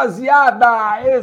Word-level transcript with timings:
Rapaziada! 0.00 1.20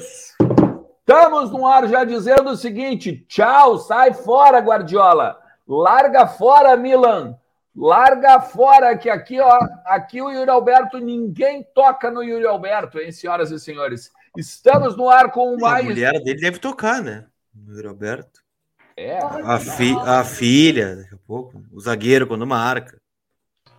Estamos 1.00 1.50
no 1.50 1.66
ar 1.66 1.88
já 1.88 2.04
dizendo 2.04 2.52
o 2.52 2.58
seguinte: 2.58 3.26
tchau, 3.28 3.80
sai 3.80 4.14
fora, 4.14 4.60
Guardiola. 4.60 5.40
Larga 5.68 6.28
fora, 6.28 6.78
Milan. 6.78 7.36
Larga 7.76 8.40
fora, 8.40 8.96
que 8.98 9.10
aqui, 9.10 9.40
ó, 9.40 9.60
aqui 9.86 10.22
o 10.22 10.32
Yuri 10.32 10.50
Alberto, 10.50 11.00
ninguém 11.00 11.66
toca 11.74 12.10
no 12.10 12.24
Yuri 12.24 12.46
Alberto, 12.46 13.00
hein, 13.00 13.12
senhoras 13.12 13.52
e 13.52 13.60
senhores. 13.60 14.12
Estamos 14.36 14.96
no 14.96 15.10
ar 15.10 15.32
com 15.32 15.58
mais. 15.58 15.86
A 15.86 15.90
mulher 15.90 16.14
dele 16.24 16.40
deve 16.40 16.60
tocar, 16.60 17.02
né? 17.02 17.26
No 17.54 17.76
Yuri 17.76 17.88
Alberto. 17.88 18.42
É. 18.96 19.18
A, 19.18 19.60
fi... 19.60 19.96
a 20.06 20.24
filha, 20.24 20.96
daqui 20.96 21.16
a 21.16 21.20
pouco. 21.26 21.62
O 21.72 21.80
zagueiro, 21.80 22.28
quando 22.28 22.46
marca. 22.46 23.00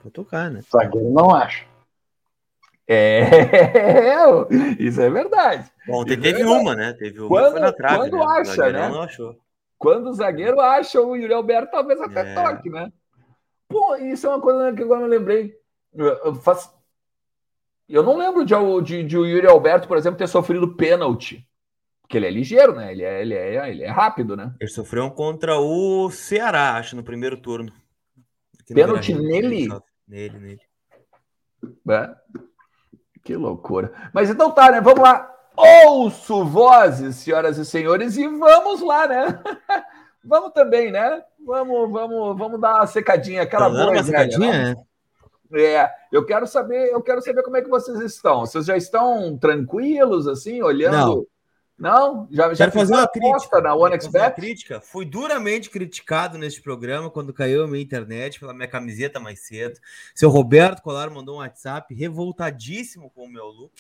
Vou 0.03 0.11
tocar, 0.11 0.51
né? 0.51 0.61
Zagueiro 0.73 1.11
não 1.11 1.35
acha. 1.35 1.65
É, 2.89 3.21
isso 4.81 5.01
é 5.01 5.11
verdade. 5.11 5.71
Ontem 5.89 6.15
Isso 6.15 6.21
é 6.21 6.23
teve 6.23 6.39
verdade. 6.45 6.61
uma, 6.61 6.75
né? 6.75 6.93
Teve 6.95 7.21
uma 7.21 7.29
Quando- 7.29 7.61
na 7.61 7.73
trave. 7.73 7.97
quando 7.99 8.17
né? 8.17 8.25
Acha, 8.25 8.73
né? 8.73 8.89
Não 8.89 9.03
achou. 9.03 9.37
Quando 9.77 10.09
o 10.09 10.13
zagueiro 10.15 10.59
acha 10.61 11.01
o 11.01 11.15
Yuri 11.15 11.33
Alberto, 11.35 11.71
talvez 11.71 12.01
até 12.01 12.33
É. 12.33 12.35
toque, 12.35 12.71
né? 12.71 12.91
Pô, 13.69 13.95
isso 13.97 14.27
é 14.27 14.31
uma 14.31 14.41
coisa 14.41 14.73
que 14.75 14.83
agora 14.83 15.03
eu 15.03 15.07
lembrei. 15.07 15.55
Eu, 15.95 16.35
faço- 16.37 16.73
eu 17.89 18.03
não 18.03 18.17
lembro 18.17 18.45
de, 18.45 18.55
de, 18.83 19.05
de 19.05 19.19
o 19.19 19.27
Yuri 19.27 19.47
Alberto, 19.47 19.87
por 19.87 19.97
exemplo, 19.99 20.19
ter 20.19 20.27
sofrido 20.27 20.75
pênalti. 20.75 21.47
Porque 22.01 22.17
ele 22.17 22.27
é 22.27 22.31
ligeiro, 22.31 22.75
né? 22.75 22.91
Ele 22.91 23.05
é, 23.05 23.21
ele 23.21 23.35
é, 23.35 23.71
ele 23.71 23.83
é 23.85 23.91
rápido, 23.91 24.35
né? 24.35 24.55
Ele 24.59 24.71
sofreu 24.71 25.05
um 25.05 25.11
contra 25.11 25.59
o 25.61 26.11
Ceará, 26.11 26.77
acho, 26.77 26.97
no 26.97 27.05
primeiro 27.05 27.37
turno. 27.37 27.71
Pênalti 28.75 29.13
nele? 29.15 29.69
Nele, 30.09 30.39
nele. 30.39 30.61
É. 31.91 32.15
Que 33.29 33.37
loucura. 33.37 33.93
Mas 34.11 34.31
então 34.31 34.51
tá, 34.51 34.71
né? 34.71 34.81
Vamos 34.81 35.01
lá. 35.01 35.31
Ouço 35.55 36.47
vozes, 36.47 37.17
senhoras 37.17 37.59
e 37.59 37.65
senhores, 37.67 38.17
e 38.17 38.27
vamos 38.27 38.81
lá, 38.81 39.07
né? 39.07 39.39
vamos 40.25 40.51
também, 40.55 40.91
né? 40.91 41.23
Vamos, 41.45 41.93
vamos, 41.93 42.39
vamos 42.39 42.59
dar 42.59 42.77
uma 42.77 42.87
secadinha, 42.87 43.43
aquela 43.43 43.67
Tá 43.67 43.69
boa 43.69 43.83
uma 43.83 43.91
velha, 43.91 44.03
secadinha, 44.03 44.75
né? 44.75 44.77
É, 45.53 45.91
eu 46.11 46.25
quero 46.25 46.47
saber, 46.47 46.91
eu 46.91 47.03
quero 47.03 47.21
saber 47.21 47.43
como 47.43 47.59
é 47.59 47.61
que 47.61 47.69
vocês 47.69 48.01
estão. 48.01 48.47
Vocês 48.47 48.65
já 48.65 48.79
estão 48.79 49.37
tranquilos, 49.37 50.27
assim, 50.27 50.63
olhando? 50.63 50.97
Não? 50.97 51.27
Já, 52.31 52.49
já 52.49 52.57
Quero 52.57 52.73
fazer 52.73 52.95
uma 52.95 53.09
crítica. 53.09 53.61
na 53.61 53.77
fazer 54.11 54.19
uma 54.19 54.31
crítica. 54.31 54.81
Fui 54.81 55.05
duramente 55.05 55.71
criticado 55.71 56.37
neste 56.37 56.61
programa 56.61 57.09
quando 57.09 57.33
caiu 57.33 57.63
a 57.63 57.69
minha 57.69 57.83
internet 57.83 58.41
pela 58.41 58.53
minha 58.53 58.67
camiseta 58.67 59.21
mais 59.21 59.41
cedo. 59.41 59.79
Seu 60.15 60.29
Roberto 60.29 60.83
Colar 60.83 61.09
mandou 61.11 61.37
um 61.37 61.39
WhatsApp 61.39 61.95
revoltadíssimo 61.95 63.11
com 63.11 63.25
o 63.25 63.31
meu 63.31 63.47
look. 63.47 63.73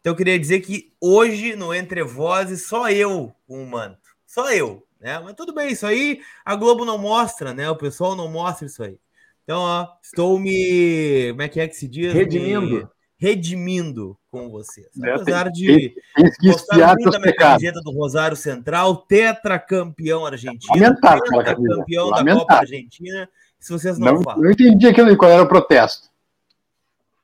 Então 0.00 0.12
eu 0.12 0.16
queria 0.16 0.38
dizer 0.38 0.60
que 0.60 0.92
hoje 1.00 1.54
no 1.54 1.72
Entre 1.72 2.02
Vozes 2.02 2.66
só 2.66 2.90
eu 2.90 3.32
com 3.46 3.62
o 3.62 3.66
manto. 3.66 4.16
Só 4.26 4.52
eu, 4.52 4.84
né? 5.00 5.18
Mas 5.20 5.34
tudo 5.34 5.54
bem, 5.54 5.70
isso 5.70 5.86
aí 5.86 6.20
a 6.44 6.56
Globo 6.56 6.84
não 6.84 6.98
mostra, 6.98 7.54
né? 7.54 7.70
O 7.70 7.76
pessoal 7.76 8.16
não 8.16 8.28
mostra 8.28 8.66
isso 8.66 8.82
aí. 8.82 8.98
Então, 9.44 9.60
ó, 9.60 9.86
estou 10.02 10.38
me. 10.40 11.28
Como 11.30 11.42
é 11.42 11.48
que 11.48 11.60
é 11.60 11.68
que 11.68 11.76
se 11.76 11.86
diz? 11.86 12.12
Redimindo. 12.12 12.76
Me 12.76 12.95
redimindo 13.18 14.16
com 14.30 14.48
vocês. 14.50 14.88
É, 15.02 15.12
Apesar 15.14 15.50
de. 15.50 15.94
Espiar 16.42 16.94
muito 16.96 17.10
da 17.10 17.18
minha 17.18 17.34
camiseta 17.34 17.80
do 17.80 17.90
Rosário 17.90 18.36
Central, 18.36 18.96
tetracampeão 18.96 20.26
argentino, 20.26 20.74
Lamentável 20.74 21.22
camisa. 21.24 21.44
tetracampeão 21.56 22.10
da. 22.10 22.34
Copa 22.34 22.54
Argentina. 22.54 23.28
Se 23.58 23.72
vocês 23.72 23.98
não, 23.98 24.14
Não, 24.14 24.22
falam, 24.22 24.42
não 24.42 24.50
entendi 24.50 24.86
aquilo 24.86 25.16
qual 25.16 25.30
era 25.30 25.42
o 25.42 25.48
protesto. 25.48 26.08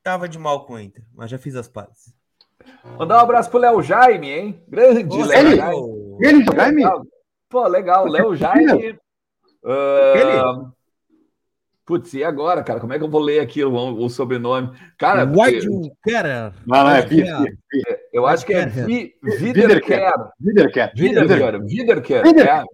tava 0.03 0.29
de 0.29 0.39
mal 0.39 0.65
com 0.65 0.75
o 0.75 0.81
Inter, 0.81 1.05
mas 1.15 1.31
já 1.31 1.39
fiz 1.39 1.55
as 1.55 1.69
pazes. 1.69 2.13
Mandar 2.99 3.19
um 3.19 3.21
abraço 3.21 3.51
pro 3.51 3.59
Léo 3.61 3.83
Jaime, 3.83 4.31
hein? 4.31 4.63
Grande 4.69 5.05
Ô, 5.15 5.25
Léo 5.25 5.39
ele? 5.47 5.57
Jaime. 5.57 6.17
Ele, 6.21 6.45
Jaime? 6.45 6.83
Pô, 7.49 7.67
legal, 7.69 8.07
Léo 8.07 8.35
Jaime. 8.35 8.99
Ah, 9.65 10.71
Putz, 11.93 12.15
e 12.15 12.25
agora, 12.25 12.63
cara? 12.63 12.81
Como 12.81 12.95
é 12.95 12.99
que 12.99 13.05
eu 13.05 13.11
vou 13.11 13.21
ler 13.21 13.41
aqui 13.41 13.63
o, 13.63 13.71
o 13.75 14.09
sobrenome? 14.09 14.71
Cara, 14.97 15.25
eu, 15.25 15.63
you 15.63 15.93
care. 16.03 16.55
Não, 16.67 16.85
não, 16.85 16.91
é 16.91 17.05
eu 18.11 18.27
acho 18.27 18.47
que 18.47 18.55
é 18.55 18.65
Vi- 18.65 19.15
Wiederkehr. 19.23 20.11
Wiederkehr. 20.43 20.91
Wiederkehr. 20.99 22.23
É. 22.49 22.65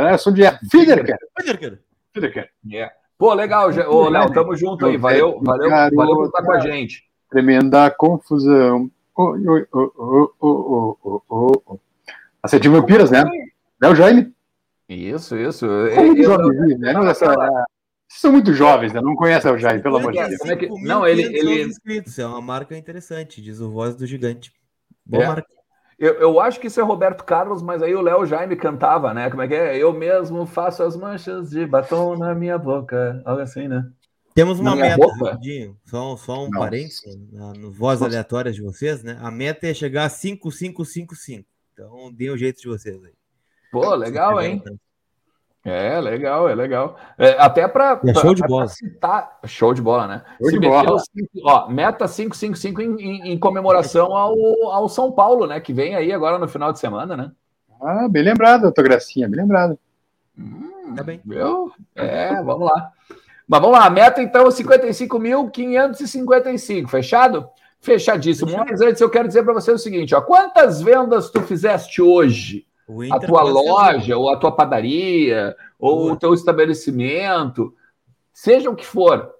É, 0.00 0.12
eu 0.14 0.18
sou 0.18 0.32
de 0.32 0.42
Wiederkehr. 0.72 1.18
Wiederkehr. 2.14 2.50
É. 2.72 2.90
Pô, 3.18 3.34
legal, 3.34 3.72
Já- 3.72 3.88
ô, 3.88 4.08
Léo, 4.08 4.32
tamo 4.32 4.54
junto 4.54 4.86
aí. 4.86 4.96
Valeu, 4.96 5.40
valeu, 5.42 5.70
valeu 5.70 6.14
por 6.14 6.26
estar 6.26 6.42
com 6.44 6.52
a 6.52 6.60
gente. 6.60 7.02
Tremenda 7.28 7.90
confusão. 7.90 8.88
Oi, 9.16 9.44
oi, 9.44 9.66
oi, 9.72 9.90
oi, 9.96 10.28
oi, 10.40 10.94
oi, 11.02 11.20
oi, 11.28 11.52
oi. 11.66 11.78
Acetinho 12.40 12.74
Vampiras, 12.74 13.10
né? 13.10 13.24
Léo 13.82 13.96
Jaime. 13.96 14.32
Isso, 14.88 15.36
isso. 15.36 15.66
São 15.92 16.06
muito 16.06 16.22
Eu- 16.22 16.30
jovens, 16.30 16.78
né? 16.78 16.92
Vocês 18.08 18.20
são 18.22 18.32
muito 18.32 18.52
jovens, 18.54 18.92
né? 18.92 19.00
Não 19.02 19.14
conhecem 19.14 19.50
o 19.52 19.58
Jaime, 19.58 19.82
pelo 19.82 19.98
amor 19.98 20.12
de 20.12 20.18
Deus. 20.18 20.38
como 20.38 20.52
é 20.52 20.56
que- 20.56 20.68
não, 20.82 21.06
ele- 21.06 21.24
5.500 21.24 21.50
ele- 21.50 21.62
inscritos. 21.64 22.18
É 22.18 22.26
uma 22.26 22.40
marca 22.40 22.76
interessante, 22.76 23.42
diz 23.42 23.60
o 23.60 23.70
Voz 23.70 23.94
do 23.94 24.06
Gigante. 24.06 24.50
Boa 25.04 25.22
É. 25.24 25.26
marca. 25.26 25.48
Eu, 25.98 26.14
eu 26.14 26.40
acho 26.40 26.58
que 26.60 26.68
isso 26.68 26.80
é 26.80 26.82
Roberto 26.82 27.24
Carlos, 27.24 27.60
mas 27.60 27.82
aí 27.82 27.94
o 27.94 28.00
Léo 28.00 28.24
Jaime 28.24 28.54
cantava, 28.56 29.12
né? 29.12 29.28
Como 29.28 29.42
é 29.42 29.48
que 29.48 29.54
é? 29.54 29.76
Eu 29.76 29.92
mesmo 29.92 30.46
faço 30.46 30.82
as 30.82 30.96
manchas 30.96 31.50
de 31.50 31.66
batom 31.66 32.16
na 32.16 32.34
minha 32.34 32.56
boca. 32.56 33.20
Algo 33.26 33.42
assim, 33.42 33.66
né? 33.68 33.84
Temos 34.34 34.60
uma 34.60 34.76
meta, 34.76 35.04
rapidinho, 35.20 35.76
só, 35.84 36.16
só 36.16 36.44
um 36.44 36.48
Não. 36.50 36.60
parênteses, 36.60 37.02
na- 37.32 37.52
no 37.54 37.72
voz 37.72 37.98
Nossa. 37.98 38.10
aleatórias 38.12 38.54
de 38.54 38.62
vocês, 38.62 39.02
né? 39.02 39.18
A 39.20 39.30
meta 39.32 39.66
é 39.66 39.74
chegar 39.74 40.04
a 40.04 40.08
5555. 40.08 41.44
Então, 41.72 42.12
dê 42.12 42.30
o 42.30 42.36
jeito 42.36 42.60
de 42.60 42.68
vocês 42.68 43.02
aí. 43.04 43.12
Pô, 43.72 43.92
legal, 43.96 44.40
hein? 44.40 44.62
É, 45.68 46.00
legal, 46.00 46.48
é 46.48 46.54
legal. 46.54 46.96
É, 47.18 47.36
até 47.38 47.66
para 47.68 48.00
É 48.06 48.14
show 48.14 48.34
de 48.34 48.42
bola. 48.46 48.68
citar. 48.68 49.38
Show 49.44 49.74
de 49.74 49.82
bola, 49.82 50.06
né? 50.06 50.22
Show 50.40 50.50
Se 50.50 50.58
de 50.58 50.68
bola. 50.68 50.98
cinco- 50.98 51.28
ó, 51.44 51.68
meta 51.68 52.06
555 52.08 52.80
em, 52.82 52.96
em, 53.00 53.32
em 53.32 53.38
comemoração 53.38 54.14
ao, 54.16 54.34
ao 54.72 54.88
São 54.88 55.12
Paulo, 55.12 55.46
né? 55.46 55.60
Que 55.60 55.72
vem 55.72 55.94
aí 55.94 56.12
agora 56.12 56.38
no 56.38 56.48
final 56.48 56.72
de 56.72 56.78
semana, 56.78 57.16
né? 57.16 57.30
Ah, 57.80 58.08
bem 58.08 58.22
lembrado, 58.22 58.64
autogracinha, 58.66 59.28
bem 59.28 59.40
lembrado. 59.40 59.78
Hum, 60.38 60.94
Tá 60.96 61.02
bem. 61.02 61.20
Viu? 61.24 61.70
É, 61.94 62.34
vamos 62.42 62.66
lá. 62.68 62.90
Mas 63.46 63.60
vamos 63.60 63.78
lá, 63.78 63.86
a 63.86 63.90
meta 63.90 64.22
então 64.22 64.46
é 64.46 64.50
55.555, 64.50 66.88
fechado? 66.88 67.48
Fechadíssimo. 67.80 68.50
Fechado. 68.50 68.68
Mas 68.70 68.80
antes 68.80 69.00
eu 69.00 69.08
quero 69.10 69.28
dizer 69.28 69.42
para 69.44 69.54
você 69.54 69.70
o 69.70 69.78
seguinte, 69.78 70.14
ó, 70.14 70.20
quantas 70.20 70.82
vendas 70.82 71.30
tu 71.30 71.40
fizeste 71.42 72.02
hoje? 72.02 72.66
A 73.12 73.18
tua 73.18 73.42
loja, 73.42 74.16
ou 74.16 74.30
a 74.30 74.36
tua 74.36 74.52
padaria, 74.52 75.54
ou 75.78 75.96
Boa. 75.96 76.12
o 76.12 76.16
teu 76.16 76.32
estabelecimento, 76.32 77.74
seja 78.32 78.70
o 78.70 78.74
que 78.76 78.86
for. 78.86 79.34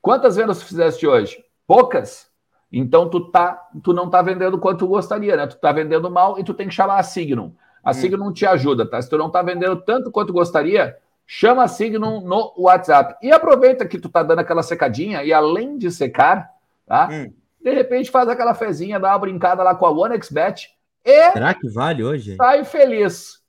Quantas 0.00 0.36
vendas 0.36 0.58
tu 0.58 0.64
fizeste 0.66 1.06
hoje? 1.06 1.44
Poucas? 1.66 2.30
Então 2.72 3.08
tu, 3.08 3.30
tá, 3.30 3.68
tu 3.82 3.92
não 3.92 4.10
tá 4.10 4.20
vendendo 4.22 4.58
quanto 4.58 4.80
tu 4.80 4.86
gostaria, 4.88 5.36
né? 5.36 5.46
Tu 5.46 5.56
tá 5.56 5.70
vendendo 5.70 6.10
mal 6.10 6.38
e 6.38 6.44
tu 6.44 6.52
tem 6.54 6.66
que 6.68 6.74
chamar 6.74 6.98
a 6.98 7.02
Signum. 7.02 7.52
A 7.82 7.90
Hum. 7.90 7.94
Signum 7.94 8.32
te 8.32 8.46
ajuda, 8.46 8.86
tá? 8.86 9.00
Se 9.00 9.08
tu 9.08 9.16
não 9.18 9.30
tá 9.30 9.42
vendendo 9.42 9.76
tanto 9.76 10.10
quanto 10.10 10.32
gostaria, 10.32 10.96
chama 11.26 11.62
a 11.62 11.68
Signum 11.68 12.20
no 12.22 12.52
WhatsApp. 12.56 13.16
E 13.22 13.30
aproveita 13.30 13.86
que 13.86 13.98
tu 13.98 14.08
tá 14.08 14.22
dando 14.22 14.40
aquela 14.40 14.62
secadinha 14.62 15.22
e 15.22 15.32
além 15.32 15.78
de 15.78 15.90
secar, 15.90 16.50
tá? 16.86 17.08
Hum. 17.12 17.32
De 17.62 17.70
repente 17.72 18.10
faz 18.10 18.28
aquela 18.28 18.54
fezinha, 18.54 18.98
dá 18.98 19.10
uma 19.10 19.18
brincada 19.18 19.62
lá 19.62 19.74
com 19.74 19.86
a 19.86 19.90
OneXBet 19.90 20.74
e 21.04 21.32
Será 21.32 21.54
que 21.54 21.68
vale 21.70 22.02
hoje? 22.02 22.36
sai 22.36 22.64
feliz. 22.64 23.42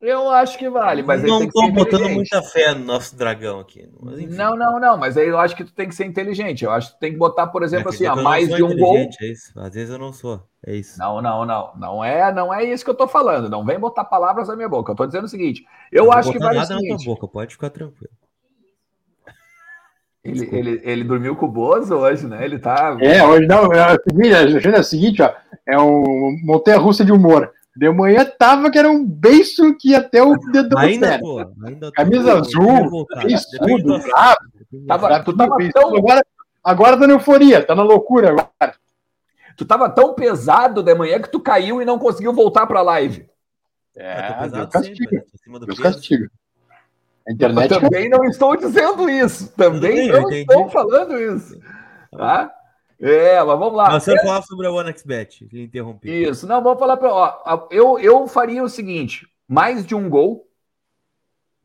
Eu 0.00 0.30
acho 0.30 0.56
que 0.56 0.70
vale, 0.70 1.02
mas 1.02 1.24
não 1.24 1.40
ser 1.40 1.72
botando 1.72 2.08
muita 2.08 2.40
fé 2.40 2.72
no 2.72 2.84
nosso 2.84 3.16
dragão 3.16 3.58
aqui. 3.58 3.88
Não, 4.30 4.54
não, 4.56 4.78
não, 4.78 4.96
mas 4.96 5.16
aí 5.16 5.26
eu 5.26 5.36
acho 5.36 5.56
que 5.56 5.64
tu 5.64 5.72
tem 5.72 5.88
que 5.88 5.94
ser 5.94 6.04
inteligente. 6.04 6.64
Eu 6.64 6.70
acho 6.70 6.90
que 6.90 6.96
tu 6.96 7.00
tem 7.00 7.10
que 7.10 7.18
botar, 7.18 7.48
por 7.48 7.64
exemplo, 7.64 7.90
Quer 7.90 7.96
assim, 7.96 8.06
ó, 8.06 8.12
eu 8.12 8.16
não 8.16 8.22
mais 8.22 8.48
de 8.48 8.62
um 8.62 8.68
gol. 8.76 8.96
inteligente, 8.96 9.24
É 9.24 9.26
isso. 9.32 9.58
Às 9.58 9.74
vezes 9.74 9.90
eu 9.90 9.98
não 9.98 10.12
sou. 10.12 10.40
É 10.64 10.76
isso. 10.76 10.96
Não, 11.00 11.20
não, 11.20 11.44
não. 11.44 11.72
Não 11.76 12.04
é, 12.04 12.32
não 12.32 12.54
é 12.54 12.62
isso 12.62 12.84
que 12.84 12.90
eu 12.90 12.94
tô 12.94 13.08
falando. 13.08 13.48
Não 13.50 13.64
vem 13.66 13.76
botar 13.76 14.04
palavras 14.04 14.46
na 14.46 14.54
minha 14.54 14.68
boca. 14.68 14.92
Eu 14.92 14.96
tô 14.96 15.04
dizendo 15.04 15.24
o 15.24 15.28
seguinte: 15.28 15.64
eu 15.90 16.04
vou 16.04 16.12
acho 16.12 16.30
que 16.30 16.38
vale 16.38 16.58
o 16.58 16.60
nada 16.60 16.74
na 16.74 16.80
tua 16.80 16.86
seguinte. 16.90 17.04
boca, 17.04 17.26
pode 17.26 17.54
ficar 17.54 17.70
tranquilo. 17.70 18.12
Ele, 20.30 20.48
ele, 20.56 20.80
ele 20.84 21.04
dormiu 21.04 21.34
com 21.36 21.46
o 21.46 21.50
Bozo 21.50 21.94
hoje, 21.96 22.26
né? 22.26 22.44
Ele 22.44 22.58
tá. 22.58 22.96
É, 23.00 23.24
hoje 23.24 23.46
não, 23.46 23.72
é 23.72 23.94
o 23.94 23.98
seguinte, 24.02 24.34
a 24.34 24.38
agenda 24.40 24.76
é 24.76 24.80
o 24.80 24.84
seguinte, 24.84 25.22
ó, 25.22 25.32
é 25.66 25.78
um 25.78 26.36
montanha 26.44 26.78
russa 26.78 27.04
de 27.04 27.12
humor. 27.12 27.50
De 27.76 27.88
manhã 27.90 28.24
tava 28.24 28.70
que 28.70 28.78
era 28.78 28.90
um 28.90 29.04
beiço 29.06 29.74
que 29.76 29.90
ia 29.90 29.98
até 29.98 30.20
o 30.22 30.36
dedo 30.36 30.70
do 30.70 30.78
Ainda 30.78 31.08
pé. 31.10 31.18
tô. 31.18 31.38
Ainda 31.64 31.86
tô 31.86 31.92
Camisa 31.92 32.32
azul, 32.38 32.62
revoltado. 32.72 33.20
Depende 33.26 33.48
Beiçudo, 33.60 33.98
do- 33.98 34.02
bravo, 34.02 34.36
Tava- 34.86 35.20
tu 35.22 35.36
tava 35.36 35.56
tão- 35.72 35.96
Agora, 35.96 36.22
agora 36.64 36.96
tá 36.98 37.06
na 37.06 37.12
euforia, 37.14 37.62
tá 37.64 37.74
na 37.76 37.82
loucura 37.82 38.30
agora. 38.30 38.74
Tu 39.56 39.64
tava 39.64 39.88
tão 39.88 40.12
pesado 40.14 40.82
de 40.82 40.94
manhã 40.94 41.20
que 41.20 41.30
tu 41.30 41.40
caiu 41.40 41.80
e 41.80 41.84
não 41.84 41.98
conseguiu 41.98 42.32
voltar 42.32 42.66
pra 42.66 42.82
live. 42.82 43.28
É, 43.96 44.22
tô 44.22 44.32
É, 44.32 44.32
pesado 44.34 44.52
Deus 44.56 44.68
castiga, 44.70 44.96
sempre, 44.96 45.16
né? 45.16 45.22
Tô 45.66 45.82
A 47.28 47.30
Eu 47.30 47.34
internet 47.34 47.68
também 47.80 48.08
não 48.08 48.24
estou 48.24 48.56
dizendo 48.56 49.08
isso. 49.10 49.52
Também 49.54 50.08
não 50.08 50.14
eu 50.14 50.20
entendi. 50.22 50.40
estou 50.40 50.68
falando 50.70 51.20
isso. 51.20 51.60
Tá? 52.10 52.54
É, 52.98 53.36
mas 53.44 53.58
vamos 53.58 53.74
lá. 53.76 53.90
Mas 53.90 54.02
você 54.02 54.18
falar 54.22 54.42
sobre 54.42 54.66
a 54.66 54.72
OneXBet, 54.72 55.46
ele 55.52 55.64
interrompeu. 55.64 56.12
Isso, 56.30 56.46
não, 56.46 56.62
vamos 56.62 56.78
falar 56.78 56.96
para. 56.96 57.12
Ó, 57.12 57.68
eu, 57.70 57.98
eu 57.98 58.26
faria 58.26 58.62
o 58.64 58.68
seguinte: 58.68 59.26
mais 59.46 59.84
de 59.86 59.94
um 59.94 60.08
gol. 60.08 60.48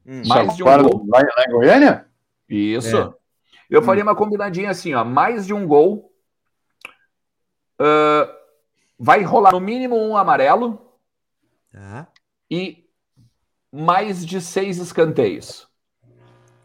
Hum. 0.05 0.21
Mais 0.27 0.55
de 0.55 0.63
um 0.63 0.65
Para 0.65 0.83
gol. 0.83 1.05
lá, 1.07 1.19
lá 1.19 1.43
em 1.47 1.51
Goiânia? 1.51 2.05
Isso. 2.49 2.97
É. 2.97 3.13
Eu 3.69 3.81
faria 3.81 4.03
uma 4.03 4.15
combinadinha 4.15 4.69
assim, 4.69 4.93
ó. 4.93 5.03
Mais 5.05 5.47
de 5.47 5.53
um 5.53 5.65
gol. 5.65 6.11
Ah, 7.79 8.29
vai 8.99 9.21
rolar 9.23 9.51
no 9.53 9.59
mínimo 9.59 9.95
um 9.97 10.15
amarelo 10.15 10.79
Tá. 11.71 12.07
e 12.51 12.82
mais 13.73 14.23
de 14.23 14.39
seis 14.39 14.77
escanteios. 14.77 15.67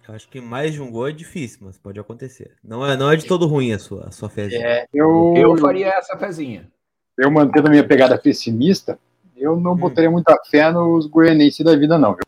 Eu 0.06 0.14
acho 0.14 0.28
que 0.28 0.40
mais 0.40 0.72
de 0.74 0.82
um 0.82 0.90
gol 0.90 1.08
é 1.08 1.12
difícil, 1.12 1.60
mas 1.62 1.78
pode 1.78 1.98
acontecer. 1.98 2.54
Não 2.62 2.84
é, 2.86 2.96
não 2.96 3.10
é 3.10 3.16
de 3.16 3.26
todo 3.26 3.46
ruim 3.46 3.72
a 3.72 3.78
sua, 3.78 4.08
a 4.08 4.10
sua 4.10 4.28
fezinha. 4.28 4.66
É, 4.66 4.86
eu, 4.92 5.34
Eu 5.36 5.56
faria 5.58 5.88
essa 5.88 6.16
fezinha. 6.18 6.70
eu 7.16 7.30
mantendo 7.30 7.68
a 7.68 7.70
minha 7.70 7.86
pegada 7.86 8.16
pessimista, 8.18 8.98
eu 9.36 9.56
não 9.58 9.72
Hum. 9.72 9.76
botaria 9.76 10.10
muita 10.10 10.36
fé 10.50 10.70
nos 10.70 11.06
goianenses 11.06 11.64
da 11.64 11.74
vida, 11.76 11.98
não. 11.98 12.12
viu? 12.12 12.24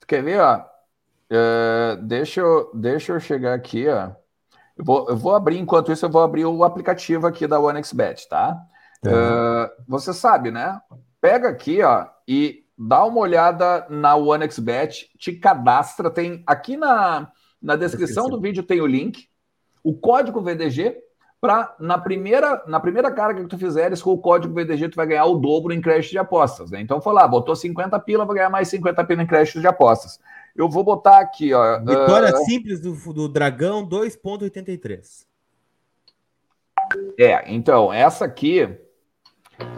Tu 0.00 0.06
quer 0.06 0.22
ver, 0.22 0.40
ó? 0.40 0.64
É, 1.30 1.96
deixa, 2.02 2.40
eu, 2.40 2.70
deixa 2.74 3.12
eu 3.12 3.20
chegar 3.20 3.54
aqui, 3.54 3.88
ó. 3.88 4.10
Eu 4.76 4.84
vou, 4.84 5.08
eu 5.08 5.16
vou 5.16 5.34
abrir, 5.34 5.58
enquanto 5.58 5.92
isso, 5.92 6.04
eu 6.04 6.10
vou 6.10 6.22
abrir 6.22 6.44
o 6.44 6.64
aplicativo 6.64 7.26
aqui 7.26 7.46
da 7.46 7.60
OneXBet, 7.60 8.28
tá? 8.28 8.58
É, 9.06 9.70
você 9.86 10.12
sabe, 10.12 10.50
né? 10.50 10.80
Pega 11.20 11.48
aqui, 11.48 11.82
ó, 11.82 12.06
e 12.26 12.63
dá 12.76 13.04
uma 13.04 13.20
olhada 13.20 13.86
na 13.88 14.16
OneXBet, 14.16 15.10
te 15.18 15.32
cadastra, 15.32 16.10
tem 16.10 16.42
aqui 16.46 16.76
na, 16.76 17.30
na 17.62 17.76
descrição 17.76 18.28
do 18.28 18.40
vídeo 18.40 18.62
tem 18.62 18.80
o 18.80 18.86
link, 18.86 19.28
o 19.82 19.94
código 19.94 20.40
VDG, 20.40 20.96
para 21.40 21.76
na 21.78 21.98
primeira, 21.98 22.62
na 22.66 22.80
primeira 22.80 23.12
carga 23.12 23.42
que 23.42 23.48
tu 23.48 23.58
fizeres 23.58 24.00
com 24.00 24.10
o 24.10 24.18
código 24.18 24.54
VDG, 24.54 24.88
tu 24.88 24.96
vai 24.96 25.06
ganhar 25.06 25.26
o 25.26 25.36
dobro 25.36 25.74
em 25.74 25.80
crédito 25.80 26.10
de 26.10 26.18
apostas, 26.18 26.70
né? 26.70 26.80
Então 26.80 27.02
foi 27.02 27.12
lá, 27.12 27.28
botou 27.28 27.54
50 27.54 27.98
pila, 28.00 28.24
vai 28.24 28.36
ganhar 28.36 28.50
mais 28.50 28.68
50 28.68 29.04
pila 29.04 29.22
em 29.22 29.26
crédito 29.26 29.60
de 29.60 29.66
apostas. 29.66 30.18
Eu 30.56 30.70
vou 30.70 30.82
botar 30.82 31.18
aqui, 31.18 31.52
ó. 31.52 31.80
Vitória 31.80 32.30
ah, 32.30 32.36
simples 32.38 32.80
do, 32.80 32.94
do 33.12 33.28
Dragão, 33.28 33.86
2,83. 33.86 35.26
É, 37.18 37.52
então, 37.52 37.92
essa 37.92 38.24
aqui. 38.24 38.78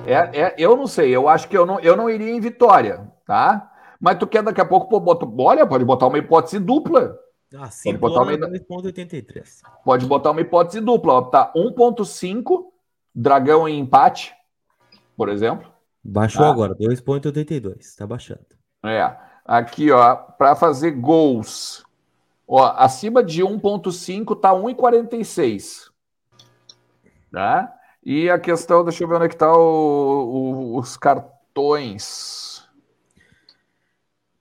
É, 0.06 0.40
é- 0.40 0.54
eu 0.58 0.76
não 0.76 0.86
sei, 0.86 1.10
eu 1.14 1.28
acho 1.28 1.48
que 1.48 1.56
eu 1.56 1.66
não, 1.66 1.78
eu 1.80 1.96
não 1.96 2.08
iria 2.08 2.30
em 2.30 2.40
Vitória, 2.40 3.10
tá? 3.26 3.72
Mas 4.00 4.18
tu 4.18 4.26
quer 4.26 4.42
daqui 4.42 4.60
a 4.60 4.64
pouco, 4.64 4.88
pô, 4.88 5.00
bota, 5.00 5.26
olha, 5.38 5.66
pode 5.66 5.84
botar 5.84 6.06
uma 6.06 6.18
hipótese 6.18 6.58
dupla. 6.58 7.18
Ah, 7.56 7.70
sim, 7.70 7.94
botar 7.96 8.22
uma- 8.22 8.36
2,83. 8.36 9.62
Pode 9.84 10.06
botar 10.06 10.30
uma 10.32 10.40
hipótese 10.40 10.80
dupla, 10.80 11.14
ó, 11.14 11.22
tá 11.22 11.52
1.5, 11.54 12.72
dragão 13.14 13.68
em 13.68 13.78
empate, 13.80 14.34
por 15.16 15.28
exemplo. 15.28 15.70
Baixou 16.04 16.44
Ah. 16.44 16.50
agora, 16.50 16.74
2,82. 16.74 17.94
Tá 17.96 18.06
baixando. 18.06 18.44
É, 18.84 19.16
aqui, 19.44 19.90
ó, 19.90 20.14
para 20.14 20.54
fazer 20.54 20.92
gols. 20.92 21.84
Ó, 22.46 22.64
acima 22.76 23.24
de 23.24 23.42
1.5 23.42 24.36
tá 24.36 24.52
1,46. 24.54 25.90
Tá? 27.32 27.72
E 28.08 28.30
a 28.30 28.38
questão, 28.38 28.84
deixa 28.84 29.02
eu 29.02 29.08
ver 29.08 29.16
onde 29.16 29.24
é 29.24 29.28
que 29.28 29.36
tá 29.36 29.52
o- 29.52 29.58
o- 30.74 30.78
os 30.78 30.96
cartões. 30.96 32.62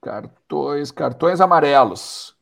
Cartões, 0.00 0.92
cartões 0.92 1.40
amarelos. 1.40 2.36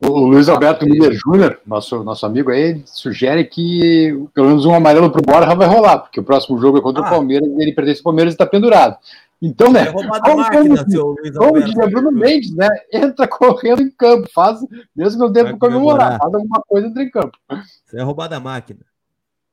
O 0.00 0.20
Luiz 0.20 0.48
Alberto 0.48 0.86
Miller 0.86 1.12
Júnior, 1.12 1.60
nosso, 1.66 2.04
nosso 2.04 2.24
amigo 2.24 2.52
aí, 2.52 2.80
sugere 2.86 3.42
que 3.44 4.12
pelo 4.32 4.46
menos 4.50 4.64
um 4.64 4.72
amarelo 4.72 5.10
pro 5.10 5.20
Borja 5.20 5.52
vai 5.56 5.66
rolar, 5.66 5.98
porque 5.98 6.20
o 6.20 6.24
próximo 6.24 6.56
jogo 6.60 6.78
é 6.78 6.80
contra 6.80 7.02
Ah. 7.02 7.06
o 7.08 7.10
Palmeiras 7.10 7.48
e 7.48 7.60
ele 7.62 7.72
pertence 7.72 7.98
ao 7.98 8.04
Palmeiras 8.04 8.32
e 8.32 8.36
está 8.36 8.46
pendurado. 8.46 8.96
Então, 9.42 9.72
né? 9.72 9.90
Como- 9.90 10.08
máquina, 10.08 10.84
como- 10.84 11.16
Como 11.36 11.62
diria 11.64 11.86
Bruno 11.88 12.12
Mendes, 12.12 12.54
né? 12.54 12.68
Entra 12.92 13.26
correndo 13.26 13.82
em 13.82 13.90
campo, 13.90 14.28
faz, 14.32 14.60
mesmo 14.94 15.18
que 15.20 15.26
não 15.26 15.32
tenha 15.32 15.44
Vai 15.46 15.56
para 15.56 15.68
comemorar, 15.68 15.96
comemorar. 15.98 16.18
faz 16.20 16.34
alguma 16.34 16.62
coisa 16.68 16.86
entra 16.86 17.02
em 17.02 17.10
campo. 17.10 17.36
Isso 17.84 17.96
é 17.98 18.02
roubada 18.02 18.36
a 18.36 18.40
máquina. 18.40 18.80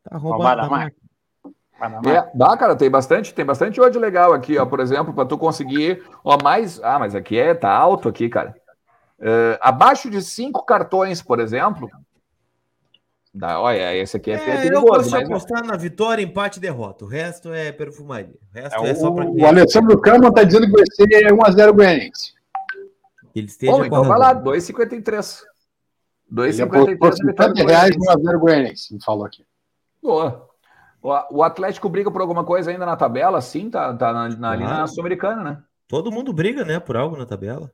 Tá 0.09 0.17
roubada 0.17 0.61
Roubada 0.61 0.61
a 0.61 0.65
a 0.65 0.69
máquina. 0.69 1.05
É, 2.05 2.31
dá, 2.33 2.55
cara, 2.55 2.75
tem 2.75 2.89
bastante, 2.89 3.33
tem 3.33 3.45
bastante 3.45 3.81
odd 3.81 3.97
legal 3.99 4.33
aqui, 4.33 4.57
ó, 4.57 4.65
por 4.65 4.79
exemplo, 4.79 5.13
para 5.13 5.25
tu 5.25 5.37
conseguir, 5.37 6.03
ó, 6.23 6.37
mais, 6.41 6.81
ah, 6.81 6.97
mas 6.97 7.13
aqui 7.13 7.37
é, 7.37 7.53
tá 7.53 7.69
alto 7.69 8.07
aqui, 8.07 8.29
cara. 8.29 8.55
É, 9.19 9.59
abaixo 9.61 10.09
de 10.09 10.21
cinco 10.21 10.63
cartões, 10.65 11.21
por 11.21 11.39
exemplo, 11.39 11.89
dá, 13.33 13.59
olha, 13.59 13.93
esse 13.95 14.15
aqui 14.15 14.31
é, 14.31 14.35
É, 14.35 14.37
eu 14.37 14.61
perigoso, 14.61 14.85
gosto 14.85 15.03
de 15.05 15.11
mas 15.11 15.29
apostar 15.29 15.65
na 15.65 15.75
vitória, 15.75 16.23
empate 16.23 16.59
e 16.59 16.61
derrota. 16.61 17.03
O 17.03 17.07
resto 17.07 17.53
é 17.53 17.71
perfumaria. 17.73 18.35
O 18.53 18.57
resto 18.57 18.85
É, 18.85 18.89
é, 18.89 18.95
só 18.95 19.11
pra 19.11 19.25
o, 19.25 19.35
quem 19.35 19.43
o 19.43 19.47
Alessandro 19.47 19.99
Cama 19.99 20.29
está 20.29 20.43
dizendo 20.43 20.67
que 20.67 20.71
vai 20.71 20.85
ser 20.89 21.07
1x0 21.33 21.73
Goianiense. 21.73 22.33
ele 23.35 23.47
esteja 23.47 23.73
Bom, 23.73 23.85
então 23.85 24.03
vai 24.05 24.17
lá, 24.17 24.27
razão. 24.27 24.43
2,53. 24.43 25.41
Ele 26.37 26.61
apostou 26.61 26.85
2,53 26.85 26.85
na 26.85 26.85
vitória 26.91 27.15
50 27.17 27.53
do 27.53 27.65
reais 27.65 27.95
Goianiense. 27.95 28.19
1x0 28.19 28.39
Goianiense, 28.39 28.93
me 28.93 29.03
falou 29.03 29.25
aqui. 29.25 29.45
Boa. 30.05 30.47
O 31.01 31.37
o 31.37 31.43
Atlético 31.43 31.89
briga 31.89 32.09
por 32.11 32.21
alguma 32.21 32.43
coisa 32.43 32.71
ainda 32.71 32.85
na 32.85 32.95
tabela, 32.95 33.41
sim, 33.41 33.69
tá, 33.69 33.93
tá 33.95 34.11
na, 34.13 34.29
na- 34.29 34.51
ali 34.51 34.63
na 34.63 34.69
Claro. 34.69 34.87
Sul-Americana, 34.87 35.43
né? 35.43 35.63
Todo 35.87 36.11
mundo 36.11 36.33
briga, 36.33 36.63
né, 36.65 36.79
por 36.79 36.95
algo 36.97 37.15
na 37.17 37.25
tabela. 37.25 37.71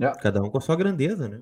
É. 0.00 0.12
Cada 0.20 0.40
um 0.42 0.50
com 0.50 0.58
a 0.58 0.60
sua 0.60 0.76
grandeza, 0.76 1.28
né? 1.28 1.40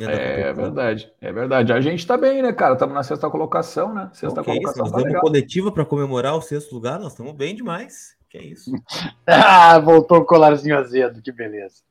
Da 0.00 0.10
É 0.10 0.16
competição. 0.16 0.54
verdade, 0.64 1.12
é 1.20 1.32
verdade. 1.32 1.72
A 1.72 1.80
gente 1.80 2.04
tá 2.04 2.16
bem, 2.16 2.42
né, 2.42 2.52
cara? 2.52 2.72
Estamos 2.74 2.94
na 2.94 3.04
sexta 3.04 3.30
colocação, 3.30 3.94
né? 3.94 4.10
Sexta 4.12 4.40
Então, 4.40 4.42
que 4.44 4.50
é 4.50 4.54
isso, 4.54 4.62
colocação 4.62 4.82
nós 4.84 4.90
tá 4.90 4.96
demos 4.98 5.08
legal. 5.10 5.22
coletiva 5.22 5.70
para 5.70 5.84
comemorar 5.84 6.34
o 6.34 6.42
sexto 6.42 6.72
lugar, 6.74 6.98
nós 6.98 7.12
estamos 7.12 7.32
bem 7.32 7.54
demais. 7.54 8.16
Que 8.28 8.38
é 8.38 8.42
isso. 8.44 8.72
Ah, 9.26 9.78
voltou 9.78 10.18
o 10.18 10.24
colarzinho 10.24 10.76
azedo, 10.76 11.22
que 11.22 11.30
beleza. 11.30 11.82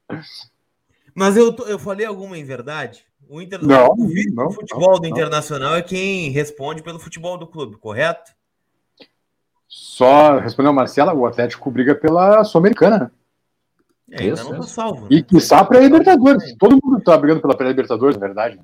Mas 1.16 1.38
eu, 1.38 1.54
tô- 1.56 1.66
eu 1.66 1.80
falei 1.80 2.06
alguma 2.06 2.38
em 2.38 2.44
verdade? 2.44 3.06
O, 3.30 3.42
Inter, 3.42 3.64
Não, 3.66 3.88
o, 3.94 3.96
não, 4.34 4.52
futebol 4.52 5.00
do 5.00 5.04
não. 5.04 5.10
Internacional 5.10 5.76
é 5.76 5.82
quem 5.82 6.30
responde 6.30 6.84
pelo 6.84 7.00
futebol 7.00 7.38
do 7.38 7.48
clube, 7.48 7.78
correto? 7.78 8.32
Só 9.68 10.38
respondeu 10.38 10.72
a 10.72 10.76
Marcela, 10.76 11.14
o 11.14 11.26
Atlético 11.26 11.72
briga 11.72 11.96
pela 11.96 12.44
Sul-Americana, 12.44 13.00
né? 13.00 13.12
É, 14.12 14.24
ainda 14.24 14.34
Isso, 14.36 14.52
não 14.52 14.60
tá 14.60 14.68
salvo. 14.68 15.08
E 15.10 15.16
Né? 15.18 15.22
quiçá 15.24 15.64
para 15.64 15.80
a 15.80 15.82
Libertadores. 15.82 16.56
Todo 16.58 16.80
mundo 16.84 17.02
tá 17.02 17.18
brigando 17.18 17.42
pela 17.42 17.58
pré-Libertadores, 17.58 18.16
na 18.18 18.26
verdade. 18.28 18.60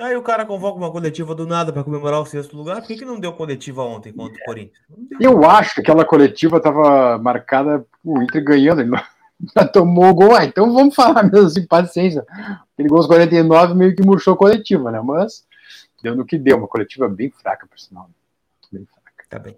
Aí 0.00 0.16
o 0.16 0.22
cara 0.22 0.46
convoca 0.46 0.78
uma 0.78 0.90
coletiva 0.90 1.34
do 1.34 1.46
nada 1.46 1.70
para 1.70 1.84
comemorar 1.84 2.18
o 2.22 2.24
sexto 2.24 2.56
lugar. 2.56 2.78
Por 2.80 2.86
que, 2.86 2.96
que 2.96 3.04
não 3.04 3.20
deu 3.20 3.34
coletiva 3.34 3.82
ontem 3.82 4.10
contra 4.10 4.40
o 4.40 4.44
Corinthians? 4.46 4.78
Não 4.88 5.18
deu. 5.18 5.32
Eu 5.32 5.44
acho 5.50 5.74
que 5.74 5.80
aquela 5.82 6.02
coletiva 6.06 6.56
estava 6.56 7.18
marcada 7.18 7.84
o 8.02 8.22
Inter 8.22 8.42
ganhando. 8.42 8.80
Ele 8.80 8.88
não- 8.90 9.02
tomou 9.72 10.06
o 10.06 10.14
gol. 10.14 10.34
Ah, 10.34 10.44
então 10.44 10.72
vamos 10.72 10.94
falar 10.94 11.22
mesmo 11.30 11.46
assim, 11.46 11.66
paciência. 11.66 12.24
Aquele 12.72 12.88
gol 12.88 12.98
aos 12.98 13.06
49 13.06 13.74
meio 13.74 13.94
que 13.94 14.04
murchou 14.04 14.34
a 14.34 14.36
coletiva, 14.36 14.90
né? 14.90 15.00
Mas 15.02 15.44
deu 16.02 16.14
no 16.16 16.24
que 16.24 16.38
deu. 16.38 16.58
Uma 16.58 16.68
coletiva 16.68 17.08
bem 17.08 17.30
fraca, 17.30 17.66
por 17.66 17.78
sinal. 17.78 18.08
Bem 18.72 18.86
fraca. 18.86 19.24
Tá 19.28 19.38
bem. 19.38 19.56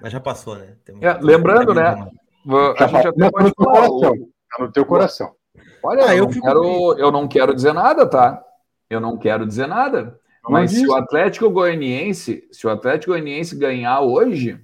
Mas 0.00 0.12
já 0.12 0.20
passou, 0.20 0.56
né? 0.56 0.74
É, 1.00 1.12
lembrando, 1.20 1.74
né? 1.74 1.88
A 1.88 2.74
Já 2.78 2.86
gente 2.86 3.02
tá, 3.02 3.08
até 3.10 3.24
tá 3.24 3.30
pode 3.30 3.44
no 3.48 3.54
teu 3.54 3.64
falar. 3.64 3.88
coração. 3.88 4.28
Tá 4.56 4.64
no 4.64 4.72
teu 4.72 4.86
coração. 4.86 5.34
Olha, 5.82 6.06
Ah, 6.06 6.16
eu, 6.16 6.24
eu 6.24 6.26
não 6.26 6.40
quero, 6.40 6.98
eu 6.98 7.12
não 7.12 7.28
quero 7.28 7.54
dizer 7.54 7.72
nada, 7.74 8.06
tá? 8.06 8.42
Eu 8.88 9.00
não 9.00 9.16
quero 9.18 9.46
dizer 9.46 9.66
nada. 9.66 10.18
Não 10.42 10.50
Mas 10.52 10.70
se 10.70 10.86
o 10.86 10.94
Atlético 10.94 11.50
Goianiense, 11.50 12.48
se 12.50 12.66
o 12.66 12.70
Atlético 12.70 13.12
Goianiense 13.12 13.56
ganhar 13.56 14.00
hoje, 14.00 14.58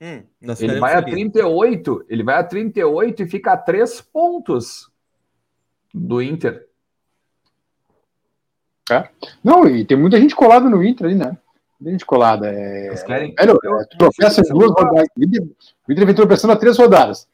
Hum, 0.00 0.22
ele 0.60 0.78
vai 0.78 0.94
a 0.94 1.02
felizes. 1.02 1.32
38, 1.32 2.06
ele 2.08 2.22
vai 2.22 2.36
a 2.36 2.44
38 2.44 3.22
e 3.22 3.28
fica 3.28 3.52
a 3.52 3.56
3 3.56 4.00
pontos 4.00 4.90
do 5.92 6.22
Inter. 6.22 6.66
Não, 9.42 9.66
e 9.66 9.84
tem 9.84 9.96
muita 9.96 10.18
gente 10.20 10.34
colada 10.34 10.68
no 10.68 10.84
Inter 10.84 11.06
ali, 11.06 11.16
né? 11.16 11.36
Muita 11.80 11.92
gente 11.92 12.06
colada. 12.06 12.48
É... 12.48 12.86
Vocês 12.88 13.02
querem? 13.02 13.34
É, 13.38 13.46
tropeça 13.98 14.40
em 14.40 14.52
duas 14.52 14.70
rodadas. 14.70 15.08
O 15.16 15.24
Inter 15.24 15.42
o 15.88 15.92
Inter 15.92 16.06
vem 16.06 16.14
tropeçando 16.14 16.52
a 16.52 16.56
três 16.56 16.78
rodadas. 16.78 17.28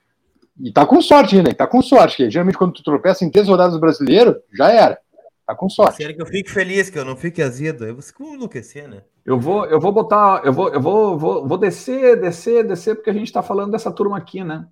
E 0.60 0.72
tá 0.72 0.86
com 0.86 1.00
sorte 1.02 1.36
ainda, 1.36 1.50
e 1.50 1.54
tá 1.54 1.66
com 1.66 1.82
sorte. 1.82 2.30
Geralmente 2.30 2.56
quando 2.56 2.72
tu 2.72 2.82
tropeça 2.82 3.24
em 3.24 3.30
três 3.30 3.48
rodadas 3.48 3.74
do 3.74 3.80
brasileiro, 3.80 4.40
já 4.52 4.70
era. 4.70 4.98
Tá 5.46 5.54
com 5.54 5.68
sorte. 5.68 5.98
Sério 5.98 6.16
que 6.16 6.22
eu 6.22 6.26
fique 6.26 6.50
feliz, 6.50 6.88
que 6.88 6.98
eu 6.98 7.04
não 7.04 7.16
fique 7.16 7.42
azedo. 7.42 7.94
Você 7.96 8.12
como 8.12 8.34
enlouquecer, 8.34 8.88
né? 8.88 9.02
Eu 9.24 9.38
vou, 9.38 9.66
eu 9.66 9.78
vou 9.78 9.92
botar, 9.92 10.42
eu 10.44 10.52
vou, 10.52 10.68
eu 10.68 10.80
vou, 10.80 11.18
vou, 11.18 11.46
vou 11.46 11.58
descer, 11.58 12.20
descer, 12.20 12.66
descer, 12.66 12.94
porque 12.94 13.10
a 13.10 13.14
gente 13.14 13.26
está 13.26 13.42
falando 13.42 13.72
dessa 13.72 13.90
turma 13.90 14.16
aqui, 14.16 14.42
né? 14.42 14.66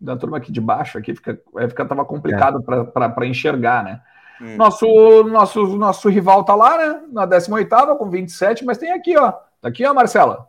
Da 0.00 0.16
turma 0.16 0.36
aqui 0.36 0.52
de 0.52 0.60
baixo, 0.60 0.98
aqui 0.98 1.14
fica, 1.14 1.40
vai 1.52 1.68
ficar, 1.68 1.86
tava 1.86 2.04
complicado 2.04 2.62
para 2.62 3.26
enxergar, 3.26 3.84
né? 3.84 4.02
Hum. 4.40 4.56
Nosso, 4.56 4.86
nosso, 5.24 5.76
nosso 5.76 6.08
rival 6.08 6.44
tá 6.44 6.54
lá, 6.54 6.76
né? 6.76 7.02
Na 7.10 7.26
18 7.26 7.68
com 7.96 8.10
27, 8.10 8.64
mas 8.64 8.78
tem 8.78 8.92
aqui, 8.92 9.16
ó. 9.16 9.32
Tá 9.60 9.68
aqui, 9.68 9.84
ó, 9.86 9.94
Marcela. 9.94 10.46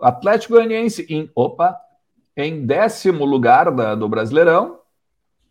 Atlético 0.00 0.54
Goianiense 0.54 1.06
em, 1.08 1.30
opa, 1.34 1.78
em 2.36 2.66
décimo 2.66 3.24
lugar 3.24 3.70
da, 3.70 3.94
do 3.94 4.08
Brasileirão, 4.08 4.80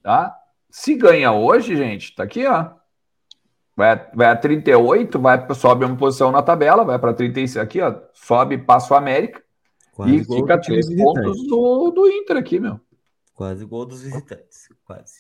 tá? 0.02 0.36
Se 0.70 0.96
ganha 0.96 1.32
hoje, 1.32 1.76
gente, 1.76 2.16
tá 2.16 2.24
aqui, 2.24 2.46
ó. 2.46 2.79
Vai, 3.80 4.10
vai 4.14 4.28
a 4.28 4.36
38, 4.36 5.18
vai, 5.18 5.54
sobe 5.56 5.86
uma 5.86 5.96
posição 5.96 6.34
na 6.34 6.42
tabela, 6.42 6.84
vai 6.84 7.00
para 7.00 7.14
36 7.14 7.56
aqui, 7.56 7.80
ó. 7.80 7.96
Sobe, 8.14 8.58
passa 8.58 8.94
o 8.94 8.98
América. 8.98 9.42
Quase 9.94 10.16
e 10.18 10.26
fica 10.26 10.60
três 10.60 10.94
pontos 10.94 11.48
do, 11.48 11.90
do 11.90 12.10
Inter 12.10 12.36
aqui, 12.36 12.60
meu. 12.60 12.78
Quase 13.34 13.64
gol 13.64 13.86
dos 13.86 14.02
visitantes. 14.02 14.68
Quase. 14.84 15.20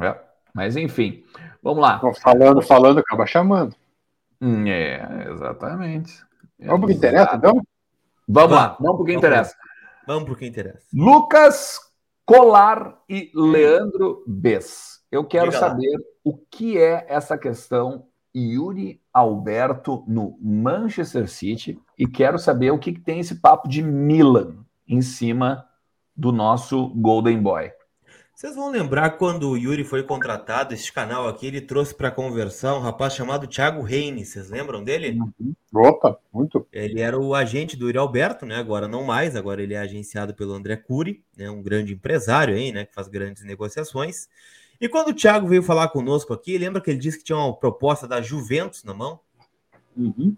É, 0.00 0.18
mas 0.52 0.76
enfim, 0.76 1.22
vamos 1.62 1.80
lá. 1.80 2.00
falando, 2.20 2.60
falando, 2.60 2.98
acaba 2.98 3.24
chamando. 3.24 3.76
Hum, 4.40 4.66
é, 4.66 5.28
exatamente. 5.30 6.24
Vamos 6.58 6.80
para 6.80 6.84
o 6.86 6.88
que 6.88 6.94
interessa, 6.94 7.36
então? 7.36 7.62
Vamos 8.26 8.50
lá, 8.50 8.76
vamos 8.80 8.96
para 8.96 9.02
o 9.02 9.04
que 9.04 9.14
interessa. 9.14 9.56
Vamos 10.08 10.24
para 10.24 10.32
o 10.32 10.36
que 10.36 10.46
interessa. 10.46 10.88
Lucas 10.92 11.78
Colar 12.26 12.98
e 13.08 13.30
Leandro 13.32 14.24
Bess. 14.26 14.89
Eu 15.10 15.24
quero 15.24 15.50
saber 15.50 15.98
o 16.22 16.36
que 16.36 16.78
é 16.78 17.04
essa 17.08 17.36
questão 17.36 18.06
Yuri 18.34 19.00
Alberto 19.12 20.04
no 20.06 20.38
Manchester 20.40 21.28
City 21.28 21.78
e 21.98 22.06
quero 22.06 22.38
saber 22.38 22.70
o 22.70 22.78
que, 22.78 22.92
que 22.92 23.00
tem 23.00 23.18
esse 23.18 23.34
papo 23.36 23.68
de 23.68 23.82
Milan 23.82 24.58
em 24.86 25.02
cima 25.02 25.66
do 26.16 26.30
nosso 26.30 26.90
Golden 26.90 27.42
Boy. 27.42 27.72
Vocês 28.40 28.54
vão 28.54 28.70
lembrar 28.70 29.18
quando 29.18 29.50
o 29.50 29.56
Yuri 29.56 29.84
foi 29.84 30.02
contratado, 30.02 30.72
esse 30.72 30.90
canal 30.90 31.28
aqui, 31.28 31.46
ele 31.46 31.60
trouxe 31.60 31.94
para 31.94 32.10
conversar 32.10 32.74
um 32.74 32.80
rapaz 32.80 33.12
chamado 33.12 33.46
Thiago 33.46 33.82
Reine. 33.82 34.24
Vocês 34.24 34.48
lembram 34.48 34.82
dele? 34.82 35.18
Uhum. 35.20 35.54
Opa, 35.74 36.18
muito. 36.32 36.66
Ele 36.72 37.00
era 37.00 37.18
o 37.20 37.34
agente 37.34 37.76
do 37.76 37.86
Yuri 37.86 37.98
Alberto, 37.98 38.46
né? 38.46 38.56
Agora 38.56 38.88
não 38.88 39.04
mais, 39.04 39.36
agora 39.36 39.62
ele 39.62 39.74
é 39.74 39.78
agenciado 39.78 40.34
pelo 40.34 40.54
André 40.54 40.76
Cury, 40.76 41.22
né? 41.36 41.50
um 41.50 41.60
grande 41.60 41.92
empresário 41.92 42.54
aí, 42.54 42.72
né? 42.72 42.86
Que 42.86 42.94
faz 42.94 43.08
grandes 43.08 43.44
negociações. 43.44 44.26
E 44.80 44.88
quando 44.88 45.08
o 45.08 45.14
Thiago 45.14 45.46
veio 45.46 45.62
falar 45.62 45.88
conosco 45.88 46.32
aqui, 46.32 46.56
lembra 46.56 46.80
que 46.80 46.90
ele 46.90 46.98
disse 46.98 47.18
que 47.18 47.24
tinha 47.24 47.36
uma 47.36 47.54
proposta 47.54 48.08
da 48.08 48.22
Juventus 48.22 48.82
na 48.82 48.94
mão? 48.94 49.20
Uhum. 49.96 50.34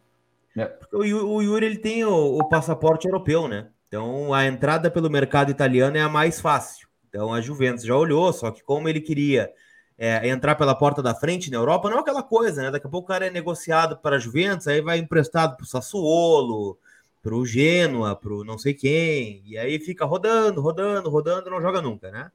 É. 0.56 0.76
O, 0.92 0.98
o, 0.98 1.42
Yuri 1.42 1.64
ele 1.64 1.78
tem 1.78 2.04
o, 2.04 2.38
o, 2.38 2.48
passaporte 2.48 3.06
europeu, 3.06 3.46
né? 3.46 3.68
Então 3.86 4.34
a 4.34 4.44
entrada 4.44 4.90
pelo 4.90 5.08
mercado 5.08 5.50
italiano 5.50 5.96
é 5.96 6.00
a 6.00 6.08
mais 6.08 6.40
fácil. 6.40 6.88
Então 7.08 7.32
a 7.32 7.40
Juventus 7.40 7.84
já 7.84 7.96
olhou, 7.96 8.32
só 8.32 8.50
que 8.50 8.62
como 8.62 8.88
ele 8.88 9.00
queria 9.00 9.52
é, 9.96 10.28
entrar 10.28 10.56
pela 10.56 10.74
porta 10.74 11.02
da 11.02 11.14
frente 11.14 11.50
na 11.50 11.58
Europa, 11.58 11.88
não 11.88 11.98
é 11.98 12.00
aquela 12.00 12.22
coisa, 12.22 12.62
né? 12.62 12.70
Daqui 12.70 12.86
a 12.86 12.90
pouco 12.90 13.04
o 13.06 13.08
cara 13.08 13.26
é 13.26 13.30
negociado 13.30 13.96
para 13.98 14.16
a 14.16 14.18
Juventus, 14.18 14.66
aí 14.66 14.80
vai 14.80 14.98
emprestado 14.98 15.56
para 15.56 15.64
o 15.64 15.66
Sassuolo, 15.66 16.78
para 17.22 17.34
o 17.34 17.46
Genoa, 17.46 18.16
para 18.16 18.32
o 18.32 18.42
não 18.42 18.58
sei 18.58 18.74
quem, 18.74 19.42
e 19.46 19.56
aí 19.56 19.78
fica 19.78 20.04
rodando, 20.04 20.60
rodando, 20.60 21.08
rodando, 21.08 21.48
não 21.48 21.60
joga 21.60 21.80
nunca, 21.80 22.10
né? 22.10 22.30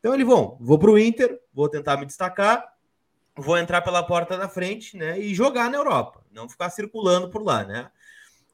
Então 0.00 0.14
ele 0.14 0.24
vão, 0.24 0.56
vou 0.58 0.78
para 0.78 0.90
o 0.90 0.98
Inter, 0.98 1.38
vou 1.52 1.68
tentar 1.68 1.98
me 1.98 2.06
destacar, 2.06 2.64
vou 3.36 3.56
entrar 3.58 3.82
pela 3.82 4.02
porta 4.02 4.36
da 4.36 4.48
frente, 4.48 4.96
né? 4.96 5.20
E 5.20 5.34
jogar 5.34 5.70
na 5.70 5.76
Europa, 5.76 6.24
não 6.32 6.48
ficar 6.48 6.70
circulando 6.70 7.28
por 7.28 7.42
lá, 7.42 7.64
né? 7.64 7.90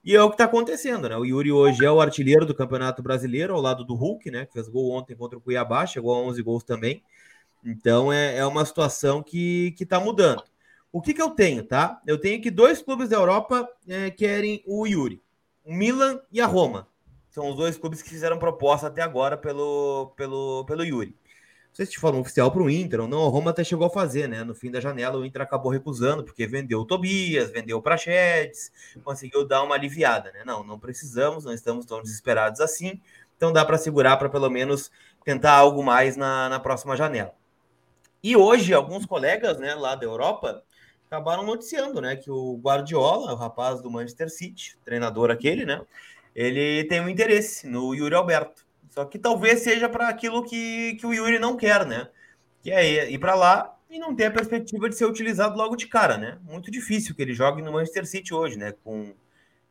E 0.04 0.14
é 0.14 0.22
o 0.22 0.28
que 0.28 0.34
está 0.34 0.44
acontecendo, 0.44 1.08
né? 1.08 1.16
O 1.16 1.24
Yuri 1.24 1.52
hoje 1.52 1.84
é 1.84 1.90
o 1.90 2.00
artilheiro 2.00 2.44
do 2.44 2.54
Campeonato 2.54 3.02
Brasileiro, 3.02 3.54
ao 3.54 3.60
lado 3.60 3.84
do 3.84 3.94
Hulk, 3.94 4.28
né? 4.30 4.44
Que 4.44 4.54
fez 4.54 4.68
gol 4.68 4.90
ontem 4.90 5.16
contra 5.16 5.38
o 5.38 5.40
Cuiabá, 5.40 5.86
chegou 5.86 6.14
a 6.14 6.18
11 6.18 6.42
gols 6.42 6.64
também. 6.64 7.02
Então 7.64 8.12
é, 8.12 8.36
é 8.38 8.46
uma 8.46 8.64
situação 8.64 9.22
que 9.22 9.74
está 9.78 10.00
mudando. 10.00 10.42
O 10.92 11.00
que, 11.00 11.14
que 11.14 11.22
eu 11.22 11.30
tenho, 11.30 11.62
tá? 11.62 12.00
Eu 12.06 12.18
tenho 12.18 12.42
que 12.42 12.50
dois 12.50 12.82
clubes 12.82 13.08
da 13.08 13.16
Europa 13.16 13.68
é, 13.88 14.10
querem 14.10 14.64
o 14.66 14.84
Yuri: 14.84 15.22
o 15.64 15.72
Milan 15.72 16.20
e 16.32 16.40
a 16.40 16.46
Roma. 16.46 16.88
São 17.30 17.50
os 17.50 17.56
dois 17.56 17.76
clubes 17.76 18.02
que 18.02 18.08
fizeram 18.10 18.38
proposta 18.38 18.86
até 18.88 19.02
agora 19.02 19.36
pelo, 19.36 20.12
pelo, 20.16 20.64
pelo 20.64 20.84
Yuri 20.84 21.14
sei 21.76 21.84
se 21.84 21.98
falou 21.98 22.22
oficial 22.22 22.50
para 22.50 22.62
o 22.62 22.70
Inter 22.70 23.02
ou 23.02 23.06
não, 23.06 23.18
o 23.18 23.28
Roma 23.28 23.50
até 23.50 23.62
chegou 23.62 23.86
a 23.86 23.90
fazer, 23.90 24.26
né? 24.26 24.42
No 24.42 24.54
fim 24.54 24.70
da 24.70 24.80
janela, 24.80 25.18
o 25.18 25.26
Inter 25.26 25.42
acabou 25.42 25.70
recusando, 25.70 26.24
porque 26.24 26.46
vendeu 26.46 26.80
o 26.80 26.86
Tobias, 26.86 27.50
vendeu 27.50 27.76
o 27.76 27.82
Prachedes, 27.82 28.72
conseguiu 29.04 29.46
dar 29.46 29.62
uma 29.62 29.74
aliviada, 29.74 30.32
né? 30.32 30.42
Não, 30.44 30.64
não 30.64 30.78
precisamos, 30.78 31.44
não 31.44 31.52
estamos 31.52 31.84
tão 31.84 32.00
desesperados 32.00 32.62
assim, 32.62 32.98
então 33.36 33.52
dá 33.52 33.62
para 33.62 33.76
segurar 33.76 34.16
para 34.16 34.30
pelo 34.30 34.48
menos 34.48 34.90
tentar 35.22 35.52
algo 35.52 35.82
mais 35.82 36.16
na, 36.16 36.48
na 36.48 36.58
próxima 36.58 36.96
janela. 36.96 37.34
E 38.22 38.34
hoje, 38.34 38.72
alguns 38.72 39.04
colegas 39.04 39.58
né, 39.58 39.74
lá 39.74 39.94
da 39.94 40.06
Europa 40.06 40.62
acabaram 41.06 41.44
noticiando 41.44 42.00
né, 42.00 42.16
que 42.16 42.30
o 42.30 42.56
Guardiola, 42.56 43.34
o 43.34 43.36
rapaz 43.36 43.82
do 43.82 43.90
Manchester 43.90 44.30
City, 44.30 44.78
treinador 44.82 45.30
aquele, 45.30 45.66
né? 45.66 45.82
Ele 46.34 46.84
tem 46.84 47.00
um 47.00 47.08
interesse 47.08 47.66
no 47.66 47.94
Yuri 47.94 48.14
Alberto. 48.14 48.65
Só 48.96 49.04
que 49.04 49.18
talvez 49.18 49.60
seja 49.60 49.90
para 49.90 50.08
aquilo 50.08 50.42
que, 50.42 50.94
que 50.94 51.06
o 51.06 51.12
Yuri 51.12 51.38
não 51.38 51.54
quer, 51.54 51.84
né? 51.84 52.08
Que 52.62 52.72
é 52.72 53.10
ir 53.10 53.18
para 53.18 53.34
lá 53.34 53.76
e 53.90 53.98
não 53.98 54.16
ter 54.16 54.24
a 54.24 54.30
perspectiva 54.30 54.88
de 54.88 54.96
ser 54.96 55.04
utilizado 55.04 55.54
logo 55.54 55.76
de 55.76 55.86
cara, 55.86 56.16
né? 56.16 56.38
Muito 56.42 56.70
difícil 56.70 57.14
que 57.14 57.20
ele 57.20 57.34
jogue 57.34 57.60
no 57.60 57.72
Manchester 57.72 58.06
City 58.06 58.32
hoje, 58.32 58.56
né? 58.56 58.72
Com, 58.82 59.14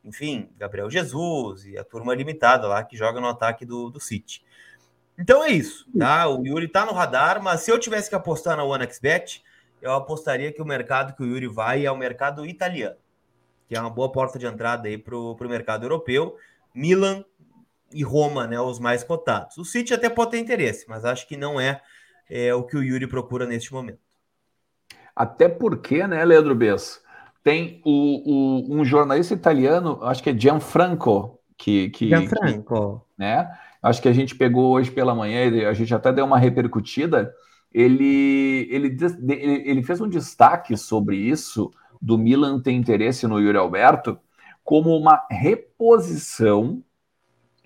enfim, 0.03 0.47
Gabriel 0.59 0.91
Jesus 0.91 1.65
e 1.65 1.75
a 1.75 1.83
turma 1.83 2.13
limitada 2.13 2.67
lá 2.67 2.83
que 2.83 2.95
joga 2.95 3.19
no 3.19 3.27
ataque 3.27 3.65
do, 3.65 3.89
do 3.89 3.99
City. 3.99 4.45
Então 5.17 5.43
é 5.43 5.49
isso, 5.49 5.87
tá? 5.97 6.27
O 6.27 6.45
Yuri 6.45 6.67
tá 6.67 6.85
no 6.85 6.91
radar, 6.91 7.41
mas 7.41 7.61
se 7.61 7.71
eu 7.71 7.79
tivesse 7.79 8.09
que 8.09 8.15
apostar 8.15 8.55
na 8.55 8.63
OneXBet, 8.63 9.43
eu 9.81 9.91
apostaria 9.93 10.51
que 10.51 10.61
o 10.61 10.65
mercado 10.65 11.15
que 11.15 11.23
o 11.23 11.25
Yuri 11.25 11.47
vai 11.47 11.83
é 11.83 11.91
o 11.91 11.97
mercado 11.97 12.45
italiano, 12.45 12.97
que 13.67 13.75
é 13.75 13.81
uma 13.81 13.89
boa 13.89 14.11
porta 14.11 14.37
de 14.37 14.45
entrada 14.45 14.87
aí 14.87 14.99
para 14.99 15.17
o 15.17 15.49
mercado 15.49 15.83
europeu. 15.83 16.37
Milan, 16.75 17.23
e 17.95 18.03
Roma, 18.03 18.45
né, 18.45 18.59
os 18.59 18.77
mais 18.77 19.03
cotados. 19.03 19.57
O 19.57 19.63
City 19.63 19.93
até 19.93 20.09
pode 20.09 20.31
ter 20.31 20.39
interesse, 20.39 20.85
mas 20.89 21.05
acho 21.05 21.25
que 21.27 21.37
não 21.37 21.59
é, 21.59 21.81
é 22.29 22.53
o 22.53 22.63
que 22.63 22.75
o 22.75 22.83
Yuri 22.83 23.07
procura 23.07 23.45
neste 23.45 23.73
momento. 23.73 23.99
Até 25.15 25.47
porque, 25.47 26.05
né, 26.05 26.25
Leandro 26.25 26.53
Bess, 26.53 27.01
tem 27.41 27.81
o, 27.85 28.71
o, 28.71 28.75
um 28.75 28.83
jornalista 28.83 29.33
italiano, 29.33 29.99
acho 30.03 30.21
que 30.21 30.29
é 30.29 30.37
Gianfranco, 30.37 31.39
que, 31.57 31.89
que, 31.89 32.09
Gianfranco. 32.09 32.99
Que, 32.99 33.23
né? 33.23 33.49
Acho 33.81 34.01
que 34.01 34.09
a 34.09 34.13
gente 34.13 34.35
pegou 34.35 34.73
hoje 34.73 34.91
pela 34.91 35.15
manhã, 35.15 35.69
a 35.69 35.73
gente 35.73 35.93
até 35.93 36.11
deu 36.11 36.25
uma 36.25 36.39
repercutida. 36.39 37.33
Ele, 37.71 38.67
ele, 38.71 38.97
ele 39.63 39.83
fez 39.83 40.01
um 40.01 40.09
destaque 40.09 40.75
sobre 40.75 41.15
isso, 41.15 41.71
do 42.01 42.17
Milan 42.17 42.59
ter 42.59 42.71
interesse 42.71 43.25
no 43.25 43.39
Yuri 43.39 43.57
Alberto, 43.57 44.19
como 44.63 44.97
uma 44.97 45.25
reposição 45.29 46.83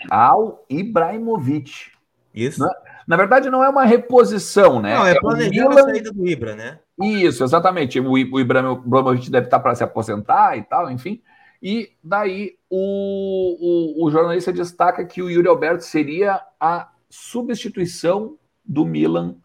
ao 0.09 0.65
Ibrahimovic. 0.69 1.91
Isso. 2.33 2.59
Na, 2.59 2.69
na, 3.07 3.17
verdade, 3.17 3.49
não 3.49 3.63
é 3.63 3.69
uma 3.69 3.85
reposição, 3.85 4.81
né? 4.81 4.95
Não, 4.95 5.07
é, 5.07 5.11
é 5.11 5.19
planejando 5.19 5.69
Milan... 5.69 5.81
a 5.81 5.83
saída 5.83 6.11
do 6.11 6.27
Ibra, 6.27 6.55
né? 6.55 6.79
Isso, 7.01 7.43
exatamente. 7.43 7.99
O, 7.99 8.11
o 8.11 8.39
Ibrahimovic 8.39 9.29
deve 9.29 9.47
estar 9.47 9.59
para 9.59 9.75
se 9.75 9.83
aposentar 9.83 10.57
e 10.57 10.63
tal, 10.63 10.91
enfim. 10.91 11.21
E 11.61 11.91
daí 12.03 12.57
o, 12.69 13.99
o, 13.99 14.05
o, 14.05 14.11
jornalista 14.11 14.51
destaca 14.51 15.03
que 15.05 15.21
o 15.21 15.29
Yuri 15.29 15.47
Alberto 15.47 15.83
seria 15.83 16.41
a 16.59 16.89
substituição 17.09 18.37
do 18.63 18.85
Milan. 18.85 19.35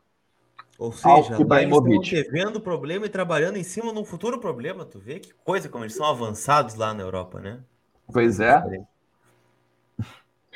Ou 0.78 0.92
seja, 0.92 1.37
lá 1.46 1.62
eles 1.62 1.75
estão 1.75 2.00
devendo 2.00 2.61
problema 2.61 3.06
e 3.06 3.08
trabalhando 3.08 3.56
em 3.56 3.62
cima 3.62 3.92
de 3.92 3.99
um 3.99 4.04
futuro 4.04 4.38
problema. 4.38 4.84
Tu 4.84 4.99
vê 4.99 5.18
que 5.18 5.32
coisa 5.44 5.68
como 5.68 5.84
eles 5.84 5.94
são 5.94 6.06
avançados 6.06 6.75
lá 6.75 6.92
na 6.92 7.02
Europa, 7.02 7.40
né? 7.40 7.61
Pois 8.12 8.38
é. 8.38 8.62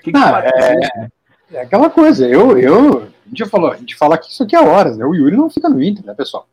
Que 0.02 0.12
que 0.12 0.18
ah, 0.18 0.42
é, 0.44 1.08
é, 1.56 1.60
aquela 1.62 1.90
coisa, 1.90 2.26
eu, 2.26 2.58
eu, 2.58 3.02
a 3.02 3.28
gente 3.28 3.46
falou, 3.46 3.72
a 3.72 3.76
gente 3.76 3.96
fala 3.96 4.18
que 4.18 4.30
isso 4.30 4.42
aqui 4.42 4.54
é 4.54 4.60
horas, 4.60 4.96
né? 4.96 5.04
O 5.04 5.14
Yuri 5.14 5.36
não 5.36 5.50
fica 5.50 5.68
no 5.68 5.82
Inter, 5.82 6.04
né, 6.04 6.14
pessoal? 6.14 6.46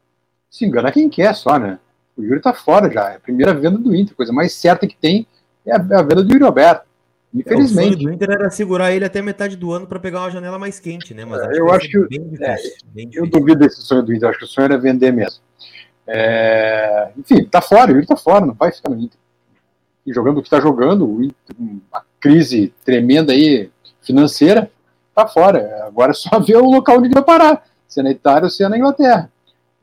Se 0.49 0.65
engana 0.65 0.91
quem 0.91 1.09
quer 1.09 1.33
só, 1.35 1.59
né? 1.59 1.79
O 2.17 2.23
Yuri 2.23 2.39
tá 2.41 2.53
fora 2.53 2.89
já, 2.89 3.11
é 3.11 3.15
a 3.17 3.19
primeira 3.19 3.53
venda 3.53 3.77
do 3.77 3.95
Inter, 3.95 4.15
coisa 4.15 4.31
mais 4.31 4.53
certa 4.53 4.87
que 4.87 4.95
tem 4.95 5.27
é 5.65 5.73
a, 5.73 5.75
é 5.75 5.95
a 5.95 6.01
venda 6.01 6.23
do 6.23 6.31
Yuri 6.31 6.43
Alberto. 6.43 6.85
Infelizmente. 7.33 7.95
É, 7.95 7.95
o 7.95 8.03
do 8.03 8.13
Inter 8.13 8.31
era 8.31 8.49
segurar 8.49 8.93
ele 8.93 9.03
até 9.03 9.21
metade 9.21 9.57
do 9.57 9.73
ano 9.73 9.85
para 9.85 9.99
pegar 9.99 10.21
uma 10.21 10.31
janela 10.31 10.57
mais 10.57 10.79
quente, 10.79 11.13
né? 11.13 11.25
Mas 11.25 11.41
acho 11.41 11.59
eu 11.59 11.71
acho 11.71 11.89
que. 11.89 11.99
Bem 12.07 12.29
difícil, 12.29 12.45
é, 12.45 12.57
bem 12.93 13.09
eu 13.13 13.27
duvido 13.27 13.59
desse 13.59 13.81
sonho 13.81 14.03
do 14.03 14.13
Inter, 14.13 14.29
acho 14.29 14.39
que 14.39 14.45
o 14.45 14.47
sonho 14.47 14.65
era 14.65 14.77
vender 14.77 15.11
mesmo. 15.11 15.41
É, 16.07 17.11
enfim, 17.17 17.43
tá 17.45 17.61
fora, 17.61 17.91
o 17.91 17.95
Yuri 17.95 18.07
tá 18.07 18.15
fora, 18.15 18.45
não 18.45 18.53
vai 18.53 18.71
ficar 18.71 18.89
no 18.89 18.97
Inter. 18.97 19.19
E 20.05 20.13
jogando 20.13 20.37
o 20.37 20.43
que 20.43 20.49
tá 20.49 20.61
jogando, 20.61 21.05
o 21.05 21.23
Inter, 21.23 21.55
crise 22.19 22.73
tremenda 22.83 23.33
aí 23.33 23.69
financeira, 24.01 24.69
tá 25.13 25.27
fora. 25.27 25.83
Agora 25.87 26.11
é 26.11 26.13
só 26.13 26.37
ver 26.41 26.57
o 26.57 26.69
local 26.69 26.99
onde 26.99 27.13
vai 27.13 27.23
parar, 27.23 27.63
se 27.87 27.99
é 27.99 28.03
na 28.03 28.11
Itália 28.11 28.45
ou 28.45 28.49
se 28.49 28.63
é 28.63 28.69
na 28.69 28.77
Inglaterra. 28.77 29.31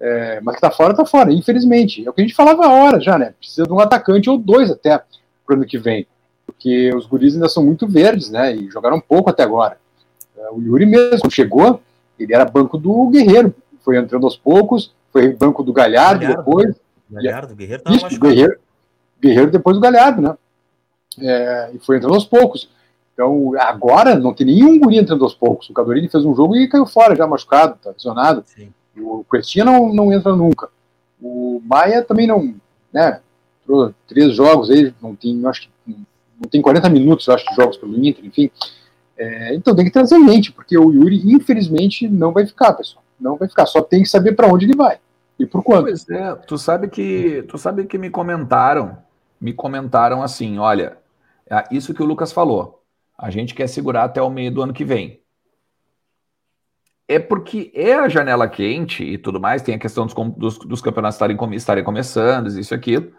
É, 0.00 0.40
mas 0.40 0.56
que 0.56 0.60
tá 0.60 0.70
fora, 0.70 0.94
tá 0.94 1.06
fora, 1.06 1.32
infelizmente. 1.32 2.04
É 2.04 2.10
o 2.10 2.12
que 2.12 2.20
a 2.20 2.24
gente 2.24 2.34
falava 2.34 2.66
a 2.66 2.72
hora 2.72 3.00
já, 3.00 3.16
né? 3.16 3.34
Precisa 3.38 3.64
de 3.64 3.72
um 3.72 3.78
atacante 3.78 4.28
ou 4.28 4.36
dois 4.36 4.68
até 4.68 5.00
pro 5.46 5.54
ano 5.54 5.64
que 5.64 5.78
vem. 5.78 6.06
Porque 6.44 6.92
os 6.94 7.06
guris 7.06 7.34
ainda 7.34 7.48
são 7.48 7.64
muito 7.64 7.86
verdes, 7.86 8.28
né? 8.28 8.54
E 8.54 8.68
jogaram 8.68 9.00
pouco 9.00 9.30
até 9.30 9.44
agora. 9.44 9.78
É, 10.36 10.50
o 10.50 10.60
Yuri 10.60 10.86
mesmo 10.86 11.30
chegou, 11.30 11.80
ele 12.18 12.34
era 12.34 12.44
banco 12.44 12.76
do 12.76 13.08
Guerreiro. 13.10 13.54
Foi 13.84 13.96
entrando 13.96 14.24
aos 14.24 14.36
poucos, 14.36 14.92
foi 15.12 15.32
banco 15.32 15.62
do 15.62 15.72
Galhardo, 15.72 16.22
Galhardo 16.22 16.44
depois. 16.44 16.76
Galhardo, 17.08 17.54
Guerreiro 17.54 17.82
Isso, 17.88 18.20
Guerreiro, 18.20 18.58
Guerreiro 19.20 19.50
depois 19.50 19.76
do 19.76 19.80
Galhardo, 19.80 20.20
né? 20.20 20.34
É, 21.20 21.70
e 21.74 21.78
foi 21.78 21.96
entrando 21.96 22.14
aos 22.14 22.24
poucos. 22.24 22.68
Então, 23.12 23.52
agora 23.58 24.14
não 24.14 24.32
tem 24.32 24.46
nenhum 24.46 24.78
guri 24.78 24.98
entrando 24.98 25.24
aos 25.24 25.34
poucos. 25.34 25.68
O 25.68 25.74
Cadorini 25.74 26.08
fez 26.08 26.24
um 26.24 26.34
jogo 26.34 26.56
e 26.56 26.68
caiu 26.68 26.86
fora, 26.86 27.14
já 27.14 27.26
machucado, 27.26 27.78
tá 27.82 27.90
lesionado. 27.90 28.44
O 28.96 29.24
Crestinha 29.24 29.64
não, 29.64 29.92
não 29.92 30.12
entra 30.12 30.34
nunca. 30.34 30.68
O 31.20 31.60
Maia 31.64 32.02
também 32.02 32.26
não, 32.26 32.54
né? 32.92 33.20
Três 34.08 34.34
jogos 34.34 34.70
aí, 34.70 34.92
não 35.00 35.14
tem, 35.14 35.40
acho 35.46 35.62
que 35.62 35.96
não 36.40 36.48
tem 36.50 36.60
40 36.60 36.88
minutos, 36.88 37.28
acho, 37.28 37.46
de 37.48 37.54
jogos 37.54 37.76
pelo 37.76 37.96
Inter, 37.96 38.24
enfim. 38.24 38.50
É, 39.16 39.54
então 39.54 39.74
tem 39.74 39.84
que 39.84 39.90
trazer 39.90 40.18
gente, 40.26 40.50
porque 40.50 40.76
o 40.76 40.90
Yuri, 40.90 41.22
infelizmente, 41.32 42.08
não 42.08 42.32
vai 42.32 42.44
ficar, 42.44 42.72
pessoal. 42.72 43.04
Não 43.20 43.36
vai 43.36 43.48
ficar. 43.48 43.66
Só 43.66 43.80
tem 43.80 44.02
que 44.02 44.08
saber 44.08 44.32
para 44.32 44.48
onde 44.48 44.64
ele 44.64 44.74
vai 44.74 44.98
e 45.38 45.46
por 45.46 45.62
quanto. 45.62 45.84
Pois 45.84 46.08
é, 46.08 46.34
tu 46.46 46.56
sabe 46.58 46.88
que 46.88 47.44
tu 47.48 47.58
sabe 47.58 47.84
que 47.84 47.98
me 47.98 48.10
comentaram, 48.10 48.98
me 49.40 49.52
comentaram 49.52 50.22
assim, 50.22 50.58
olha, 50.58 50.96
isso 51.70 51.92
que 51.92 52.02
o 52.02 52.06
Lucas 52.06 52.32
falou. 52.32 52.82
A 53.18 53.30
gente 53.30 53.54
quer 53.54 53.68
segurar 53.68 54.04
até 54.04 54.22
o 54.22 54.30
meio 54.30 54.52
do 54.52 54.62
ano 54.62 54.72
que 54.72 54.84
vem. 54.84 55.22
É 57.06 57.18
porque 57.18 57.70
é 57.74 57.94
a 57.94 58.08
janela 58.08 58.48
quente 58.48 59.04
e 59.04 59.18
tudo 59.18 59.40
mais, 59.40 59.60
tem 59.60 59.74
a 59.74 59.78
questão 59.78 60.06
dos, 60.06 60.14
dos, 60.36 60.58
dos 60.58 60.80
campeonatos 60.80 61.16
estarem, 61.16 61.36
estarem 61.54 61.84
começando, 61.84 62.46
isso 62.48 62.72
e 62.72 62.76
aquilo. 62.76 63.12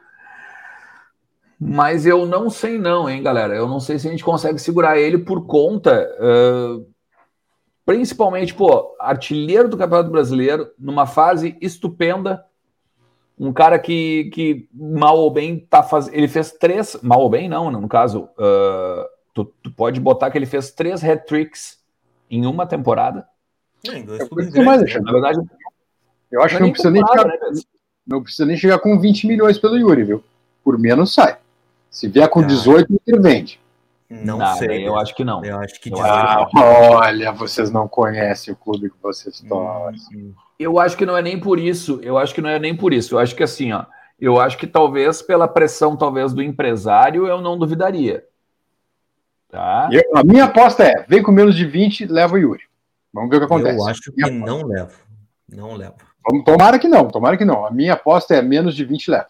Mas 1.59 2.05
eu 2.05 2.25
não 2.25 2.49
sei 2.49 2.77
não, 2.77 3.09
hein, 3.09 3.23
galera. 3.23 3.55
Eu 3.55 3.67
não 3.67 3.79
sei 3.79 3.97
se 3.97 4.07
a 4.07 4.11
gente 4.11 4.23
consegue 4.23 4.59
segurar 4.59 4.97
ele 4.97 5.17
por 5.17 5.45
conta, 5.45 6.09
uh, 6.19 6.85
principalmente, 7.85 8.53
pô, 8.53 8.95
artilheiro 8.99 9.69
do 9.69 9.77
Campeonato 9.77 10.09
Brasileiro, 10.09 10.71
numa 10.77 11.05
fase 11.05 11.57
estupenda. 11.61 12.43
Um 13.39 13.51
cara 13.51 13.79
que, 13.79 14.29
que 14.33 14.67
mal 14.73 15.17
ou 15.17 15.31
bem 15.31 15.59
tá 15.59 15.81
fazendo. 15.81 16.15
Ele 16.15 16.27
fez 16.27 16.51
três. 16.51 16.97
Mal 17.01 17.19
ou 17.19 17.29
bem, 17.29 17.49
não, 17.49 17.71
no 17.71 17.87
caso. 17.87 18.29
Uh, 18.37 19.05
tu, 19.33 19.45
tu, 19.61 19.71
pode 19.71 19.99
botar 19.99 20.29
que 20.29 20.37
ele 20.37 20.45
fez 20.45 20.71
três 20.71 21.03
hat-tricks 21.03 21.79
em 22.29 22.45
uma 22.45 22.65
temporada. 22.65 23.27
É, 23.87 23.97
em 23.97 24.05
dois 24.05 24.21
é 24.55 24.63
mais, 24.63 24.81
na 24.81 25.11
verdade, 25.11 25.39
eu 26.31 26.41
acho 26.41 26.55
que 26.55 26.63
não 26.63 26.71
precisa, 26.71 26.91
nem 26.91 27.05
chegar, 27.05 27.27
né, 27.27 27.37
não 28.07 28.23
precisa 28.23 28.45
nem 28.45 28.57
chegar 28.57 28.79
com 28.79 28.99
20 28.99 29.27
milhões 29.27 29.57
pelo 29.57 29.77
Yuri, 29.77 30.03
viu? 30.03 30.23
Por 30.63 30.79
menos 30.79 31.13
sai. 31.13 31.37
Se 31.89 32.07
vier 32.07 32.27
com 32.29 32.45
18, 32.45 33.01
ele 33.05 33.19
vende. 33.19 33.59
Não 34.21 34.37
Nada, 34.37 34.57
sei. 34.57 34.87
Eu 34.87 34.95
acho 34.95 35.15
que 35.15 35.23
não. 35.23 35.43
Eu 35.43 35.59
acho 35.59 35.79
que 35.81 35.89
18. 35.89 36.07
Ah, 36.07 36.47
olha, 36.55 37.31
vocês 37.31 37.71
não 37.71 37.87
conhecem 37.87 38.53
o 38.53 38.57
clube 38.57 38.89
que 38.91 39.01
vocês 39.01 39.41
torcem. 39.41 40.35
Eu 40.59 40.79
acho 40.79 40.95
que 40.95 41.05
não 41.05 41.17
é 41.17 41.21
nem 41.21 41.39
por 41.39 41.57
isso. 41.59 41.99
Eu 42.03 42.17
acho 42.17 42.33
que 42.33 42.41
não 42.41 42.49
é 42.49 42.59
nem 42.59 42.75
por 42.75 42.93
isso. 42.93 43.15
Eu 43.15 43.19
acho 43.19 43.35
que 43.35 43.41
assim, 43.43 43.73
ó. 43.73 43.85
Eu 44.19 44.39
acho 44.39 44.57
que 44.57 44.67
talvez 44.67 45.21
pela 45.21 45.47
pressão, 45.47 45.97
talvez, 45.97 46.31
do 46.31 46.43
empresário, 46.43 47.25
eu 47.27 47.41
não 47.41 47.57
duvidaria. 47.57 48.23
Tá? 49.49 49.89
Eu, 49.91 50.17
a 50.17 50.23
minha 50.23 50.45
aposta 50.45 50.83
é: 50.83 51.05
vem 51.07 51.23
com 51.23 51.31
menos 51.31 51.55
de 51.55 51.65
20, 51.65 52.05
leva 52.05 52.35
o 52.35 52.37
Yuri. 52.37 52.63
Vamos 53.11 53.29
ver 53.29 53.37
o 53.37 53.39
que 53.39 53.45
acontece. 53.45 53.77
Eu 53.77 53.87
acho 53.87 54.01
que 54.01 54.31
não 54.31 54.63
leva. 54.63 54.93
Não 55.49 55.75
leva. 55.75 55.95
Tomara 56.45 56.79
que 56.79 56.87
não, 56.87 57.07
tomara 57.09 57.35
que 57.35 57.45
não. 57.45 57.65
A 57.65 57.71
minha 57.71 57.93
aposta 57.93 58.35
é 58.35 58.41
menos 58.41 58.75
de 58.75 58.85
20 58.85 59.11
leva. 59.11 59.27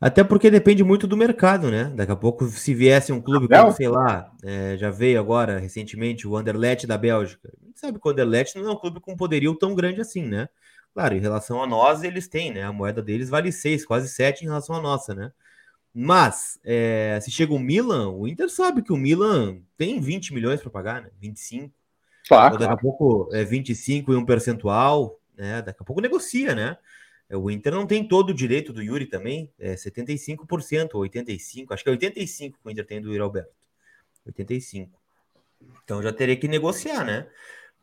Até 0.00 0.24
porque 0.24 0.50
depende 0.50 0.82
muito 0.82 1.06
do 1.06 1.16
mercado, 1.16 1.70
né? 1.70 1.92
Daqui 1.94 2.10
a 2.10 2.16
pouco, 2.16 2.46
se 2.46 2.72
viesse 2.72 3.12
um 3.12 3.20
clube 3.20 3.46
como, 3.46 3.70
sei 3.72 3.86
lá, 3.86 4.32
é, 4.42 4.74
já 4.78 4.90
veio 4.90 5.20
agora 5.20 5.58
recentemente 5.58 6.26
o 6.26 6.36
Anderlecht 6.36 6.86
da 6.86 6.96
Bélgica. 6.96 7.52
A 7.62 7.66
gente 7.66 7.78
sabe 7.78 8.00
que 8.00 8.08
o 8.08 8.10
Anderlecht 8.10 8.58
não 8.58 8.70
é 8.70 8.72
um 8.72 8.76
clube 8.76 8.98
com 8.98 9.14
poderio 9.14 9.54
tão 9.54 9.74
grande 9.74 10.00
assim, 10.00 10.22
né? 10.22 10.48
Claro, 10.94 11.14
em 11.14 11.20
relação 11.20 11.62
a 11.62 11.66
nós, 11.66 12.02
eles 12.02 12.26
têm, 12.26 12.50
né? 12.50 12.62
A 12.62 12.72
moeda 12.72 13.02
deles 13.02 13.28
vale 13.28 13.52
6, 13.52 13.84
quase 13.84 14.08
7 14.08 14.42
em 14.42 14.48
relação 14.48 14.74
à 14.74 14.80
nossa, 14.80 15.14
né? 15.14 15.32
Mas, 15.92 16.58
é, 16.64 17.18
se 17.20 17.30
chega 17.30 17.52
o 17.52 17.58
Milan, 17.58 18.08
o 18.08 18.26
Inter 18.26 18.48
sabe 18.48 18.80
que 18.80 18.92
o 18.92 18.96
Milan 18.96 19.58
tem 19.76 20.00
20 20.00 20.32
milhões 20.32 20.62
para 20.62 20.70
pagar, 20.70 21.02
né? 21.02 21.10
25. 21.20 21.74
Claro, 22.26 22.52
daqui 22.52 22.64
claro. 22.64 22.78
a 22.78 22.80
pouco 22.80 23.28
é 23.32 23.44
25 23.44 24.14
e 24.14 24.16
um 24.16 24.24
percentual, 24.24 25.20
né? 25.36 25.60
Daqui 25.60 25.82
a 25.82 25.84
pouco 25.84 26.00
negocia, 26.00 26.54
né? 26.54 26.78
É, 27.30 27.36
o 27.36 27.48
Inter 27.48 27.72
não 27.72 27.86
tem 27.86 28.06
todo 28.06 28.30
o 28.30 28.34
direito 28.34 28.72
do 28.72 28.82
Yuri 28.82 29.06
também, 29.06 29.48
é 29.56 29.74
75% 29.74 30.90
ou 30.94 31.02
85%, 31.02 31.66
acho 31.70 31.84
que 31.84 31.90
é 31.90 31.92
85% 31.92 32.26
que 32.54 32.58
o 32.64 32.70
Inter 32.70 32.84
tem 32.84 33.00
do 33.00 33.08
Yuri 33.08 33.20
Alberto. 33.20 33.52
85%. 34.28 34.88
Então 35.84 36.02
já 36.02 36.12
teria 36.12 36.36
que 36.36 36.48
negociar, 36.48 37.04
né? 37.04 37.28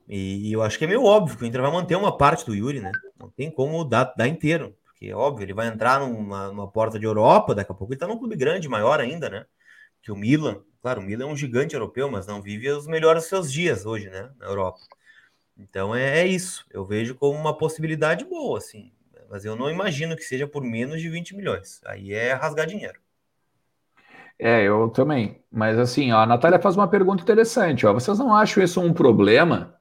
E, 0.10 0.52
eu 0.52 0.62
acho 0.62 0.78
que 0.78 0.84
é 0.84 0.88
meio 0.88 1.04
óbvio 1.04 1.38
que 1.38 1.44
o 1.44 1.48
Inter 1.48 1.62
vai 1.62 1.72
manter 1.72 1.96
uma 1.96 2.16
parte 2.18 2.46
do 2.46 2.54
Yuri, 2.54 2.82
né? 2.82 2.92
Não 3.18 3.30
tem 3.30 3.50
como 3.50 3.86
dar, 3.86 4.14
dar 4.18 4.28
inteiro, 4.28 4.76
porque 4.84 5.08
é 5.08 5.16
óbvio, 5.16 5.46
ele 5.46 5.54
vai 5.54 5.68
entrar 5.68 6.02
numa, 6.02 6.48
numa 6.50 6.68
porta 6.70 7.00
de 7.00 7.06
Europa, 7.06 7.56
daqui 7.56 7.72
a 7.72 7.76
pouco 7.76 7.94
ele 7.94 8.00
tá 8.00 8.08
num 8.08 8.18
clube 8.18 8.36
grande, 8.36 8.68
maior 8.68 9.00
ainda, 9.00 9.30
né? 9.30 9.46
Que 10.02 10.12
o 10.12 10.16
Milan, 10.16 10.62
claro, 10.82 11.02
o 11.02 11.04
Milan 11.04 11.26
é 11.26 11.28
um 11.28 11.38
gigante 11.38 11.74
europeu, 11.74 12.10
mas 12.12 12.28
não 12.28 12.42
vive 12.42 12.70
os 12.70 12.88
melhores 12.88 13.26
seus 13.26 13.52
dias 13.52 13.86
hoje, 13.86 14.10
né? 14.10 14.30
Na 14.40 14.48
Europa. 14.48 14.80
Então 15.58 15.96
é, 15.96 16.20
é 16.22 16.28
isso. 16.28 16.66
Eu 16.72 16.86
vejo 16.86 17.16
como 17.16 17.38
uma 17.38 17.58
possibilidade 17.58 18.26
boa, 18.26 18.58
assim 18.58 18.92
mas 19.30 19.46
eu 19.46 19.56
não 19.56 19.70
imagino 19.70 20.16
que 20.16 20.24
seja 20.24 20.48
por 20.48 20.63
menos 20.63 21.02
de 21.02 21.10
20 21.10 21.36
milhões. 21.36 21.82
Aí 21.86 22.13
é 22.13 22.34
rasgar 22.34 22.66
dinheiro. 22.66 23.00
É, 24.40 24.63
eu 24.63 24.90
também. 24.90 25.42
Mas 25.52 25.80
assim, 25.80 26.12
ó, 26.12 26.20
a 26.20 26.26
Natália 26.26 26.60
faz 26.60 26.76
uma 26.76 26.88
pergunta 26.88 27.24
interessante. 27.24 27.86
Ó. 27.86 27.94
Vocês 27.94 28.20
não 28.20 28.34
acham 28.34 28.63
isso 28.63 28.80
um 28.80 28.94
problema? 28.94 29.76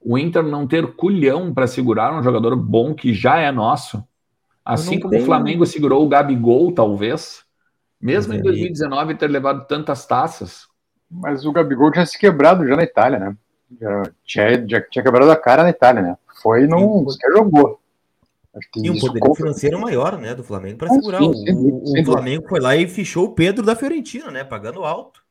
O 0.00 0.16
Inter 0.16 0.44
não 0.44 0.66
ter 0.66 0.94
culhão 0.94 1.52
para 1.52 1.66
segurar 1.66 2.16
um 2.16 2.22
jogador 2.22 2.54
bom 2.54 2.94
que 2.94 3.12
já 3.12 3.38
é 3.38 3.50
nosso? 3.50 4.06
Assim 4.64 5.00
como 5.00 5.10
tenho... 5.10 5.22
o 5.22 5.26
Flamengo 5.26 5.66
segurou 5.66 6.04
o 6.04 6.08
Gabigol, 6.08 6.72
talvez. 6.72 7.44
Mesmo 8.00 8.34
em 8.34 8.40
2019 8.40 9.16
ter 9.16 9.28
levado 9.28 9.66
tantas 9.66 10.06
taças. 10.06 10.68
Mas 11.10 11.44
o 11.44 11.52
Gabigol 11.52 11.90
tinha 11.90 12.06
se 12.06 12.18
quebrado 12.18 12.66
já 12.68 12.76
na 12.76 12.84
Itália, 12.84 13.18
né? 13.18 13.36
Já 13.80 14.02
tinha, 14.24 14.68
já 14.68 14.80
tinha 14.82 15.02
quebrado 15.02 15.30
a 15.30 15.36
cara 15.36 15.62
na 15.62 15.70
Itália, 15.70 16.02
né? 16.02 16.18
Foi 16.40 16.64
e 16.64 16.66
não 16.68 17.08
sequer 17.08 17.32
jogou. 17.32 17.77
E 18.76 18.90
um 18.90 18.98
poder 18.98 19.20
financeiro 19.34 19.80
maior, 19.80 20.18
né, 20.18 20.34
do 20.34 20.44
Flamengo 20.44 20.78
para 20.78 20.88
segurar. 20.88 21.20
Sim, 21.20 21.34
sim, 21.34 21.52
o, 21.52 22.00
o 22.00 22.04
Flamengo 22.04 22.48
foi 22.48 22.60
lá 22.60 22.76
e 22.76 22.88
fichou 22.88 23.26
o 23.26 23.34
Pedro 23.34 23.64
da 23.64 23.76
Fiorentina, 23.76 24.30
né, 24.30 24.44
pagando 24.44 24.84
alto. 24.84 25.22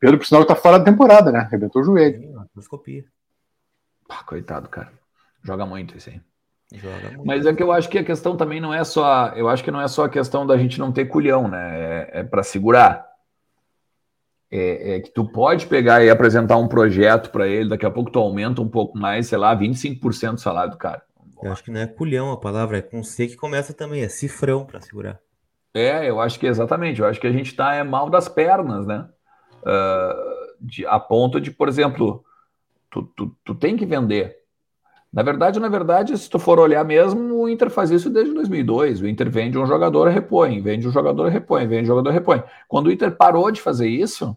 Pedro, 0.00 0.18
por 0.18 0.26
sinal, 0.26 0.44
tá 0.44 0.54
fora 0.54 0.78
da 0.78 0.84
temporada, 0.84 1.32
né? 1.32 1.40
Arrebentou 1.40 1.82
o 1.82 1.84
joelho. 1.84 2.20
Sim, 2.20 2.34
Pá, 4.06 4.22
coitado, 4.24 4.68
cara. 4.68 4.92
Joga 5.42 5.66
muito 5.66 5.96
isso 5.96 6.08
aí. 6.08 6.20
Muito. 6.70 7.26
Mas 7.26 7.46
é 7.46 7.54
que 7.54 7.62
eu 7.62 7.72
acho 7.72 7.88
que 7.88 7.98
a 7.98 8.04
questão 8.04 8.36
também 8.36 8.60
não 8.60 8.72
é 8.72 8.84
só. 8.84 9.28
Eu 9.34 9.48
acho 9.48 9.64
que 9.64 9.70
não 9.70 9.80
é 9.80 9.88
só 9.88 10.04
a 10.04 10.08
questão 10.08 10.46
da 10.46 10.56
gente 10.56 10.78
não 10.78 10.92
ter 10.92 11.06
culhão, 11.06 11.48
né? 11.48 11.80
É, 11.80 12.20
é 12.20 12.22
para 12.24 12.42
segurar. 12.42 13.08
É, 14.50 14.96
é, 14.96 15.00
que 15.00 15.10
tu 15.10 15.30
pode 15.30 15.66
pegar 15.66 16.02
e 16.02 16.08
apresentar 16.08 16.56
um 16.56 16.68
projeto 16.68 17.30
para 17.30 17.46
ele, 17.46 17.68
daqui 17.68 17.84
a 17.84 17.90
pouco 17.90 18.10
tu 18.10 18.18
aumenta 18.18 18.62
um 18.62 18.68
pouco 18.68 18.96
mais, 18.96 19.26
sei 19.26 19.36
lá, 19.36 19.54
25% 19.54 20.34
do 20.34 20.40
salário 20.40 20.70
do 20.70 20.78
cara. 20.78 21.02
Eu 21.42 21.52
acho 21.52 21.62
que 21.62 21.70
não 21.70 21.80
é 21.80 21.86
culhão 21.86 22.32
a 22.32 22.36
palavra, 22.36 22.78
é 22.78 22.82
com 22.82 23.02
C 23.02 23.26
que 23.26 23.36
começa 23.36 23.72
também, 23.72 24.02
é 24.02 24.08
cifrão 24.08 24.64
para 24.64 24.80
segurar. 24.80 25.20
É, 25.74 26.08
eu 26.08 26.20
acho 26.20 26.38
que 26.38 26.46
exatamente. 26.46 27.00
Eu 27.00 27.06
acho 27.06 27.20
que 27.20 27.26
a 27.26 27.32
gente 27.32 27.48
está 27.48 27.74
é 27.74 27.82
mal 27.82 28.10
das 28.10 28.28
pernas, 28.28 28.86
né? 28.86 29.08
Uh, 29.62 30.56
de, 30.60 30.86
a 30.86 30.98
ponto 30.98 31.40
de, 31.40 31.50
por 31.50 31.68
exemplo, 31.68 32.24
tu, 32.90 33.02
tu, 33.16 33.36
tu 33.44 33.54
tem 33.54 33.76
que 33.76 33.86
vender. 33.86 34.36
Na 35.12 35.22
verdade, 35.22 35.58
na 35.58 35.68
verdade, 35.68 36.16
se 36.18 36.28
tu 36.28 36.38
for 36.38 36.58
olhar 36.58 36.84
mesmo, 36.84 37.34
o 37.34 37.48
Inter 37.48 37.70
faz 37.70 37.90
isso 37.90 38.10
desde 38.10 38.34
2002. 38.34 39.00
O 39.00 39.08
Inter 39.08 39.30
vende 39.30 39.58
um 39.58 39.66
jogador, 39.66 40.08
repõe, 40.08 40.60
vende 40.60 40.86
um 40.86 40.92
jogador, 40.92 41.28
repõe, 41.28 41.66
vende 41.66 41.84
um 41.84 41.86
jogador, 41.86 42.10
repõe. 42.10 42.42
Quando 42.66 42.88
o 42.88 42.92
Inter 42.92 43.16
parou 43.16 43.50
de 43.50 43.60
fazer 43.60 43.88
isso, 43.88 44.36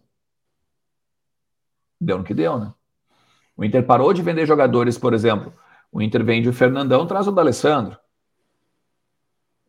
deu 2.00 2.18
no 2.18 2.24
que 2.24 2.32
deu, 2.32 2.58
né? 2.58 2.72
O 3.56 3.64
Inter 3.64 3.84
parou 3.84 4.14
de 4.14 4.22
vender 4.22 4.46
jogadores, 4.46 4.96
por 4.96 5.12
exemplo, 5.12 5.52
o 5.92 6.00
Inter 6.00 6.24
vende 6.24 6.48
o 6.48 6.52
Fernandão, 6.52 7.06
traz 7.06 7.28
o 7.28 7.32
D'Alessandro. 7.32 7.98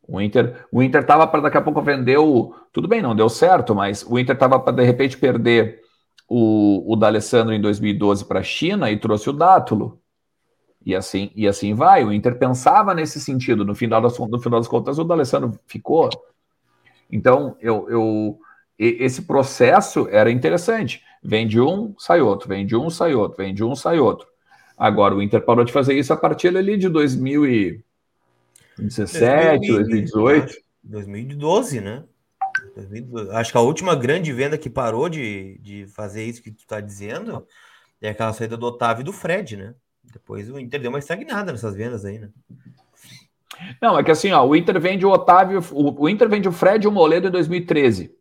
O 0.07 0.21
Inter, 0.21 0.65
o 0.71 0.81
Inter 0.81 1.05
tava 1.05 1.27
para 1.27 1.41
daqui 1.41 1.57
a 1.57 1.61
pouco 1.61 1.81
vender 1.81 2.17
o. 2.17 2.55
Tudo 2.71 2.87
bem, 2.87 3.01
não 3.01 3.15
deu 3.15 3.29
certo, 3.29 3.75
mas 3.75 4.03
o 4.03 4.17
Inter 4.17 4.37
tava 4.37 4.59
para 4.59 4.73
de 4.73 4.83
repente 4.83 5.17
perder 5.17 5.81
o, 6.27 6.91
o 6.91 6.95
D'Alessandro 6.95 7.53
em 7.53 7.61
2012 7.61 8.25
para 8.25 8.39
a 8.39 8.43
China 8.43 8.89
e 8.89 8.97
trouxe 8.97 9.29
o 9.29 9.33
Dátulo. 9.33 10.01
E 10.85 10.95
assim, 10.95 11.31
e 11.35 11.47
assim 11.47 11.73
vai. 11.73 12.03
O 12.03 12.11
Inter 12.11 12.37
pensava 12.37 12.93
nesse 12.93 13.19
sentido. 13.19 13.63
No 13.63 13.75
final 13.75 14.01
das, 14.01 14.17
no 14.17 14.39
final 14.39 14.59
das 14.59 14.67
contas, 14.67 14.97
o 14.99 15.03
D'Alessandro 15.03 15.57
ficou. 15.65 16.09
Então, 17.09 17.55
eu, 17.61 17.89
eu, 17.89 18.39
esse 18.77 19.21
processo 19.21 20.07
era 20.09 20.31
interessante. 20.31 21.01
Vende 21.23 21.61
um, 21.61 21.95
sai 21.97 22.21
outro, 22.21 22.49
vende 22.49 22.75
um, 22.75 22.89
sai 22.89 23.13
outro, 23.13 23.37
vende 23.37 23.63
um, 23.63 23.75
sai 23.75 23.99
outro. 23.99 24.32
Agora, 24.77 25.15
o 25.15 25.21
Inter 25.21 25.41
parou 25.41 25.63
de 25.63 25.71
fazer 25.71 25.97
isso 25.97 26.11
a 26.11 26.17
partir 26.17 26.55
ali 26.55 26.77
de 26.77 26.89
2017, 26.89 29.67
2018. 29.67 30.53
2012, 30.83 31.81
né? 31.81 32.03
2012. 32.75 33.31
Acho 33.31 33.51
que 33.51 33.57
a 33.57 33.61
última 33.61 33.95
grande 33.95 34.33
venda 34.33 34.57
que 34.57 34.69
parou 34.69 35.07
de, 35.07 35.57
de 35.59 35.87
fazer 35.87 36.25
isso 36.25 36.41
que 36.41 36.51
tu 36.51 36.65
tá 36.67 36.81
dizendo 36.81 37.47
é 38.01 38.09
aquela 38.09 38.33
saída 38.33 38.57
do 38.57 38.65
Otávio 38.65 39.01
e 39.01 39.05
do 39.05 39.13
Fred, 39.13 39.55
né? 39.55 39.73
Depois 40.11 40.49
o 40.49 40.59
Inter 40.59 40.81
deu 40.81 40.89
uma 40.89 40.99
estagnada 40.99 41.51
nessas 41.51 41.75
vendas 41.75 42.03
aí, 42.03 42.19
né? 42.19 42.29
Não, 43.81 43.97
é 43.97 44.03
que 44.03 44.11
assim, 44.11 44.31
ó, 44.31 44.45
o 44.45 44.55
Inter 44.55 44.79
vende 44.79 45.05
o 45.05 45.11
Otávio, 45.11 45.61
o, 45.71 46.03
o 46.03 46.09
Inter 46.09 46.27
vende 46.27 46.47
o 46.47 46.51
Fred 46.51 46.85
e 46.85 46.87
o 46.87 46.91
Moledo 46.91 47.27
em 47.27 47.31
2013. 47.31 48.13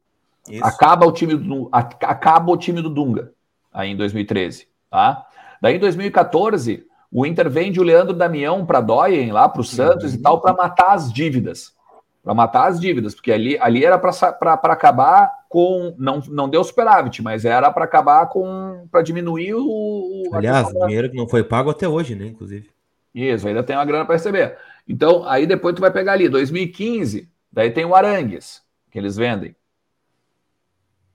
Isso. 0.48 0.64
Acaba 0.64 1.06
o 1.06 1.12
time 1.12 1.36
do 1.36 1.68
acaba 1.72 2.52
o 2.52 2.56
time 2.56 2.82
do 2.82 2.90
Dunga 2.90 3.32
aí 3.72 3.90
em 3.90 3.96
2013, 3.96 4.68
tá? 4.90 5.26
Daí, 5.62 5.77
em 5.77 5.79
2014, 5.79 6.85
O 7.12 7.25
Inter 7.25 7.48
vende 7.48 7.79
o 7.79 7.85
Leandro 7.85 8.12
Damião 8.12 8.66
para 8.66 8.81
Doyen 8.81 9.31
lá 9.31 9.48
para 9.48 9.61
o 9.61 9.64
Santos 9.64 10.12
uhum. 10.12 10.18
e 10.18 10.22
tal 10.22 10.40
para 10.40 10.53
matar 10.55 10.94
as 10.94 11.12
dívidas, 11.12 11.72
para 12.20 12.35
matar 12.35 12.66
as 12.66 12.81
dívidas, 12.81 13.14
porque 13.14 13.31
ali, 13.31 13.57
ali 13.61 13.85
era 13.85 13.96
para 13.96 14.55
acabar 14.72 15.31
com 15.48 15.94
não, 15.96 16.20
não 16.29 16.48
deu 16.48 16.64
superávit, 16.64 17.22
mas 17.22 17.44
era 17.44 17.70
para 17.70 17.85
acabar 17.85 18.27
com 18.27 18.88
para 18.90 19.03
diminuir 19.03 19.55
o, 19.55 20.31
aliás, 20.33 20.72
da... 20.72 20.87
dinheiro 20.87 21.11
que 21.11 21.16
não 21.16 21.29
foi 21.29 21.44
pago 21.44 21.70
até 21.70 21.87
hoje, 21.87 22.16
né, 22.16 22.27
inclusive. 22.27 22.68
Isso, 23.14 23.46
ainda 23.46 23.62
tem 23.62 23.77
uma 23.77 23.85
grana 23.85 24.05
para 24.05 24.16
receber. 24.16 24.57
Então, 24.88 25.25
aí 25.29 25.46
depois 25.46 25.77
tu 25.77 25.81
vai 25.81 25.92
pegar 25.92 26.14
ali 26.14 26.29
2015, 26.29 27.31
daí 27.53 27.70
tem 27.70 27.85
o 27.85 27.94
Arangues 27.94 28.62
que 28.90 28.98
eles 28.98 29.16
vendem. 29.16 29.55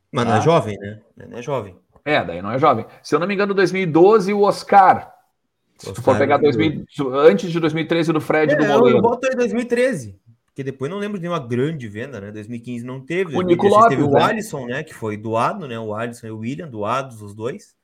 Mas 0.09 0.25
não 0.25 0.35
é 0.35 0.37
ah. 0.37 0.41
jovem, 0.41 0.77
né? 0.79 1.01
Não 1.27 1.37
é 1.37 1.41
jovem. 1.41 1.75
É, 2.07 2.23
daí 2.23 2.41
não 2.41 2.53
é 2.53 2.57
jovem. 2.57 2.85
Se 3.03 3.13
eu 3.13 3.19
não 3.19 3.27
me 3.27 3.33
engano, 3.33 3.53
2012 3.53 4.33
o 4.33 4.43
Oscar. 4.43 5.13
Se 5.77 5.89
Oscar 5.89 5.95
tu 5.95 6.01
for 6.01 6.17
pegar 6.17 6.37
2000, 6.37 6.85
antes 7.15 7.51
de 7.51 7.59
2013 7.59 8.13
do 8.13 8.21
Fred 8.21 8.53
é, 8.53 8.55
do 8.55 8.65
Moleiro. 8.65 8.99
Eu 8.99 9.01
boto 9.01 9.27
aí 9.27 9.35
2013. 9.35 10.17
Porque 10.45 10.63
depois 10.63 10.89
não 10.89 10.99
lembro 10.99 11.19
de 11.19 11.27
uma 11.27 11.37
grande 11.37 11.85
venda, 11.89 12.21
né? 12.21 12.31
2015 12.31 12.85
não 12.85 13.01
teve. 13.01 13.35
O 13.35 13.41
Nico 13.41 13.67
Lopes, 13.67 13.89
teve 13.89 14.03
o 14.03 14.11
né? 14.11 14.23
Alisson, 14.23 14.67
né? 14.67 14.83
Que 14.83 14.93
foi 14.93 15.17
doado, 15.17 15.67
né? 15.67 15.77
O 15.77 15.93
Alisson 15.93 16.27
e 16.27 16.31
o 16.31 16.37
William, 16.37 16.69
doados 16.69 17.21
os 17.21 17.35
dois. 17.35 17.75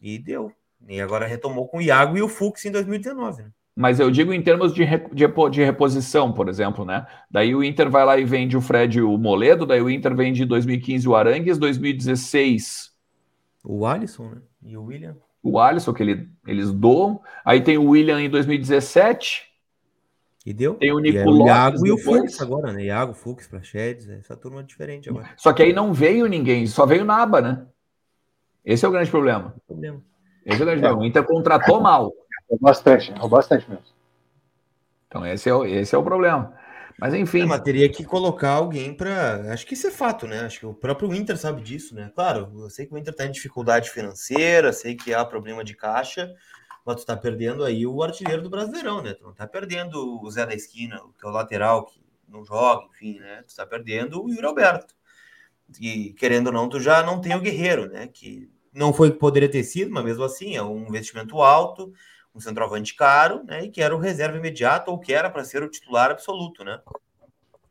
E 0.00 0.20
deu. 0.20 0.52
E 0.88 1.00
agora 1.00 1.26
retomou 1.26 1.66
com 1.66 1.78
o 1.78 1.82
Iago 1.82 2.16
e 2.16 2.22
o 2.22 2.28
Fux 2.28 2.64
em 2.64 2.70
2019, 2.70 3.42
né? 3.42 3.50
Mas 3.74 3.98
eu 3.98 4.08
digo 4.08 4.32
em 4.32 4.40
termos 4.40 4.72
de, 4.72 4.84
de, 5.12 5.26
de, 5.50 5.64
reposição, 5.64 6.32
por 6.32 6.48
exemplo, 6.48 6.84
né? 6.84 7.06
Daí 7.28 7.56
o 7.56 7.64
Inter 7.64 7.90
vai 7.90 8.04
lá 8.04 8.16
e 8.18 8.24
vende 8.24 8.56
o 8.56 8.60
Fred 8.60 8.98
e 8.98 9.02
o 9.02 9.18
Moledo, 9.18 9.66
daí 9.66 9.82
o 9.82 9.90
Inter 9.90 10.14
vende 10.14 10.44
em 10.44 10.46
2015 10.46 11.08
o 11.08 11.16
Arangues, 11.16 11.58
2016. 11.58 12.91
O 13.64 13.86
Alisson, 13.86 14.28
né? 14.28 14.42
E 14.62 14.76
o 14.76 14.84
William. 14.84 15.16
O 15.42 15.58
Alisson, 15.58 15.92
que 15.92 16.02
ele, 16.02 16.28
eles 16.46 16.72
doam. 16.72 17.20
Aí 17.44 17.60
tem 17.60 17.78
o 17.78 17.90
William 17.90 18.20
em 18.20 18.30
2017. 18.30 19.52
E 20.44 20.52
deu. 20.52 20.74
Tem 20.74 20.92
o 20.92 20.98
Nico 20.98 21.18
e 21.18 21.24
o 21.24 21.46
Iago 21.46 21.86
e 21.86 21.92
o 21.92 21.98
Fux 21.98 22.40
agora, 22.40 22.72
né? 22.72 22.84
Iago, 22.84 23.14
Fux, 23.14 23.46
Prachedes, 23.46 24.08
essa 24.08 24.36
turma 24.36 24.60
é 24.60 24.64
diferente 24.64 25.08
agora. 25.08 25.30
Só 25.36 25.52
que 25.52 25.62
aí 25.62 25.72
não 25.72 25.92
veio 25.92 26.26
ninguém, 26.26 26.66
só 26.66 26.84
veio 26.84 27.04
Naba, 27.04 27.40
né? 27.40 27.64
Esse 28.64 28.84
é 28.84 28.88
o 28.88 28.92
grande 28.92 29.10
problema. 29.10 29.54
O 29.56 29.60
problema. 29.60 30.02
Esse 30.44 30.60
é 30.60 30.62
o 30.62 30.66
grande 30.66 30.80
é. 30.80 30.82
problema. 30.82 31.02
O 31.02 31.06
Inter 31.06 31.24
contratou 31.24 31.80
mal. 31.80 32.12
Bastante, 32.60 33.12
bastante 33.28 33.68
mesmo. 33.70 33.84
Então, 35.06 35.24
esse 35.26 35.48
é 35.48 35.54
o, 35.54 35.64
esse 35.64 35.94
é 35.94 35.98
o 35.98 36.02
problema. 36.02 36.54
Mas 36.98 37.14
enfim. 37.14 37.42
É, 37.42 37.46
mas 37.46 37.60
teria 37.62 37.88
que 37.88 38.04
colocar 38.04 38.50
alguém 38.50 38.94
para. 38.94 39.52
Acho 39.52 39.66
que 39.66 39.74
isso 39.74 39.86
é 39.86 39.90
fato, 39.90 40.26
né? 40.26 40.40
Acho 40.40 40.60
que 40.60 40.66
o 40.66 40.74
próprio 40.74 41.14
Inter 41.14 41.36
sabe 41.36 41.62
disso, 41.62 41.94
né? 41.94 42.10
Claro, 42.14 42.52
eu 42.60 42.70
sei 42.70 42.86
que 42.86 42.94
o 42.94 42.98
Inter 42.98 43.12
está 43.12 43.26
em 43.26 43.30
dificuldade 43.30 43.90
financeira, 43.90 44.72
sei 44.72 44.94
que 44.94 45.12
há 45.12 45.24
problema 45.24 45.64
de 45.64 45.74
caixa, 45.74 46.32
mas 46.84 46.96
tu 46.96 47.06
tá 47.06 47.16
perdendo 47.16 47.64
aí 47.64 47.86
o 47.86 48.02
artilheiro 48.02 48.42
do 48.42 48.50
Brasileirão, 48.50 49.02
né? 49.02 49.14
Tu 49.14 49.24
não 49.24 49.34
tá 49.34 49.46
perdendo 49.46 50.20
o 50.22 50.30
Zé 50.30 50.46
da 50.46 50.54
Esquina, 50.54 51.00
que 51.18 51.26
é 51.26 51.28
o 51.28 51.32
lateral 51.32 51.86
que 51.86 52.00
não 52.28 52.44
joga, 52.44 52.86
enfim, 52.94 53.18
né? 53.18 53.42
Tu 53.46 53.54
tá 53.54 53.66
perdendo 53.66 54.22
o 54.22 54.30
Yuri 54.30 54.46
Alberto. 54.46 54.94
E 55.80 56.12
querendo 56.14 56.48
ou 56.48 56.52
não, 56.52 56.68
tu 56.68 56.80
já 56.80 57.02
não 57.02 57.20
tem 57.20 57.34
o 57.34 57.40
Guerreiro, 57.40 57.88
né? 57.88 58.08
Que 58.08 58.50
não 58.72 58.92
foi 58.92 59.10
que 59.10 59.18
poderia 59.18 59.50
ter 59.50 59.64
sido, 59.64 59.90
mas 59.90 60.04
mesmo 60.04 60.24
assim 60.24 60.56
é 60.56 60.62
um 60.62 60.86
investimento 60.86 61.40
alto 61.40 61.92
um 62.34 62.40
centroavante 62.40 62.94
caro, 62.94 63.42
né? 63.44 63.64
E 63.64 63.70
que 63.70 63.82
era 63.82 63.94
o 63.94 63.98
reserva 63.98 64.36
imediato 64.36 64.90
ou 64.90 64.98
que 64.98 65.12
era 65.12 65.30
para 65.30 65.44
ser 65.44 65.62
o 65.62 65.68
titular 65.68 66.10
absoluto, 66.10 66.64
né? 66.64 66.80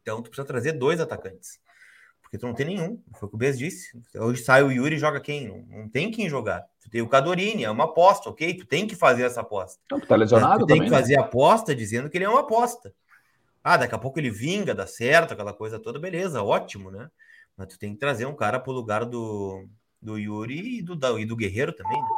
Então 0.02 0.22
tu 0.22 0.30
precisa 0.30 0.46
trazer 0.46 0.74
dois 0.74 1.00
atacantes. 1.00 1.60
Porque 2.22 2.38
tu 2.38 2.48
não 2.48 2.54
tem 2.54 2.66
nenhum. 2.66 3.02
Foi 3.20 3.28
o 3.28 3.30
que 3.30 3.36
o 3.36 3.38
Bez 3.38 3.58
disse. 3.58 3.92
Hoje 4.16 4.42
sai 4.42 4.64
o 4.64 4.72
Yuri 4.72 4.96
e 4.96 5.00
joga 5.00 5.20
quem? 5.20 5.50
Não, 5.50 5.80
não, 5.80 5.90
tem 5.90 6.10
quem 6.10 6.30
jogar. 6.30 6.66
Tu 6.82 6.90
tem 6.90 7.02
o 7.02 7.10
Cadorini, 7.10 7.66
é 7.66 7.70
uma 7.70 7.84
aposta, 7.84 8.30
ok? 8.30 8.54
Tu 8.54 8.66
tem 8.66 8.88
que 8.88 8.96
fazer 8.96 9.24
essa 9.24 9.42
aposta. 9.42 9.82
Não, 9.92 10.00
tu 10.00 10.08
tá 10.08 10.16
lesionado 10.16 10.60
tu 10.60 10.66
tem 10.66 10.78
também, 10.78 10.90
que 10.90 10.96
fazer 10.96 11.18
né? 11.18 11.22
aposta 11.22 11.76
dizendo 11.76 12.10
que 12.10 12.18
ele 12.18 12.26
é 12.26 12.30
uma 12.30 12.40
aposta. 12.40 12.94
Ah, 13.62 13.78
daqui 13.78 13.94
a 13.94 13.98
pouco 13.98 14.18
ele 14.18 14.32
vinga, 14.32 14.74
dá 14.74 14.88
certo, 14.88 15.34
aquela 15.34 15.54
coisa 15.54 15.78
toda, 15.78 16.00
beleza, 16.00 16.42
ótimo, 16.42 16.90
né? 16.90 17.12
Mas 17.58 17.68
tu 17.68 17.78
tem 17.78 17.94
que 17.94 18.00
trazer 18.00 18.26
um 18.26 18.36
cara 18.36 18.60
pro 18.60 18.72
lugar 18.72 19.06
do, 19.06 19.68
do 20.02 20.18
Yuri 20.18 20.80
e 20.80 20.82
do, 20.82 21.20
e 21.20 21.26
do 21.26 21.36
Guerreiro 21.36 21.74
também, 21.74 22.02
né? 22.02 22.10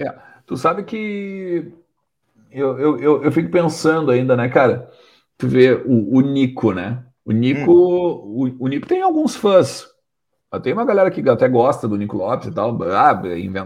É, 0.00 0.18
tu 0.46 0.56
sabe 0.56 0.84
que 0.84 1.72
eu, 2.50 2.78
eu, 2.78 2.98
eu, 2.98 3.22
eu, 3.24 3.32
fico 3.32 3.50
pensando 3.50 4.10
ainda, 4.10 4.36
né, 4.36 4.48
cara? 4.48 4.90
Tu 5.36 5.46
vê 5.46 5.72
o, 5.72 6.16
o 6.16 6.20
Nico, 6.20 6.72
né? 6.72 7.04
O 7.24 7.32
Nico, 7.32 7.70
hum. 7.70 8.54
o, 8.58 8.64
o, 8.64 8.68
Nico 8.68 8.86
tem 8.86 9.02
alguns 9.02 9.36
fãs. 9.36 9.88
Tem 10.62 10.72
uma 10.72 10.84
galera 10.84 11.10
que 11.10 11.28
até 11.28 11.48
gosta 11.48 11.86
do 11.86 11.96
Nico 11.96 12.16
Lopes 12.16 12.48
e 12.48 12.52
tal. 12.52 12.76
Ah, 12.82 13.14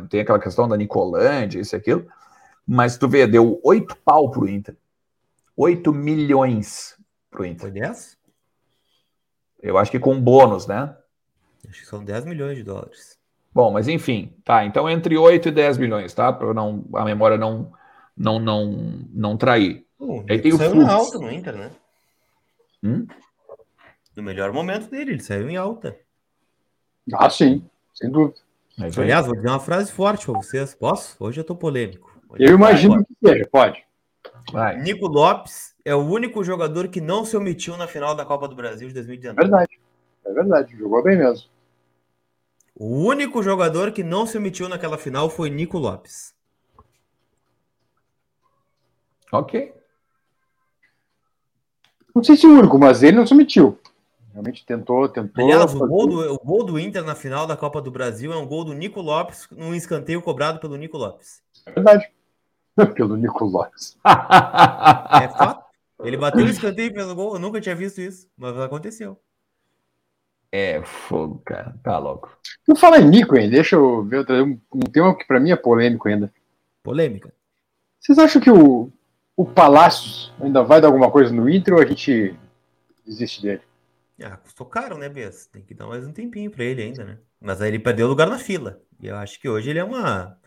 tem 0.08 0.20
aquela 0.20 0.38
questão 0.38 0.68
da 0.68 0.76
Nicolândia, 0.76 1.58
isso 1.58 1.74
e 1.74 1.78
aquilo. 1.78 2.06
Mas 2.66 2.98
tu 2.98 3.08
vê, 3.08 3.26
deu 3.26 3.58
oito 3.64 3.96
pau 4.04 4.30
pro 4.30 4.48
Inter. 4.48 4.76
oito 5.56 5.94
milhões 5.94 6.94
pro 7.30 7.46
Inter. 7.46 7.60
Foi 7.60 7.70
10? 7.70 8.18
Eu 9.62 9.78
acho 9.78 9.90
que 9.90 9.98
com 9.98 10.20
bônus, 10.20 10.66
né? 10.66 10.94
Acho 11.68 11.80
que 11.80 11.86
são 11.86 12.04
10 12.04 12.26
milhões 12.26 12.56
de 12.56 12.62
dólares. 12.62 13.13
Bom, 13.54 13.70
mas 13.70 13.86
enfim, 13.86 14.34
tá. 14.44 14.64
Então 14.64 14.90
entre 14.90 15.16
8 15.16 15.48
e 15.48 15.52
10 15.52 15.78
milhões, 15.78 16.12
tá? 16.12 16.32
Para 16.32 16.52
não 16.52 16.84
a 16.94 17.04
memória 17.04 17.38
não 17.38 17.72
não 18.16 18.40
não 18.40 19.06
não 19.12 19.36
trair. 19.36 19.86
Uh, 19.98 20.24
Aí 20.28 20.40
tem 20.40 20.52
o 20.52 20.56
saiu 20.56 20.82
em 20.82 20.88
alta 20.88 21.18
no 21.18 21.30
Inter, 21.30 21.56
né? 21.56 21.70
Hum? 22.82 23.06
No 24.16 24.22
melhor 24.22 24.52
momento 24.52 24.90
dele, 24.90 25.12
ele 25.12 25.22
saiu 25.22 25.48
em 25.48 25.56
alta. 25.56 25.96
Ah, 27.12 27.30
sim, 27.30 27.64
sem 27.94 28.10
dúvida. 28.10 28.40
Mas, 28.76 28.98
Aliás, 28.98 29.26
vou 29.26 29.36
dizer 29.36 29.48
uma 29.48 29.60
frase 29.60 29.92
forte 29.92 30.26
para 30.26 30.34
vocês. 30.34 30.74
Posso? 30.74 31.16
Hoje 31.20 31.40
eu 31.40 31.44
tô 31.44 31.54
polêmico. 31.54 32.12
Hoje 32.28 32.42
eu 32.42 32.54
imagino 32.54 33.04
que 33.04 33.14
seja, 33.24 33.48
pode. 33.50 33.84
Vai. 34.52 34.80
Nico 34.80 35.06
Lopes 35.06 35.74
é 35.84 35.94
o 35.94 36.00
único 36.00 36.42
jogador 36.42 36.88
que 36.88 37.00
não 37.00 37.24
se 37.24 37.36
omitiu 37.36 37.76
na 37.76 37.86
final 37.86 38.14
da 38.16 38.24
Copa 38.24 38.48
do 38.48 38.56
Brasil 38.56 38.88
de 38.88 38.94
2019. 38.94 39.38
É 39.38 39.42
verdade. 39.42 39.80
É 40.24 40.32
verdade, 40.32 40.76
jogou 40.76 41.02
bem 41.02 41.18
mesmo. 41.18 41.48
O 42.74 43.06
único 43.06 43.42
jogador 43.42 43.92
que 43.92 44.02
não 44.02 44.26
se 44.26 44.36
omitiu 44.36 44.68
naquela 44.68 44.98
final 44.98 45.30
foi 45.30 45.48
Nico 45.48 45.78
Lopes. 45.78 46.34
Ok. 49.30 49.72
Não 52.14 52.22
sei 52.22 52.36
se 52.36 52.46
o 52.46 52.58
único, 52.58 52.78
mas 52.78 53.02
ele 53.02 53.16
não 53.16 53.26
se 53.26 53.32
omitiu. 53.32 53.78
Realmente 54.32 54.66
tentou, 54.66 55.08
tentou. 55.08 55.44
Aliás, 55.44 55.72
o 55.74 55.86
gol, 55.86 56.06
do, 56.08 56.34
o 56.34 56.38
gol 56.38 56.64
do 56.64 56.78
Inter 56.78 57.04
na 57.04 57.14
final 57.14 57.46
da 57.46 57.56
Copa 57.56 57.80
do 57.80 57.90
Brasil 57.90 58.32
é 58.32 58.36
um 58.36 58.46
gol 58.46 58.64
do 58.64 58.72
Nico 58.72 59.00
Lopes, 59.00 59.46
num 59.52 59.74
escanteio 59.74 60.20
cobrado 60.20 60.58
pelo 60.58 60.76
Nico 60.76 60.98
Lopes. 60.98 61.40
É 61.66 61.70
verdade. 61.70 62.10
pelo 62.94 63.16
Nico 63.16 63.44
Lopes. 63.44 63.96
é 64.04 65.28
fato. 65.28 65.64
Ele 66.02 66.16
bateu 66.16 66.44
o 66.44 66.48
escanteio 66.48 66.92
pelo 66.92 67.14
gol. 67.14 67.34
Eu 67.34 67.38
nunca 67.38 67.60
tinha 67.60 67.76
visto 67.76 68.00
isso, 68.00 68.28
mas 68.36 68.58
aconteceu. 68.58 69.16
É 70.56 70.80
fogo, 70.84 71.42
cara. 71.44 71.74
Tá 71.82 71.98
louco. 71.98 72.38
Não 72.68 72.76
fala 72.76 73.00
em 73.00 73.08
Nico, 73.08 73.36
hein? 73.36 73.50
Deixa 73.50 73.74
eu 73.74 74.04
ver 74.04 74.24
um, 74.30 74.56
um 74.72 74.80
tema 74.82 75.12
que 75.18 75.24
para 75.24 75.40
mim 75.40 75.50
é 75.50 75.56
polêmico 75.56 76.06
ainda. 76.06 76.32
Polêmica. 76.80 77.34
Vocês 77.98 78.20
acham 78.20 78.40
que 78.40 78.52
o, 78.52 78.88
o 79.36 79.44
Palácios 79.44 80.32
ainda 80.40 80.62
vai 80.62 80.80
dar 80.80 80.86
alguma 80.86 81.10
coisa 81.10 81.34
no 81.34 81.50
Inter 81.50 81.74
ou 81.74 81.80
a 81.80 81.84
gente 81.84 82.38
desiste 83.04 83.42
dele? 83.42 83.62
Ah, 84.22 84.36
custou 84.36 84.64
caro, 84.64 84.96
né, 84.96 85.08
Bess? 85.08 85.48
Tem 85.48 85.60
que 85.60 85.74
dar 85.74 85.88
mais 85.88 86.06
um 86.06 86.12
tempinho 86.12 86.52
para 86.52 86.62
ele 86.62 86.84
ainda, 86.84 87.02
né? 87.02 87.18
Mas 87.40 87.60
aí 87.60 87.70
ele 87.70 87.80
perdeu 87.80 88.06
lugar 88.06 88.30
na 88.30 88.38
fila. 88.38 88.80
E 89.00 89.08
eu 89.08 89.16
acho 89.16 89.40
que 89.40 89.48
hoje 89.48 89.70
ele 89.70 89.80
é 89.80 89.84
uma 89.84 90.38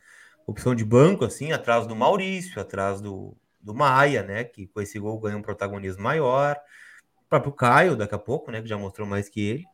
opção 0.45 0.73
de 0.73 0.85
banco, 0.85 1.25
assim, 1.25 1.51
atrás 1.51 1.85
do 1.85 1.97
Maurício, 1.97 2.61
atrás 2.61 3.01
do, 3.01 3.35
do 3.59 3.75
Maia, 3.75 4.23
né? 4.23 4.45
Que 4.45 4.67
com 4.67 4.79
esse 4.79 4.97
gol 4.99 5.19
ganha 5.19 5.35
um 5.35 5.41
protagonismo 5.41 6.01
maior. 6.01 6.55
O 7.25 7.29
próprio 7.29 7.51
Caio, 7.51 7.97
daqui 7.97 8.15
a 8.15 8.17
pouco, 8.17 8.49
né? 8.51 8.61
Que 8.61 8.69
já 8.69 8.77
mostrou 8.77 9.05
mais 9.05 9.27
que 9.27 9.41
ele. 9.41 9.65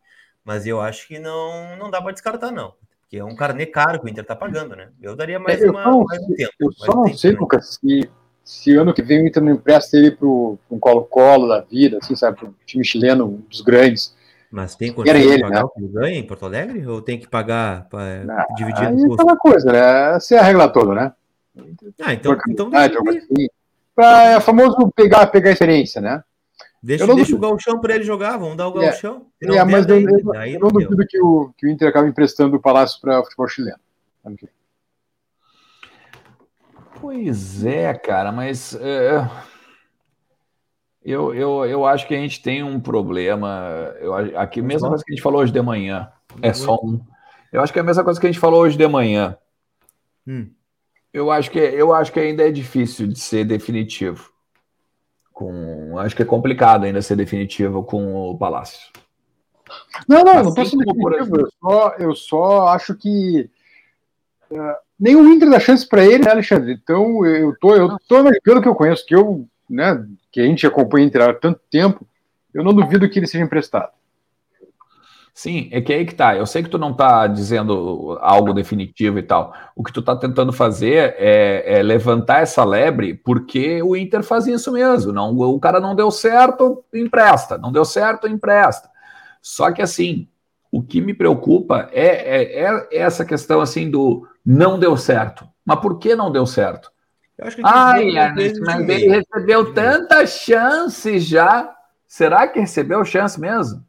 Mas 0.44 0.66
eu 0.66 0.82
acho 0.82 1.08
que 1.08 1.20
não, 1.20 1.76
não 1.78 1.90
dá 1.90 2.02
para 2.02 2.12
descartar, 2.12 2.52
não. 2.52 2.74
Porque 3.02 3.18
é 3.18 3.24
um 3.24 3.36
carnê 3.36 3.66
caro 3.66 4.00
que 4.00 4.06
o 4.06 4.10
Inter 4.10 4.26
tá 4.26 4.36
pagando, 4.36 4.76
né? 4.76 4.90
Eu 5.02 5.16
daria 5.16 5.40
mais, 5.40 5.62
é, 5.62 5.68
eu 5.68 5.72
uma, 5.72 5.84
não, 5.84 6.04
mais 6.04 6.22
um 6.24 6.34
tempo. 6.34 6.52
Eu 6.60 6.72
só 6.74 6.94
não 6.94 7.14
sei, 7.14 7.32
Lucas, 7.32 7.80
se, 7.80 8.10
se 8.44 8.76
ano 8.76 8.94
que 8.94 9.02
vem 9.02 9.24
o 9.24 9.28
Inter 9.28 9.42
não 9.42 9.54
empresta 9.54 9.96
ele 9.96 10.12
para 10.12 10.28
um 10.28 10.80
Colo-Colo 10.80 11.48
da 11.48 11.62
vida, 11.62 12.00
assim, 12.02 12.16
sabe? 12.16 12.38
Para 12.38 12.50
um 12.50 12.54
time 12.66 12.84
chileno, 12.84 13.26
um 13.26 13.38
dos 13.50 13.62
grandes. 13.62 14.16
Mas 14.52 14.76
tem 14.76 14.94
condição 14.94 15.20
de 15.20 15.42
pagar 15.42 15.60
né? 15.60 15.64
o 15.64 15.70
que 15.70 15.80
ele 15.80 15.88
ganha 15.88 16.20
em 16.20 16.28
Porto 16.28 16.46
Alegre? 16.46 16.86
Ou 16.86 17.02
tem 17.02 17.20
que 17.20 17.28
pagar 17.28 17.88
para 17.90 18.46
dividir 18.56 18.88
aí 18.88 19.02
é 19.02 19.14
aquela 19.14 19.38
coisa, 19.38 19.72
né? 19.72 20.20
Você 20.20 20.36
é 20.36 20.40
a 20.40 20.44
regra 20.44 20.68
toda, 20.68 20.94
né? 20.94 21.14
Ah, 22.02 22.14
então, 22.14 22.36
então 22.48 22.70
assim, 22.74 23.48
é 23.98 24.40
famoso 24.40 24.92
pegar, 24.96 25.28
pegar 25.28 25.50
a 25.50 25.54
experiência, 25.54 26.02
né? 26.02 26.24
Deixa, 26.84 27.06
deixa 27.06 27.32
duvido. 27.32 27.38
o 27.38 27.40
galchão 27.40 27.80
para 27.80 27.96
ele 27.96 28.04
jogar, 28.04 28.36
vamos 28.36 28.58
dar 28.58 28.68
o 28.68 28.78
é. 28.82 28.88
galchão. 28.88 29.28
É, 29.42 29.56
é 29.56 29.64
mas 29.64 29.88
eu, 29.88 30.02
eu, 30.02 30.34
eu 30.34 30.60
não 30.60 30.68
duvido 30.68 31.08
que 31.08 31.18
o, 31.22 31.54
que 31.58 31.66
o 31.66 31.70
Inter 31.70 31.88
acabe 31.88 32.10
emprestando 32.10 32.58
o 32.58 32.60
Palácio 32.60 33.00
para 33.00 33.22
o 33.22 33.24
futebol 33.24 33.48
chileno. 33.48 33.78
Pois 37.00 37.64
é, 37.64 37.94
cara, 37.94 38.34
mas 38.34 38.76
é, 38.76 39.30
eu, 41.06 41.34
eu, 41.34 41.66
eu 41.66 41.86
acho 41.86 42.06
que 42.06 42.16
a 42.16 42.18
gente 42.18 42.42
tem 42.42 42.64
um 42.64 42.82
problema. 42.82 43.94
Eu, 44.02 44.14
aqui, 44.38 44.60
a 44.60 44.64
mesma 44.64 44.90
coisa 44.90 45.06
que 45.06 45.14
a 45.14 45.16
gente 45.16 45.24
falou 45.24 45.42
hoje 45.42 45.54
de 45.54 45.62
manhã. 45.62 46.12
É 46.42 46.52
só 46.52 46.76
um. 46.84 47.00
Eu 47.52 47.62
acho 47.62 47.72
que 47.72 47.80
é 47.80 47.82
a 47.82 47.86
mesma 47.86 48.04
coisa 48.04 48.20
que 48.20 48.26
a 48.26 48.32
gente 48.32 48.40
falou 48.40 48.62
hoje 48.62 48.78
de 48.78 48.88
manhã. 48.90 49.38
Hum. 50.28 50.50
Eu 51.14 51.32
acho 51.32 51.50
que 51.50 51.60
eu 51.60 51.94
acho 51.94 52.12
que 52.12 52.20
ainda 52.20 52.46
é 52.46 52.52
difícil 52.52 53.08
de 53.08 53.20
ser 53.20 53.46
definitivo. 53.46 54.33
Com, 55.34 55.98
acho 55.98 56.16
que 56.16 56.22
é 56.22 56.26
complicado 56.26 56.84
ainda 56.84 57.02
ser 57.02 57.16
definitivo 57.16 57.84
com 57.84 58.14
o 58.14 58.38
Palácio. 58.38 58.80
Não, 60.08 60.24
não, 60.24 60.34
assim, 60.34 60.44
não 60.44 60.54
posso 60.54 60.78
definitivo. 60.78 61.40
Eu 61.40 61.50
só, 61.60 61.96
eu 61.98 62.16
só 62.16 62.68
acho 62.68 62.96
que 62.96 63.50
uh, 64.52 64.76
nem 65.00 65.16
o 65.16 65.28
Inter 65.28 65.50
dá 65.50 65.60
chance 65.60 65.88
para 65.88 66.06
ele, 66.06 66.24
né, 66.24 66.32
Alexandre? 66.32 66.74
Então 66.74 67.26
eu 67.26 67.56
tô, 67.60 67.76
eu 67.76 67.98
tô 68.08 68.24
pelo 68.44 68.62
que 68.62 68.68
eu 68.68 68.76
conheço, 68.76 69.06
que 69.06 69.16
eu, 69.16 69.48
né, 69.70 70.06
que 70.32 70.40
a 70.40 70.46
gente 70.46 70.66
acompanha 70.68 71.06
o 71.06 71.08
Inter 71.08 71.22
há 71.22 71.34
tanto 71.34 71.60
tempo, 71.70 72.08
eu 72.54 72.64
não 72.64 72.74
duvido 72.74 73.10
que 73.10 73.20
ele 73.20 73.28
seja 73.28 73.44
emprestado. 73.44 73.92
Sim, 75.34 75.68
é 75.72 75.82
que 75.82 75.92
aí 75.92 76.06
que 76.06 76.14
tá. 76.14 76.36
Eu 76.36 76.46
sei 76.46 76.62
que 76.62 76.70
tu 76.70 76.78
não 76.78 76.94
tá 76.94 77.26
dizendo 77.26 78.18
algo 78.22 78.54
definitivo 78.54 79.18
e 79.18 79.24
tal. 79.24 79.52
O 79.76 79.84
que 79.84 79.92
tu 79.92 80.02
tá 80.02 80.16
tentando 80.16 80.54
fazer 80.54 81.16
é, 81.18 81.80
é 81.80 81.84
levantar 81.84 82.42
essa 82.42 82.64
lebre 82.64 83.16
porque 83.16 83.82
o 83.82 83.96
Inter 83.96 84.22
faz 84.22 84.46
isso 84.46 84.72
mesmo. 84.72 85.12
Não, 85.12 85.36
o 85.36 85.60
cara 85.60 85.80
não 85.80 85.96
deu 85.96 86.12
certo, 86.12 86.84
empresta. 86.94 87.58
Não 87.58 87.72
deu 87.72 87.84
certo, 87.84 88.28
empresta. 88.28 88.90
Só 89.42 89.72
que 89.72 89.82
assim, 89.82 90.28
o 90.72 90.84
que 90.84 91.02
me 91.02 91.16
preocupa 91.16 91.90
é, 91.92 92.42
é, 92.42 92.66
é 92.66 92.98
essa 93.00 93.26
questão 93.26 93.60
assim 93.60 93.90
do 93.90 94.28
não 94.46 94.78
deu 94.78 94.96
certo. 94.96 95.48
Mas 95.66 95.80
por 95.80 95.98
que 95.98 96.16
não 96.16 96.32
deu 96.32 96.46
certo? 96.46 96.92
Ai, 97.64 98.12
mas 98.62 98.90
ele 98.90 99.08
recebeu 99.10 99.74
tantas 99.74 100.30
chances 100.32 101.26
já. 101.26 101.74
Será 102.08 102.48
que 102.48 102.60
recebeu 102.60 103.04
chance 103.04 103.40
mesmo? 103.40 103.84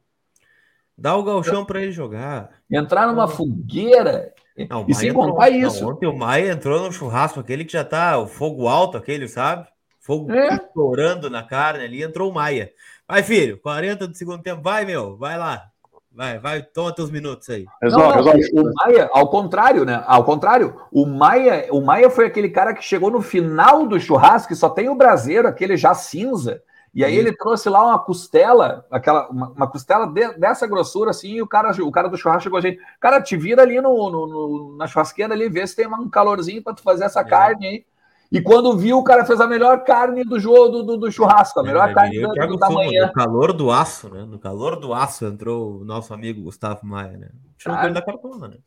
Dá 0.96 1.16
o 1.16 1.24
galchão 1.24 1.64
para 1.64 1.82
ele 1.82 1.92
jogar. 1.92 2.50
Entrar 2.70 3.06
numa 3.08 3.26
fogueira. 3.26 4.32
Não, 4.70 4.86
e 4.88 4.94
sem 4.94 5.12
contar 5.12 5.50
isso. 5.50 5.82
Não, 5.82 5.90
ontem 5.90 6.06
o 6.06 6.16
Maia 6.16 6.52
entrou 6.52 6.80
no 6.80 6.92
churrasco, 6.92 7.40
aquele 7.40 7.64
que 7.64 7.72
já 7.72 7.84
tá 7.84 8.18
o 8.18 8.26
fogo 8.28 8.68
alto, 8.68 8.96
aquele, 8.96 9.26
sabe? 9.26 9.66
Fogo 10.00 10.30
é. 10.30 10.54
estourando 10.54 11.28
na 11.28 11.42
carne 11.42 11.84
ali, 11.84 12.02
entrou 12.02 12.30
o 12.30 12.34
Maia. 12.34 12.70
Vai, 13.08 13.22
filho, 13.22 13.58
40 13.60 14.06
do 14.06 14.16
segundo 14.16 14.42
tempo, 14.42 14.62
vai, 14.62 14.84
meu, 14.84 15.16
vai 15.16 15.36
lá. 15.36 15.64
Vai, 16.12 16.38
vai, 16.38 16.62
toma 16.62 16.94
teus 16.94 17.10
minutos 17.10 17.50
aí. 17.50 17.66
Resolve, 17.82 18.18
não, 18.18 18.62
não, 18.62 18.70
O 18.70 18.74
Maia, 18.74 19.10
ao 19.12 19.28
contrário, 19.28 19.84
né? 19.84 20.00
Ao 20.06 20.22
contrário, 20.22 20.80
o 20.92 21.04
Maia, 21.04 21.66
o 21.72 21.80
Maia 21.80 22.08
foi 22.08 22.26
aquele 22.26 22.48
cara 22.48 22.72
que 22.72 22.84
chegou 22.84 23.10
no 23.10 23.20
final 23.20 23.84
do 23.84 23.98
churrasco 23.98 24.52
e 24.52 24.56
só 24.56 24.70
tem 24.70 24.88
o 24.88 24.94
braseiro, 24.94 25.48
aquele 25.48 25.76
já 25.76 25.92
cinza. 25.92 26.62
E 26.94 27.04
aí 27.04 27.16
ele 27.16 27.36
trouxe 27.36 27.68
lá 27.68 27.84
uma 27.84 27.98
costela, 27.98 28.86
aquela, 28.88 29.28
uma, 29.28 29.48
uma 29.48 29.66
costela 29.66 30.06
de, 30.06 30.34
dessa 30.34 30.64
grossura, 30.64 31.10
assim, 31.10 31.32
e 31.32 31.42
o 31.42 31.46
cara, 31.46 31.70
o 31.82 31.90
cara 31.90 32.08
do 32.08 32.16
churrasco 32.16 32.44
chegou 32.44 32.58
a 32.58 32.62
gente. 32.62 32.78
Cara, 33.00 33.20
te 33.20 33.36
vira 33.36 33.62
ali 33.62 33.80
no, 33.80 34.10
no, 34.10 34.26
no 34.26 34.76
na 34.76 34.86
churrasqueira 34.86 35.34
ali, 35.34 35.48
vê 35.48 35.66
se 35.66 35.74
tem 35.74 35.88
um 35.88 36.08
calorzinho 36.08 36.62
para 36.62 36.72
tu 36.72 36.82
fazer 36.82 37.04
essa 37.04 37.20
é. 37.20 37.24
carne 37.24 37.66
aí. 37.66 37.84
E 38.30 38.40
quando 38.40 38.76
viu, 38.76 38.98
o 38.98 39.04
cara 39.04 39.24
fez 39.24 39.40
a 39.40 39.46
melhor 39.46 39.82
carne 39.84 40.24
do 40.24 40.38
jogo 40.38 40.68
do, 40.68 40.82
do, 40.82 40.96
do 40.96 41.12
churrasco, 41.12 41.60
a 41.60 41.62
é, 41.62 41.66
melhor 41.66 41.90
é, 41.90 41.94
carne 41.94 42.20
do, 42.20 42.32
do, 42.32 42.56
da 42.56 42.70
manhã. 42.70 43.06
No 43.06 43.12
calor 43.12 43.52
do 43.52 43.70
aço, 43.72 44.08
né? 44.08 44.24
No 44.24 44.38
calor 44.38 44.76
do 44.76 44.94
aço 44.94 45.26
entrou 45.26 45.80
o 45.80 45.84
nosso 45.84 46.14
amigo 46.14 46.42
Gustavo 46.42 46.86
Maia, 46.86 47.16
né? 47.16 47.28
Tirou 47.58 47.76
ah, 47.76 47.88
da 47.88 48.02
cartona, 48.02 48.48
né? 48.48 48.58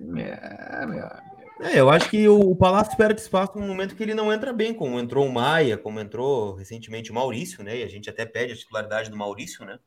É, 0.00 0.86
meu 0.86 1.04
é, 1.60 1.80
eu 1.80 1.90
acho 1.90 2.08
que 2.08 2.28
o, 2.28 2.54
Palácio 2.54 2.96
perde 2.96 3.20
espaço 3.20 3.58
no 3.58 3.66
momento 3.66 3.96
que 3.96 4.02
ele 4.02 4.14
não 4.14 4.32
entra 4.32 4.52
bem, 4.52 4.72
como 4.72 4.98
entrou 4.98 5.26
o 5.26 5.32
Maia, 5.32 5.76
como 5.76 5.98
entrou 5.98 6.54
recentemente 6.54 7.10
o 7.10 7.14
Maurício, 7.14 7.64
né? 7.64 7.78
E 7.78 7.82
a 7.82 7.88
gente 7.88 8.08
até 8.08 8.24
pede 8.24 8.52
a 8.52 8.56
titularidade 8.56 9.10
do 9.10 9.16
Maurício, 9.16 9.64
né? 9.64 9.78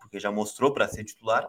Porque 0.00 0.18
já 0.18 0.30
mostrou 0.30 0.72
para 0.72 0.88
ser 0.88 1.04
titular. 1.04 1.48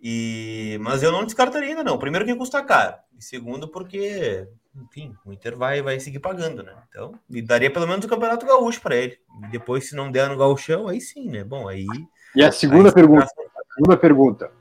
E 0.00 0.78
mas 0.80 1.02
eu 1.02 1.10
não 1.10 1.24
descartaria 1.24 1.70
ainda 1.70 1.82
não. 1.82 1.98
Primeiro 1.98 2.26
que 2.26 2.34
custa 2.34 2.62
caro, 2.62 2.96
e 3.18 3.24
segundo 3.24 3.66
porque, 3.66 4.46
enfim, 4.76 5.14
o 5.24 5.32
Inter 5.32 5.56
vai 5.56 5.82
vai 5.82 5.98
seguir 5.98 6.20
pagando, 6.20 6.62
né? 6.62 6.74
Então, 6.88 7.18
me 7.28 7.40
daria 7.42 7.72
pelo 7.72 7.86
menos 7.86 8.04
o 8.04 8.08
Campeonato 8.08 8.46
Gaúcho 8.46 8.80
para 8.80 8.94
ele. 8.94 9.18
E 9.44 9.48
depois 9.48 9.88
se 9.88 9.96
não 9.96 10.12
der 10.12 10.28
no 10.28 10.36
Gauchão, 10.36 10.86
aí 10.86 11.00
sim, 11.00 11.28
né? 11.30 11.42
Bom, 11.42 11.66
aí 11.66 11.86
E 12.34 12.44
a 12.44 12.52
segunda 12.52 12.92
pergunta, 12.92 13.24
a 13.24 13.74
segunda 13.74 13.96
pergunta, 13.96 14.52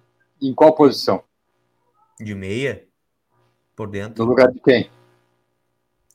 em 0.41 0.53
qual 0.53 0.73
posição? 0.73 1.23
De 2.19 2.33
meia? 2.33 2.86
Por 3.77 3.87
dentro. 3.87 4.23
No 4.23 4.29
lugar 4.29 4.51
de 4.51 4.59
quem? 4.59 4.89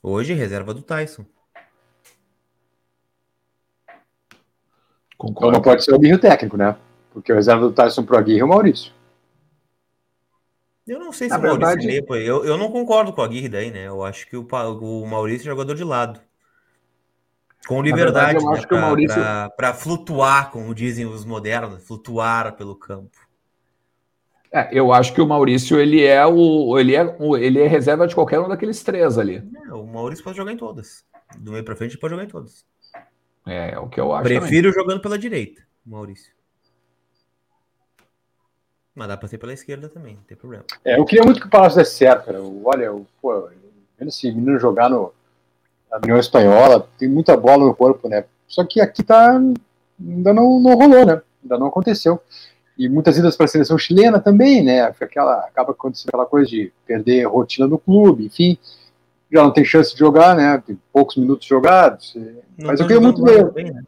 Hoje, 0.03 0.35
reserva 0.35 0.75
do 0.75 0.83
Tyson. 0.83 1.25
Concordo. 5.17 5.39
Então 5.39 5.53
não 5.53 5.63
pode 5.63 5.85
ser 5.85 5.93
o 5.93 5.95
Aguirre 5.95 6.19
técnico, 6.19 6.57
né? 6.57 6.77
Porque 7.13 7.33
o 7.33 7.37
reserva 7.37 7.63
do 7.63 7.73
Tyson 7.73 8.05
pro 8.05 8.19
Aguirre 8.19 8.41
é 8.41 8.45
o 8.45 8.49
Maurício. 8.49 8.93
Eu 10.85 10.99
não 10.99 11.13
sei 11.13 11.29
se 11.29 11.35
Na 11.35 11.39
o 11.39 11.43
Maurício 11.43 11.69
verdade... 11.69 11.87
Lepo, 11.87 12.17
eu, 12.17 12.45
eu 12.45 12.59
não 12.59 12.69
concordo 12.73 13.13
com 13.13 13.21
o 13.21 13.25
Aguirre 13.25 13.49
daí, 13.49 13.71
né? 13.71 13.87
Eu 13.87 14.03
acho 14.03 14.27
que 14.27 14.37
o, 14.37 14.45
o 14.45 15.07
Maurício 15.07 15.45
é 15.45 15.51
jogador 15.51 15.77
de 15.77 15.85
lado. 15.85 16.21
Com 17.69 17.81
liberdade, 17.81 18.39
verdade, 18.41 18.61
né? 18.61 18.67
Para 18.67 18.81
Maurício... 18.81 19.23
flutuar, 19.75 20.51
como 20.51 20.75
dizem 20.75 21.07
os 21.07 21.25
modernos, 21.25 21.87
flutuar 21.87 22.57
pelo 22.57 22.75
campo. 22.75 23.17
É, 24.53 24.69
eu 24.71 24.93
acho 24.93 25.15
que 25.15 25.21
o 25.21 25.27
Maurício 25.27 25.81
ele 25.81 26.05
é 26.05 26.27
o 26.27 26.79
ele 26.79 26.95
é 26.95 27.17
o, 27.19 27.39
ele 27.39 27.59
é 27.59 27.67
reserva 27.67 28.07
de 28.07 28.15
qualquer 28.15 28.39
um 28.39 28.49
daqueles 28.49 28.83
três 28.83 29.17
ali. 29.17 29.43
É, 29.67 29.73
o 29.73 29.87
Maurício 29.87 30.23
pode 30.23 30.37
jogar 30.37 30.53
em 30.53 30.59
todas. 30.59 31.05
Do 31.39 31.53
meio 31.53 31.65
para 31.65 31.75
frente 31.75 31.93
ele 31.93 32.01
pode 32.01 32.13
jogar 32.13 32.25
em 32.25 32.29
todas. 32.29 32.67
É, 33.47 33.71
é 33.73 33.79
o 33.79 33.89
que 33.89 33.99
eu 33.99 34.13
acho. 34.13 34.25
Prefiro 34.25 34.71
também. 34.71 34.85
jogando 34.85 35.01
pela 35.01 35.19
direita, 35.19 35.63
o 35.87 35.91
Maurício. 35.91 36.31
Mas 38.95 39.09
dá 39.09 39.17
para 39.17 39.27
ser 39.27 39.39
pela 39.39 39.55
esquerda 39.55 39.89
também, 39.89 40.17
não 40.17 40.23
tem 40.25 40.37
problema. 40.37 40.65
É, 40.85 40.99
eu 40.99 41.05
queria 41.07 41.25
muito 41.25 41.41
que 41.41 41.47
o 41.47 41.51
Palácio 41.51 41.79
desse 41.79 41.95
certo, 41.95 42.27
cara. 42.27 42.39
Olha, 42.43 42.85
eu, 42.85 43.07
pô, 43.23 43.49
vendo 43.99 44.09
esse 44.09 44.31
menino 44.31 44.59
jogar 44.59 44.91
no 44.91 45.15
na 45.91 45.99
União 45.99 46.19
Espanhola, 46.19 46.89
tem 46.99 47.09
muita 47.09 47.37
bola 47.37 47.65
no 47.65 47.75
corpo, 47.75 48.07
né? 48.07 48.25
Só 48.47 48.65
que 48.67 48.81
aqui 48.81 49.03
tá 49.03 49.39
ainda 49.99 50.35
não, 50.35 50.61
não 50.61 50.75
rolou, 50.75 51.07
né? 51.07 51.23
Ainda 51.43 51.59
não 51.59 51.67
aconteceu 51.67 52.21
e 52.79 52.89
muitas 52.89 53.19
idas 53.19 53.37
para 53.37 53.45
a 53.45 53.49
seleção 53.49 53.79
chilena 53.79 54.19
também, 54.19 54.63
né? 54.63 54.83
Aquela, 54.83 55.41
acaba 55.41 55.73
acontecendo 55.73 56.09
aquela 56.09 56.27
coisa 56.27 56.49
de 56.49 56.73
perder 56.87 57.25
rotina 57.25 57.67
no 57.67 57.79
clube, 57.79 58.27
enfim, 58.27 58.59
já 59.31 59.43
não 59.43 59.53
tem 59.53 59.65
chance 59.65 59.93
de 59.93 59.99
jogar, 59.99 60.37
né? 60.37 60.63
Tem 60.67 60.79
poucos 60.93 61.17
minutos 61.17 61.47
jogados. 61.47 62.15
Não 62.59 62.69
mas 62.69 62.81
eu 62.81 62.87
queria 62.87 63.01
muito 63.01 63.23
ver. 63.23 63.51
Bem, 63.53 63.73
né? 63.73 63.83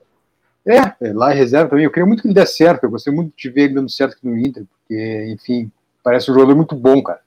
É, 0.67 1.09
é, 1.09 1.13
lá 1.13 1.35
em 1.35 1.37
reserva 1.37 1.69
também. 1.69 1.85
Eu 1.85 1.91
queria 1.91 2.07
muito 2.07 2.23
que 2.23 2.29
ele 2.29 2.35
desse 2.35 2.57
certo. 2.57 2.85
Eu 2.85 2.91
gostei 2.91 3.13
muito 3.13 3.33
de 3.37 3.51
ver 3.51 3.65
ele 3.65 3.75
dando 3.75 3.91
certo 3.91 4.13
aqui 4.13 4.27
no 4.27 4.39
Inter, 4.39 4.65
porque, 4.65 5.27
enfim, 5.29 5.71
parece 6.03 6.31
um 6.31 6.35
jogador 6.35 6.57
muito 6.57 6.75
bom, 6.75 7.03
cara. 7.03 7.21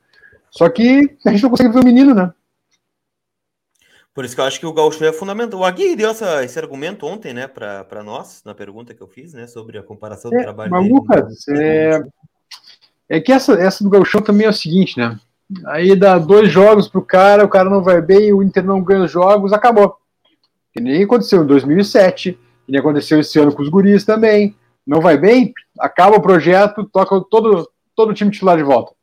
Só 0.50 0.68
que 0.70 1.16
a 1.24 1.30
gente 1.30 1.44
não 1.44 1.50
consegue 1.52 1.74
ver 1.74 1.82
o 1.82 1.86
menino, 1.86 2.16
né? 2.16 2.34
Por 4.18 4.26
isso 4.26 4.34
que 4.34 4.42
eu 4.42 4.46
acho 4.46 4.60
que 4.60 4.66
o 4.66 4.74
Gaúcho 4.74 5.06
é 5.06 5.14
fundamental. 5.14 5.60
O 5.60 5.64
Aguirre 5.64 5.96
deu 5.96 6.10
essa, 6.10 6.44
esse 6.44 6.58
argumento 6.58 7.06
ontem, 7.06 7.36
né, 7.36 7.46
para 7.46 8.02
nós, 8.04 8.42
na 8.44 8.56
pergunta 8.56 8.92
que 8.92 9.00
eu 9.00 9.06
fiz, 9.06 9.32
né, 9.32 9.46
sobre 9.46 9.78
a 9.78 9.84
comparação 9.84 10.32
do 10.32 10.38
é, 10.40 10.42
trabalho 10.42 10.72
mas, 10.72 10.82
dele. 10.82 10.94
Lucas, 10.96 11.48
é, 11.50 12.02
é 13.08 13.22
que 13.22 13.32
essa, 13.32 13.54
essa 13.54 13.84
do 13.84 13.92
Gauchão 13.92 14.20
também 14.20 14.48
é 14.48 14.50
o 14.50 14.54
seguinte, 14.54 14.98
né? 14.98 15.20
Aí 15.68 15.96
dá 15.96 16.18
dois 16.18 16.52
jogos 16.52 16.88
pro 16.88 17.06
cara, 17.06 17.46
o 17.46 17.48
cara 17.48 17.70
não 17.70 17.84
vai 17.84 18.02
bem, 18.02 18.34
o 18.34 18.42
Inter 18.42 18.66
não 18.66 18.82
ganha 18.82 19.04
os 19.04 19.12
jogos, 19.12 19.54
acabou. 19.54 19.98
Que 20.74 20.82
nem 20.82 21.04
aconteceu 21.04 21.44
em 21.44 21.46
2007, 21.46 22.34
que 22.66 22.72
nem 22.72 22.80
aconteceu 22.80 23.20
esse 23.20 23.38
ano 23.38 23.54
com 23.54 23.62
os 23.62 23.70
guris 23.70 24.04
também. 24.04 24.56
Não 24.84 25.00
vai 25.00 25.16
bem, 25.16 25.54
acaba 25.80 26.18
o 26.18 26.22
projeto, 26.24 26.90
toca 26.92 27.24
todo, 27.30 27.70
todo 27.96 28.10
o 28.10 28.14
time 28.16 28.32
titular 28.32 28.58
de 28.58 28.64
volta. 28.64 28.94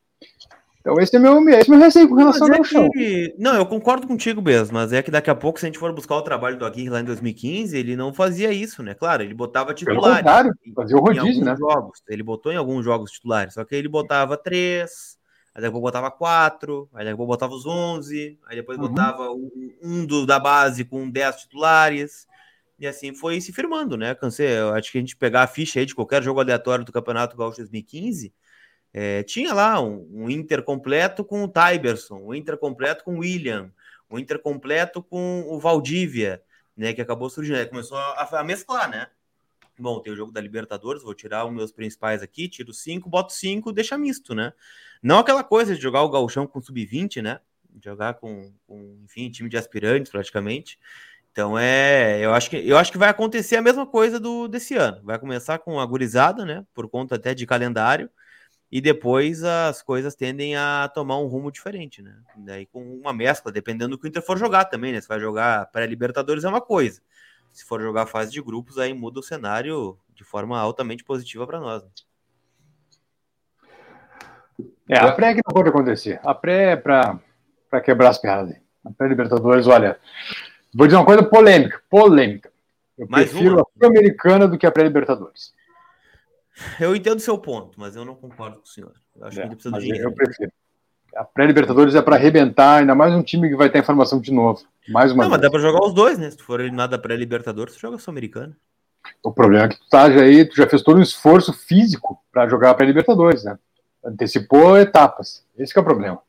Então 0.85 1.01
esse 1.01 1.17
é 1.17 1.19
meu, 1.19 1.49
esse 1.49 1.71
é 1.71 1.75
meu 1.75 1.81
receio 1.83 2.07
com 2.07 2.15
relação 2.15 2.47
é 2.53 2.59
ao 2.59 2.63
chão. 2.63 2.91
Que... 2.91 3.35
Não, 3.39 3.55
eu 3.55 3.65
concordo 3.65 4.07
contigo 4.07 4.43
mesmo, 4.43 4.75
mas 4.75 4.93
é 4.93 5.03
que 5.03 5.11
daqui 5.11 5.31
a 5.31 5.35
pouco, 5.35 5.59
se 5.59 5.65
a 5.65 5.69
gente 5.69 5.79
for 5.79 5.91
buscar 5.95 6.15
o 6.17 6.21
trabalho 6.21 6.59
do 6.59 6.67
Aguirre 6.67 6.91
lá 6.91 7.01
em 7.01 7.05
2015, 7.05 7.75
ele 7.75 7.97
não 7.97 8.13
fazia 8.13 8.53
isso, 8.53 8.83
né? 8.83 8.93
Claro, 8.93 9.23
ele 9.23 9.33
botava 9.33 9.73
titulares. 9.73 10.19
Contrário, 10.19 10.53
fazia 10.77 10.97
o 10.99 11.01
rodízio, 11.01 11.43
né? 11.43 11.57
Jogos. 11.57 12.03
Ele 12.07 12.23
botou 12.23 12.53
em 12.53 12.57
alguns 12.57 12.85
jogos 12.85 13.13
titulares, 13.13 13.55
só 13.55 13.65
que 13.65 13.75
ele 13.75 13.89
botava 13.89 14.37
três, 14.37 15.17
aí 15.55 15.63
depois 15.63 15.81
botava 15.81 16.11
quatro, 16.11 16.87
aí 16.93 17.07
depois 17.07 17.27
botava 17.27 17.55
os 17.55 17.65
onze, 17.65 18.39
aí 18.47 18.57
depois 18.57 18.77
uhum. 18.77 18.89
botava 18.89 19.31
um, 19.31 19.51
um 19.83 20.05
do, 20.05 20.27
da 20.27 20.39
base 20.39 20.85
com 20.85 21.09
dez 21.09 21.37
titulares. 21.37 22.27
E 22.79 22.87
assim 22.87 23.15
foi 23.15 23.41
se 23.41 23.55
firmando, 23.55 23.97
né? 23.97 24.15
Cansei, 24.15 24.59
eu 24.59 24.75
acho 24.75 24.93
que 24.93 24.99
a 24.99 25.01
gente 25.01 25.17
pegar 25.17 25.45
a 25.45 25.47
ficha 25.47 25.81
aí 25.81 25.87
de 25.87 25.95
qualquer 25.95 26.23
jogo 26.23 26.41
aleatório 26.41 26.85
do 26.85 26.93
Campeonato 26.93 27.39
Gaúcho 27.39 27.57
2015, 27.57 28.35
é, 28.97 29.25
tinha 29.25 29.53
lá 29.53 29.81
um, 29.81 30.09
um, 30.13 30.31
Inter 30.31 30.63
completo 30.63 31.25
com 31.25 31.43
o 31.43 31.49
Tyberson, 31.49 32.15
um 32.15 32.33
Inter 32.33 32.57
completo 32.57 33.03
com 33.03 33.17
o 33.17 33.19
William, 33.19 33.73
um 34.09 34.17
Inter 34.17 34.39
completo 34.39 35.03
com 35.03 35.45
o 35.49 35.59
Valdívia, 35.59 36.41
né? 36.77 36.93
Que 36.93 37.01
acabou 37.01 37.29
surgindo. 37.29 37.69
Começou 37.69 37.99
a, 37.99 38.23
a, 38.23 38.45
mesclar, 38.45 38.89
né? 38.89 39.09
Bom, 39.77 39.99
tem 39.99 40.13
o 40.13 40.17
jogo 40.17 40.31
da 40.31 40.41
Libertadores, 40.41 41.03
vou 41.03 41.13
tirar 41.13 41.45
os 41.45 41.53
meus 41.53 41.73
principais 41.73 42.23
aqui, 42.23 42.49
tiro 42.49 42.73
cinco, 42.73 43.11
boto 43.11 43.33
cinco, 43.33 43.73
deixa 43.73 43.99
misto, 43.99 44.33
né? 44.33 44.53
Não 45.03 45.19
aquela 45.19 45.43
coisa 45.43 45.75
de 45.75 45.83
jogar 45.83 46.03
o 46.03 46.09
gauchão 46.09 46.47
com 46.47 46.63
sub-20, 46.63 47.21
né? 47.21 47.41
Jogar 47.83 48.15
com, 48.15 48.53
com, 48.65 49.01
enfim, 49.03 49.29
time 49.29 49.49
de 49.49 49.57
aspirantes 49.57 50.13
praticamente. 50.13 50.79
Então 51.33 51.59
é, 51.59 52.25
eu 52.25 52.33
acho 52.33 52.49
que 52.49 52.57
eu 52.57 52.79
acho 52.79 52.93
que 52.93 52.99
vai 52.99 53.09
acontecer 53.09 53.57
a 53.57 53.63
mesma 53.63 53.85
coisa 53.85 54.21
do 54.21 54.47
desse 54.47 54.77
ano. 54.77 55.03
Vai 55.03 55.19
começar 55.19 55.59
com 55.59 55.81
a 55.81 55.85
gurizada, 55.85 56.45
né? 56.45 56.65
Por 56.73 56.89
conta 56.89 57.17
até 57.17 57.35
de 57.35 57.45
calendário 57.45 58.09
e 58.75 58.81
depois 58.81 59.45
as 59.45 59.83
coisas 59.83 60.17
tendem 60.17 60.57
a 60.57 60.91
tomar 60.93 61.17
um 61.21 61.27
rumo 61.27 61.53
diferente, 61.53 62.03
né? 62.03 62.13
Daí 62.39 62.67
com 62.67 62.83
uma 62.83 63.13
mescla, 63.13 63.53
dependendo 63.53 63.91
do 63.91 63.99
que 64.01 64.05
o 64.05 64.09
Inter 64.09 64.21
for 64.21 64.37
jogar 64.37 64.65
também, 64.65 64.93
né? 64.93 65.01
Se 65.01 65.07
vai 65.07 65.21
jogar 65.21 65.71
pré-Libertadores 65.71 66.43
é 66.43 66.49
uma 66.49 66.61
coisa. 66.61 67.01
Se 67.53 67.65
for 67.65 67.81
jogar 67.81 68.07
fase 68.07 68.33
de 68.33 68.43
grupos, 68.43 68.77
aí 68.77 68.93
muda 68.93 69.21
o 69.21 69.23
cenário 69.23 69.97
de 70.13 70.25
forma 70.25 70.59
altamente 70.59 71.05
positiva 71.05 71.47
para 71.47 71.61
nós. 71.61 71.85
Né? 71.85 71.89
É, 74.89 74.99
a 74.99 75.13
pré 75.13 75.35
que 75.35 75.43
não 75.47 75.55
pode 75.55 75.69
acontecer. 75.69 76.19
A 76.25 76.35
pré 76.35 76.73
é 76.73 76.77
para 76.77 77.21
quebrar 77.85 78.09
as 78.09 78.19
pernas. 78.19 78.57
A 78.85 78.91
pré-Libertadores, 78.91 79.69
olha, 79.69 80.01
vou 80.75 80.89
dizer 80.89 80.99
uma 80.99 81.07
coisa 81.07 81.23
polêmica, 81.23 81.81
polêmica. 81.89 82.51
Eu 82.99 83.07
Mais 83.09 83.31
prefiro 83.31 83.55
uma. 83.55 83.63
a 83.63 83.65
Sul-Americana 83.73 84.49
do 84.49 84.59
que 84.59 84.67
a 84.67 84.73
pré-Libertadores. 84.73 85.55
Eu 86.79 86.95
entendo 86.95 87.19
o 87.19 87.21
seu 87.21 87.37
ponto, 87.37 87.79
mas 87.79 87.97
eu 87.97 88.05
não 88.05 88.15
concordo 88.15 88.59
com 88.59 88.65
o 88.65 88.69
senhor. 88.69 88.93
Eu 89.17 89.27
acho 89.27 89.39
é, 89.39 89.43
que 89.43 89.49
ele 89.49 89.55
precisa 89.55 89.75
do 89.75 89.81
dinheiro. 89.81 90.09
Eu 90.09 90.13
prefiro. 90.13 90.53
A 91.17 91.25
pré-Libertadores 91.25 91.95
é 91.95 92.03
para 92.03 92.17
arrebentar, 92.17 92.81
ainda 92.81 92.95
mais 92.95 93.15
um 93.15 93.23
time 93.23 93.49
que 93.49 93.57
vai 93.57 93.71
ter 93.71 93.79
informação 93.79 94.21
de 94.21 94.33
novo. 94.33 94.63
Mais 94.89 95.13
uma 95.13 95.25
não, 95.25 95.31
vez. 95.31 95.41
mas 95.41 95.41
dá 95.43 95.51
para 95.51 95.61
jogar 95.61 95.87
os 95.87 95.95
dois, 95.95 96.19
né? 96.19 96.31
Se 96.31 96.37
tu 96.37 96.45
for 96.45 96.61
eliminado 96.61 96.91
da 96.91 96.99
pré-Libertadores, 96.99 97.75
tu 97.75 97.81
joga 97.81 97.99
Sul-Americana. 97.99 98.57
O 99.23 99.33
problema 99.33 99.67
é 99.67 99.69
que 99.69 99.79
tu 99.79 99.89
tá 99.89 100.07
aí, 100.07 100.45
tu 100.45 100.57
já 100.57 100.67
fez 100.67 100.83
todo 100.83 100.99
um 100.99 101.03
esforço 101.03 101.53
físico 101.53 102.19
para 102.33 102.49
jogar 102.49 102.71
a 102.71 102.75
pré-Libertadores, 102.75 103.45
né? 103.45 103.59
Antecipou 104.05 104.77
etapas. 104.77 105.45
Esse 105.57 105.77
é 105.77 105.81
o 105.81 105.85
problema. 105.85 106.21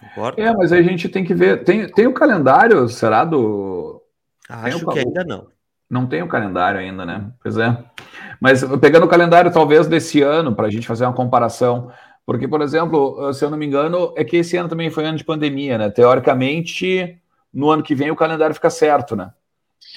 Concordo. 0.00 0.40
É, 0.40 0.52
mas 0.54 0.72
a 0.72 0.80
gente 0.82 1.08
tem 1.08 1.24
que 1.24 1.34
ver. 1.34 1.64
Tem, 1.64 1.90
tem 1.90 2.06
o 2.06 2.12
calendário, 2.12 2.88
será 2.88 3.24
do. 3.24 4.02
Acho 4.48 4.86
que 4.86 4.98
ainda 5.00 5.24
não. 5.24 5.48
Não 5.90 6.06
tem 6.06 6.22
o 6.22 6.28
calendário 6.28 6.80
ainda, 6.80 7.04
né? 7.04 7.30
Pois 7.42 7.56
é. 7.56 7.76
Mas 8.40 8.62
pegando 8.78 9.06
o 9.06 9.08
calendário, 9.08 9.52
talvez, 9.52 9.86
desse 9.86 10.20
ano, 10.22 10.54
para 10.54 10.66
a 10.66 10.70
gente 10.70 10.86
fazer 10.86 11.04
uma 11.04 11.14
comparação. 11.14 11.90
Porque, 12.26 12.46
por 12.46 12.60
exemplo, 12.60 13.32
se 13.32 13.44
eu 13.44 13.50
não 13.50 13.56
me 13.56 13.66
engano, 13.66 14.12
é 14.16 14.22
que 14.22 14.36
esse 14.36 14.56
ano 14.56 14.68
também 14.68 14.90
foi 14.90 15.06
ano 15.06 15.16
de 15.16 15.24
pandemia, 15.24 15.78
né? 15.78 15.88
Teoricamente, 15.88 17.18
no 17.52 17.70
ano 17.70 17.82
que 17.82 17.94
vem 17.94 18.10
o 18.10 18.16
calendário 18.16 18.54
fica 18.54 18.68
certo, 18.68 19.16
né? 19.16 19.30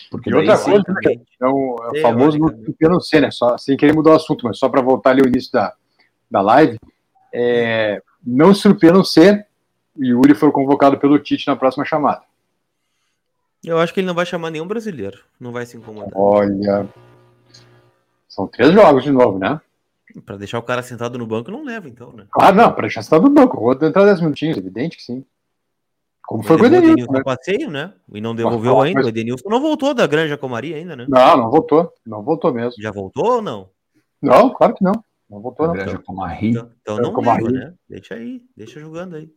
Porque 0.09 0.29
e 0.29 0.33
outra 0.33 0.57
coisa, 0.57 0.83
né? 0.87 1.15
é 1.41 1.47
o, 1.47 1.75
é 1.93 1.99
o 1.99 2.01
famoso 2.01 2.37
no 2.37 3.01
C, 3.01 3.19
né? 3.19 3.31
Só, 3.31 3.57
sem 3.57 3.75
querer 3.75 3.93
mudar 3.93 4.11
o 4.11 4.15
assunto, 4.15 4.45
mas 4.45 4.57
só 4.57 4.69
para 4.69 4.81
voltar 4.81 5.11
ali 5.11 5.21
ao 5.21 5.27
início 5.27 5.51
da, 5.51 5.73
da 6.29 6.41
live, 6.41 6.77
é, 7.33 8.01
não 8.25 8.53
surpreendam 8.53 9.03
ser 9.03 9.45
o 9.95 10.03
Yuri 10.03 10.33
for 10.33 10.51
convocado 10.51 10.97
pelo 10.97 11.19
Tite 11.19 11.47
na 11.47 11.55
próxima 11.55 11.85
chamada. 11.85 12.21
Eu 13.63 13.77
acho 13.77 13.93
que 13.93 13.99
ele 13.99 14.07
não 14.07 14.15
vai 14.15 14.25
chamar 14.25 14.49
nenhum 14.49 14.67
brasileiro. 14.67 15.19
Não 15.39 15.51
vai 15.51 15.65
se 15.65 15.77
incomodar. 15.77 16.11
Olha. 16.15 16.87
São 18.27 18.47
três 18.47 18.71
jogos 18.73 19.03
de 19.03 19.11
novo, 19.11 19.37
né? 19.37 19.61
Para 20.25 20.37
deixar 20.37 20.59
o 20.59 20.63
cara 20.63 20.81
sentado 20.81 21.17
no 21.17 21.27
banco, 21.27 21.51
não 21.51 21.63
leva, 21.63 21.87
então, 21.87 22.11
né? 22.11 22.25
Ah, 22.37 22.51
não, 22.51 22.71
para 22.71 22.81
deixar 22.81 23.03
sentado 23.03 23.23
no 23.23 23.29
banco. 23.29 23.59
Vou 23.59 23.73
entrar 23.73 24.05
10 24.05 24.21
minutinhos, 24.21 24.57
evidente 24.57 24.97
que 24.97 25.03
sim. 25.03 25.23
Como 26.23 26.43
foi 26.43 26.57
com 26.57 26.63
o 26.63 26.65
Edenilson. 26.65 26.93
Edenilson 26.93 27.13
né? 27.13 27.23
passeio, 27.23 27.69
né? 27.69 27.93
E 28.13 28.21
não 28.21 28.33
devolveu 28.33 28.77
mas, 28.77 28.87
ainda. 28.87 28.99
Mas... 28.99 29.05
O 29.05 29.09
Edenilson 29.09 29.49
não 29.49 29.61
voltou 29.61 29.93
da 29.93 30.07
Granja 30.07 30.37
Comaria 30.37 30.77
ainda, 30.77 30.95
né? 30.95 31.05
Não, 31.07 31.37
não 31.37 31.51
voltou. 31.51 31.93
Não 32.05 32.23
voltou 32.23 32.53
mesmo. 32.53 32.81
Já 32.81 32.91
voltou 32.91 33.35
ou 33.35 33.41
não? 33.41 33.69
Não, 34.21 34.49
claro 34.53 34.73
que 34.73 34.83
não. 34.83 34.93
Não 35.29 35.39
voltou, 35.39 35.67
não. 35.67 35.73
Granja 35.73 35.99
Comaria. 35.99 36.49
Então, 36.49 36.69
então 36.81 36.97
não 36.97 37.13
leva, 37.19 37.49
né? 37.49 37.73
Deixa 37.87 38.15
aí, 38.15 38.41
deixa 38.55 38.79
jogando 38.79 39.15
aí. 39.15 39.29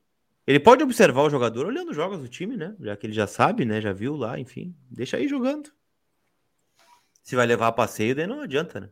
Ele 0.46 0.60
pode 0.60 0.82
observar 0.82 1.22
o 1.22 1.30
jogador 1.30 1.66
olhando 1.66 1.90
os 1.90 1.96
jogos 1.96 2.18
do 2.18 2.28
time, 2.28 2.56
né? 2.56 2.74
Já 2.80 2.96
que 2.96 3.06
ele 3.06 3.14
já 3.14 3.26
sabe, 3.26 3.64
né? 3.64 3.80
Já 3.80 3.92
viu 3.92 4.14
lá, 4.14 4.38
enfim. 4.38 4.74
Deixa 4.90 5.16
aí 5.16 5.26
jogando. 5.26 5.70
Se 7.22 7.34
vai 7.34 7.46
levar 7.46 7.68
a 7.68 7.72
passeio, 7.72 8.14
daí 8.14 8.26
não 8.26 8.42
adianta, 8.42 8.80
né? 8.80 8.90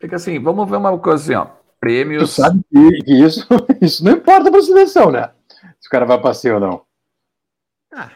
Fica 0.00 0.14
assim, 0.14 0.40
vamos 0.40 0.70
ver 0.70 0.76
uma 0.76 0.96
coisa 0.98 1.22
assim, 1.22 1.34
ó. 1.34 1.58
Prêmios. 1.80 2.34
Tu 2.34 2.42
sabe 2.42 2.64
que 2.70 3.12
isso, 3.12 3.46
isso 3.82 4.04
não 4.04 4.12
importa 4.12 4.50
para 4.50 4.60
a 4.60 4.62
seleção, 4.62 5.10
né? 5.10 5.32
Se 5.80 5.88
o 5.88 5.90
cara 5.90 6.06
vai 6.06 6.16
a 6.16 6.20
passeio 6.20 6.54
ou 6.54 6.60
não. 6.60 6.86
Ah. 7.92 8.10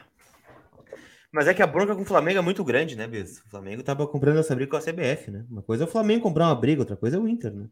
Mas 1.32 1.48
é 1.48 1.54
que 1.54 1.62
a 1.62 1.66
bronca 1.66 1.96
com 1.96 2.02
o 2.02 2.06
Flamengo 2.06 2.38
é 2.38 2.42
muito 2.42 2.62
grande, 2.62 2.94
né, 2.94 3.08
Bez? 3.08 3.38
O 3.38 3.48
Flamengo 3.48 3.82
tava 3.82 4.06
comprando 4.06 4.38
essa 4.38 4.54
briga 4.54 4.70
com 4.70 4.76
a 4.76 4.80
CBF, 4.80 5.30
né? 5.30 5.44
Uma 5.50 5.62
coisa 5.62 5.84
é 5.84 5.86
o 5.86 5.90
Flamengo 5.90 6.22
comprar 6.22 6.46
uma 6.46 6.54
briga, 6.54 6.82
outra 6.82 6.96
coisa 6.96 7.16
é 7.16 7.20
o 7.20 7.26
Inter, 7.26 7.52
né? 7.52 7.66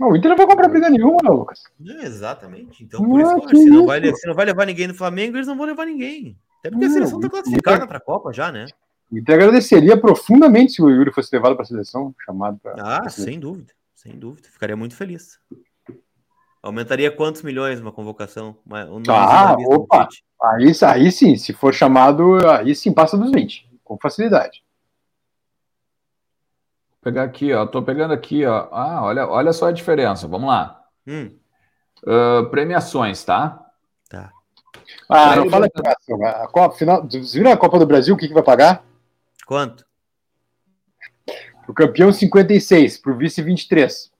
Não, 0.00 0.08
o 0.08 0.16
Inter 0.16 0.30
não 0.30 0.36
vai 0.38 0.46
comprar 0.46 0.68
briga 0.68 0.88
nenhuma, 0.88 1.18
não, 1.22 1.34
Lucas. 1.34 1.62
É, 1.86 2.06
exatamente. 2.06 2.82
Então, 2.82 3.04
por 3.04 3.20
isso 3.20 3.40
que, 3.42 3.56
se, 3.58 3.66
não 3.66 3.84
vai, 3.84 4.02
se 4.02 4.26
não 4.26 4.34
vai 4.34 4.46
levar 4.46 4.64
ninguém 4.64 4.86
no 4.86 4.94
Flamengo, 4.94 5.36
eles 5.36 5.46
não 5.46 5.58
vão 5.58 5.66
levar 5.66 5.84
ninguém. 5.84 6.38
Até 6.60 6.70
porque 6.70 6.86
não, 6.86 6.90
a 6.90 6.94
seleção 6.94 7.18
está 7.18 7.28
classificada 7.28 7.86
para 7.86 7.98
a 7.98 8.00
Copa 8.00 8.32
já, 8.32 8.50
né? 8.50 8.64
O 9.12 9.18
Inter 9.18 9.34
agradeceria 9.34 10.00
profundamente 10.00 10.72
se 10.72 10.82
o 10.82 10.88
Yuri 10.88 11.12
fosse 11.12 11.28
levado 11.36 11.54
para 11.54 11.64
a 11.64 11.66
seleção, 11.66 12.14
chamado 12.24 12.58
para. 12.62 12.76
Ah, 12.78 13.10
sem 13.10 13.38
dúvida, 13.38 13.74
sem 13.94 14.18
dúvida. 14.18 14.48
Ficaria 14.50 14.74
muito 14.74 14.96
feliz. 14.96 15.38
Aumentaria 16.62 17.10
quantos 17.10 17.42
milhões 17.42 17.78
uma 17.78 17.92
convocação? 17.92 18.56
Um 18.66 19.02
ah, 19.10 19.54
opa! 19.66 20.08
Aí, 20.42 20.72
aí 20.82 21.12
sim, 21.12 21.36
se 21.36 21.52
for 21.52 21.74
chamado, 21.74 22.38
aí 22.48 22.74
sim 22.74 22.90
passa 22.90 23.18
dos 23.18 23.30
20, 23.30 23.68
com 23.84 23.98
facilidade 23.98 24.62
pegar 27.00 27.24
aqui, 27.24 27.52
ó. 27.52 27.66
Tô 27.66 27.82
pegando 27.82 28.12
aqui, 28.12 28.44
ó. 28.44 28.68
Ah, 28.70 29.02
olha, 29.02 29.26
olha 29.26 29.52
só 29.52 29.66
a 29.66 29.72
diferença. 29.72 30.28
Vamos 30.28 30.48
lá. 30.48 30.82
Hum. 31.06 31.30
Uh, 32.02 32.48
premiações, 32.50 33.24
tá? 33.24 33.66
Tá. 34.08 34.32
Ah, 35.08 35.36
não 35.36 35.50
fala 35.50 35.66
aqui, 35.66 35.80
a 36.24 36.46
Copa, 36.46 36.76
final, 36.76 37.02
vocês 37.02 37.34
viram 37.34 37.52
a 37.52 37.56
Copa 37.56 37.78
do 37.78 37.86
Brasil? 37.86 38.14
O 38.14 38.18
que, 38.18 38.28
que 38.28 38.34
vai 38.34 38.42
pagar? 38.42 38.84
Quanto? 39.46 39.84
O 41.68 41.74
campeão 41.74 42.12
56, 42.12 42.98
pro 42.98 43.16
vice 43.16 43.42
23. 43.42 44.10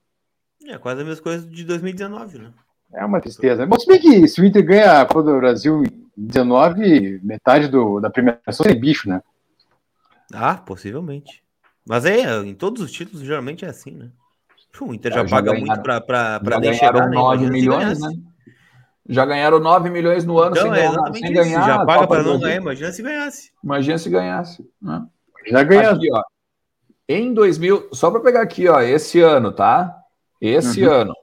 É 0.66 0.78
quase 0.78 1.02
a 1.02 1.04
mesma 1.04 1.22
coisa 1.22 1.46
de 1.46 1.64
2019, 1.64 2.38
né? 2.38 2.52
É 2.92 3.04
uma 3.04 3.20
tristeza. 3.20 3.66
Mas 3.66 3.82
se 3.82 3.88
bem 3.88 4.00
que 4.00 4.28
se 4.28 4.40
o 4.40 4.44
Inter 4.44 4.64
ganha 4.64 5.00
a 5.00 5.06
Copa 5.06 5.22
do 5.22 5.36
Brasil 5.36 5.82
em 5.84 6.10
19, 6.16 7.20
metade 7.22 7.68
do, 7.68 8.00
da 8.00 8.10
premiação 8.10 8.66
é 8.66 8.74
bicho, 8.74 9.08
né? 9.08 9.22
Ah, 10.32 10.56
possivelmente. 10.56 11.42
Mas 11.90 12.04
é, 12.04 12.36
em 12.44 12.54
todos 12.54 12.80
os 12.80 12.92
títulos 12.92 13.26
geralmente 13.26 13.64
é 13.64 13.68
assim, 13.68 13.90
né? 13.90 14.10
O 14.80 14.94
Inter 14.94 15.12
já, 15.12 15.24
já 15.24 15.28
paga 15.28 15.50
ganharam, 15.50 15.66
muito 15.66 15.82
para 16.06 16.60
nem 16.60 16.72
chegar. 16.72 17.10
9 17.10 17.44
né? 17.44 17.50
milhões, 17.50 18.00
né? 18.00 18.10
Já 19.08 19.26
ganharam 19.26 19.58
9 19.58 19.90
milhões 19.90 20.24
no 20.24 20.38
ano 20.38 20.56
então, 20.56 20.72
sem, 20.72 20.84
é 20.84 20.86
ganhar, 20.86 21.12
sem 21.12 21.32
ganhar. 21.32 21.66
Já 21.66 21.84
paga 21.84 22.06
para 22.06 22.22
não 22.22 22.38
ganhar, 22.38 22.58
imagina 22.58 22.92
se 22.92 23.02
ganhasse. 23.02 23.50
Imagina 23.64 23.98
se 23.98 24.08
ganhasse. 24.08 24.70
Né? 24.80 25.04
Já 25.48 25.64
ganhasse. 25.64 25.96
Aqui, 25.96 26.08
ó, 26.12 26.22
em 27.08 27.34
2000, 27.34 27.88
só 27.92 28.08
para 28.08 28.20
pegar 28.20 28.42
aqui, 28.42 28.68
ó, 28.68 28.80
esse 28.80 29.20
ano, 29.20 29.50
tá? 29.50 29.92
Esse 30.40 30.86
uhum. 30.86 30.92
ano. 30.92 31.14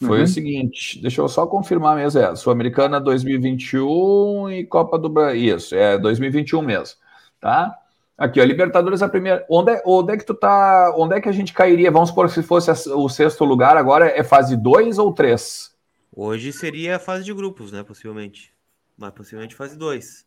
Foi 0.00 0.18
uhum. 0.18 0.24
o 0.24 0.28
seguinte, 0.28 1.02
deixa 1.02 1.20
eu 1.20 1.28
só 1.28 1.44
confirmar 1.44 1.96
mesmo, 1.96 2.20
é 2.20 2.36
Sul-Americana 2.36 3.00
2021 3.00 4.48
e 4.50 4.64
Copa 4.64 4.96
do 4.96 5.08
Brasil, 5.08 5.56
isso, 5.56 5.74
é 5.74 5.98
2021 5.98 6.62
mesmo, 6.62 6.96
tá? 7.40 7.76
Aqui, 8.18 8.40
ó, 8.40 8.44
Libertadores 8.44 9.00
a 9.00 9.08
primeira. 9.08 9.46
Onde 9.48 9.70
é, 9.70 9.82
onde 9.86 10.12
é 10.12 10.16
que 10.16 10.26
tu 10.26 10.34
tá. 10.34 10.92
Onde 10.96 11.14
é 11.14 11.20
que 11.20 11.28
a 11.28 11.32
gente 11.32 11.52
cairia? 11.54 11.88
Vamos 11.88 12.08
supor 12.08 12.28
se 12.28 12.42
fosse 12.42 12.68
o 12.90 13.08
sexto 13.08 13.44
lugar, 13.44 13.76
agora 13.76 14.08
é 14.08 14.24
fase 14.24 14.56
2 14.56 14.98
ou 14.98 15.14
3? 15.14 15.72
Hoje 16.14 16.52
seria 16.52 16.96
a 16.96 16.98
fase 16.98 17.24
de 17.24 17.32
grupos, 17.32 17.70
né? 17.70 17.84
Possivelmente. 17.84 18.52
Mas 18.98 19.12
possivelmente 19.12 19.54
fase 19.54 19.78
2. 19.78 20.26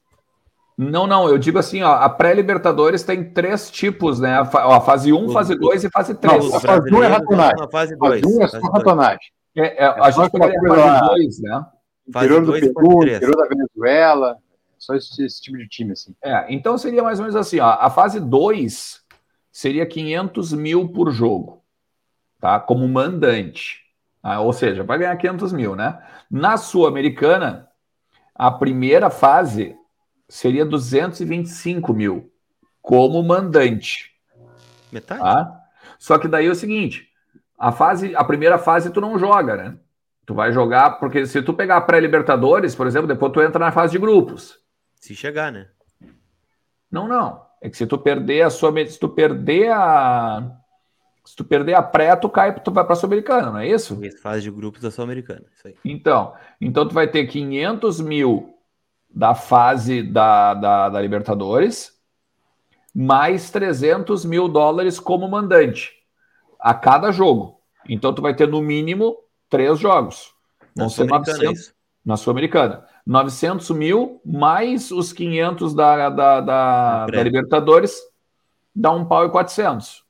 Não, 0.78 1.06
não, 1.06 1.28
eu 1.28 1.38
digo 1.38 1.60
assim, 1.60 1.84
ó, 1.84 1.92
a 1.92 2.10
pré-Libertadores 2.10 3.04
tem 3.04 3.34
três 3.34 3.70
tipos, 3.70 4.22
né? 4.22 4.36
A, 4.36 4.78
a 4.78 4.80
fase 4.82 5.12
1, 5.12 5.26
um, 5.26 5.30
fase 5.30 5.54
2 5.54 5.84
e 5.84 5.89
fase 5.89 6.16
3. 6.16 6.54
a 6.56 6.60
fase 6.62 6.94
1 6.94 6.98
um 6.98 7.04
é 7.04 7.08
ratonagem. 7.08 7.64
A 7.64 7.70
fase 7.70 7.96
2. 7.98 8.22
Fase 8.22 8.34
1 8.34 8.39
um 8.39 8.44
é 8.44 8.48
só 8.48 8.60
ratonagem. 8.60 9.32
É, 9.58 9.84
é, 9.84 9.86
a 9.86 10.08
é 10.08 10.12
gente 10.14 10.32
pegaria 10.32 10.58
a 10.58 10.76
fase 10.76 11.08
2, 11.10 11.42
né? 11.42 11.66
Interior 12.08 12.46
do 12.46 12.52
Peru, 12.54 13.04
interior 13.04 13.36
da 13.36 13.48
Venezuela. 13.48 14.38
Só 14.82 14.96
esse, 14.96 15.24
esse, 15.24 15.40
tipo 15.40 15.58
de 15.60 15.68
time, 15.68 15.92
assim. 15.92 16.16
É, 16.24 16.52
então 16.52 16.76
seria 16.76 17.04
mais 17.04 17.20
ou 17.20 17.26
menos 17.26 17.36
assim, 17.36 17.60
ó, 17.60 17.70
a 17.70 17.88
fase 17.92 18.20
2 18.20 19.00
seria 19.52 19.86
500 19.86 20.54
mil 20.54 20.90
por 20.90 21.12
jogo, 21.12 21.64
tá? 22.40 22.60
Como 22.60 22.88
mandante. 22.88 23.80
Ah, 24.24 24.42
ou 24.42 24.52
seja, 24.52 24.84
vai 24.84 24.98
ganhar 24.98 25.16
500 25.16 25.54
mil, 25.54 25.76
né? 25.76 26.02
Na 26.32 26.58
Sul-Americana, 26.58 27.70
a 28.34 28.50
primeira 28.50 29.12
fase 29.12 29.78
seria 30.28 30.66
225 30.66 31.94
mil 31.94 32.32
como 32.82 33.22
mandante. 33.22 34.12
Metade? 34.92 35.22
Tá? 35.22 35.62
Só 36.00 36.18
que 36.18 36.28
daí 36.28 36.48
é 36.48 36.50
o 36.50 36.56
seguinte, 36.56 37.08
a 37.56 37.72
fase, 37.72 38.16
a 38.16 38.24
primeira 38.24 38.58
fase 38.58 38.90
tu 38.90 39.00
não 39.00 39.20
joga, 39.20 39.56
né? 39.56 39.78
Tu 40.26 40.34
vai 40.34 40.52
jogar, 40.52 41.00
porque 41.00 41.28
se 41.28 41.40
tu 41.44 41.54
pegar 41.54 41.82
pré-libertadores, 41.82 42.74
por 42.74 42.88
exemplo, 42.88 43.08
depois 43.08 43.32
tu 43.32 43.42
entra 43.44 43.60
na 43.60 43.72
fase 43.72 43.92
de 43.92 44.00
grupos. 44.00 44.62
Se 45.02 45.16
chegar, 45.16 45.52
né? 45.52 45.68
Não, 46.89 47.08
não. 47.08 47.43
É 47.60 47.70
que 47.70 47.76
se 47.76 47.88
tu 47.88 47.97
perder 47.97 48.43
a 48.43 48.49
sua. 48.49 48.72
Se 48.88 48.99
tu 48.99 49.10
perder 49.10 49.72
a. 49.72 50.58
Se 51.26 51.36
tu 51.36 51.43
perder 51.43 51.74
a 51.74 51.84
pré, 51.84 52.16
tu 52.16 52.30
cai, 52.30 52.54
tu 52.60 52.72
vai 52.72 52.84
para 52.84 52.93
a 52.93 52.95
Sul-Americana, 52.95 53.52
não 53.52 53.60
é 53.60 53.68
isso? 53.68 54.04
Isso, 54.04 54.20
fase 54.22 54.41
de 54.41 54.49
grupos 54.49 54.82
da 54.82 54.89
Sul-Americana. 54.89 55.45
Então, 55.86 56.34
então 56.60 56.88
tu 56.88 56.95
vai 56.95 57.08
ter 57.08 57.28
500 57.28 58.02
mil 58.02 58.56
da 59.08 59.36
fase 59.36 60.02
da, 60.02 60.56
da, 60.56 60.89
da 60.89 61.02
Libertadores, 61.02 61.91
mais 62.93 63.52
300 63.52 64.26
mil 64.26 64.47
dólares 64.47 64.99
como 64.99 65.28
mandante 65.28 65.91
a 66.60 66.74
cada 66.74 67.12
jogo. 67.12 67.62
Então 67.88 68.14
tu 68.14 68.22
vai 68.22 68.36
ter 68.36 68.47
no 68.47 68.62
mínimo 68.62 69.16
três 69.47 69.78
jogos. 69.80 70.34
Na 70.76 70.84
Vão 70.84 70.89
ser 70.89 71.08
Sul-Americana, 71.08 71.38
900 71.38 71.62
isso. 71.62 71.76
na 72.04 72.18
Sul-Americana. 72.18 72.88
900 73.06 73.70
mil 73.72 74.22
mais 74.26 74.91
os 74.91 75.12
500 75.12 75.74
da, 75.74 76.10
da, 76.10 76.41
da, 76.41 77.06
da 77.06 77.24
Libertadores, 77.24 77.99
dá 78.76 78.91
um 78.91 79.06
pau 79.06 79.26
e 79.26 79.30
400. 79.30 80.04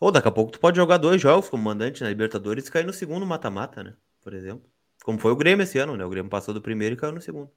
Ou 0.00 0.10
daqui 0.10 0.28
a 0.28 0.32
pouco 0.32 0.52
tu 0.52 0.60
pode 0.60 0.76
jogar 0.76 0.98
dois 0.98 1.20
jogos 1.20 1.48
como 1.48 1.62
mandante 1.62 2.02
na 2.02 2.08
Libertadores 2.08 2.66
e 2.66 2.70
cair 2.70 2.84
no 2.84 2.92
segundo 2.92 3.24
mata-mata, 3.24 3.82
né? 3.82 3.94
Por 4.22 4.34
exemplo. 4.34 4.62
Como 5.04 5.18
foi 5.18 5.32
o 5.32 5.36
Grêmio 5.36 5.62
esse 5.64 5.78
ano, 5.78 5.96
né? 5.96 6.04
O 6.04 6.10
Grêmio 6.10 6.30
passou 6.30 6.54
do 6.54 6.60
primeiro 6.60 6.94
e 6.94 6.98
caiu 6.98 7.12
no 7.12 7.20
segundo. 7.20 7.50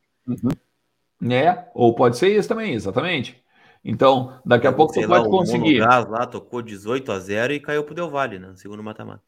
Né? 1.19 1.67
Ou 1.73 1.95
pode 1.95 2.17
ser 2.17 2.35
isso 2.35 2.47
também, 2.47 2.73
exatamente. 2.73 3.41
Então, 3.83 4.39
daqui 4.45 4.67
a 4.67 4.73
pouco 4.73 4.93
tu 4.93 5.01
lá, 5.01 5.07
pode 5.07 5.27
o 5.27 5.31
conseguir. 5.31 5.79
Monogás 5.79 6.07
lá 6.09 6.25
tocou 6.25 6.61
18 6.61 7.11
a 7.11 7.19
0 7.19 7.53
e 7.53 7.59
caiu 7.59 7.83
pro 7.83 7.95
Del 7.95 8.09
Valle, 8.09 8.37
né? 8.37 8.47
No 8.47 8.57
segundo 8.57 8.83
mata-mata. 8.83 9.23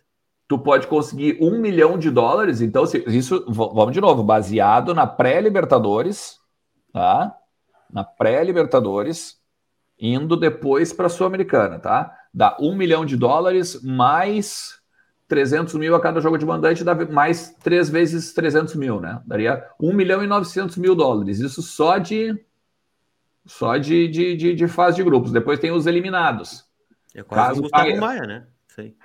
Tu 0.49 0.57
pode 0.57 0.87
conseguir 0.87 1.37
um 1.39 1.59
milhão 1.61 1.95
de 1.97 2.09
dólares. 2.09 2.59
Então, 2.59 2.83
se- 2.85 3.03
isso, 3.07 3.45
vamos 3.47 3.93
de 3.93 4.01
novo, 4.01 4.23
baseado 4.23 4.95
na 4.95 5.05
pré-Libertadores, 5.05 6.39
tá? 6.91 7.37
Na 7.89 8.03
pré-Libertadores, 8.03 9.39
indo 9.99 10.35
depois 10.35 10.91
para 10.91 11.05
a 11.05 11.09
Sul-Americana, 11.09 11.77
tá? 11.77 12.13
Dá 12.33 12.57
um 12.59 12.75
milhão 12.75 13.05
de 13.05 13.15
dólares 13.15 13.81
mais 13.83 14.79
300 15.27 15.75
mil 15.75 15.93
a 15.95 16.01
cada 16.01 16.19
jogo 16.19 16.35
de 16.37 16.45
mandante, 16.47 16.83
dá 16.83 16.95
mais 16.95 17.55
três 17.63 17.87
vezes 17.87 18.33
300 18.33 18.73
mil, 18.73 18.99
né? 18.99 19.21
Daria 19.27 19.63
um 19.79 19.93
milhão 19.93 20.23
e 20.23 20.27
900 20.27 20.77
mil 20.77 20.95
dólares. 20.95 21.39
Isso 21.39 21.61
só 21.61 21.99
de 21.99 22.35
só 23.45 23.77
de, 23.77 24.07
de, 24.07 24.35
de, 24.35 24.55
de 24.55 24.67
fase 24.67 24.97
de 24.97 25.03
grupos. 25.03 25.31
Depois 25.31 25.59
tem 25.59 25.71
os 25.71 25.85
eliminados. 25.85 26.65
É 27.13 27.21
quase 27.21 27.47
Caso 27.49 27.59
o 27.59 27.63
Gustavo 27.63 27.83
caia. 27.83 27.99
Maia, 28.01 28.21
né? 28.25 28.47
Isso 28.67 28.81
aí. 28.81 28.95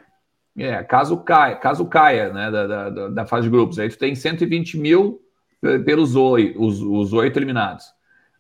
É, 0.56 0.84
caso 0.84 1.16
caia, 1.24 1.56
caso 1.56 1.84
caia, 1.86 2.32
né, 2.32 2.50
da, 2.50 2.66
da, 2.66 3.08
da- 3.08 3.26
fase 3.26 3.44
de 3.44 3.50
grupos. 3.50 3.78
Aí 3.78 3.88
tu 3.88 3.98
tem 3.98 4.14
120 4.14 4.78
mil 4.78 5.20
pe- 5.60 5.80
pelos 5.80 6.14
oito, 6.14 6.62
os, 6.62 6.80
oito 7.12 7.36
eliminados. 7.38 7.86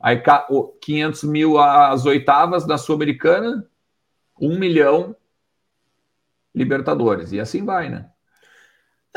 Aí 0.00 0.20
ca- 0.20 0.46
o 0.48 0.68
500 0.80 1.24
mil 1.24 1.58
as 1.58 2.06
oitavas 2.06 2.66
da 2.66 2.78
Sul-Americana, 2.78 3.66
1 4.40 4.58
milhão 4.58 5.16
Libertadores. 6.54 7.32
E 7.32 7.38
assim 7.40 7.64
vai, 7.64 7.88
né? 7.90 8.10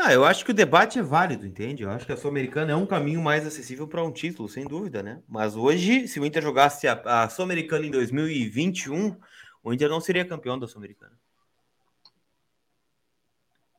Ah, 0.00 0.12
eu 0.12 0.24
acho 0.24 0.44
que 0.44 0.52
o 0.52 0.54
debate 0.54 0.98
é 0.98 1.02
válido, 1.02 1.44
entende? 1.46 1.82
Eu 1.82 1.90
acho 1.90 2.06
que 2.06 2.12
a 2.12 2.16
Sul-Americana 2.16 2.72
é 2.72 2.76
um 2.76 2.86
caminho 2.86 3.20
mais 3.20 3.44
acessível 3.46 3.86
para 3.88 4.02
um 4.04 4.12
título, 4.12 4.48
sem 4.48 4.64
dúvida, 4.66 5.02
né? 5.02 5.22
Mas 5.28 5.56
hoje, 5.56 6.06
se 6.06 6.20
o 6.20 6.24
Inter 6.26 6.42
jogasse 6.42 6.86
a, 6.86 7.24
a 7.24 7.28
Sul-Americana 7.28 7.84
em 7.86 7.90
2021, 7.90 9.16
o 9.62 9.72
Inter 9.72 9.88
não 9.88 10.00
seria 10.00 10.24
campeão 10.24 10.56
da 10.58 10.68
Sul-Americana. 10.68 11.17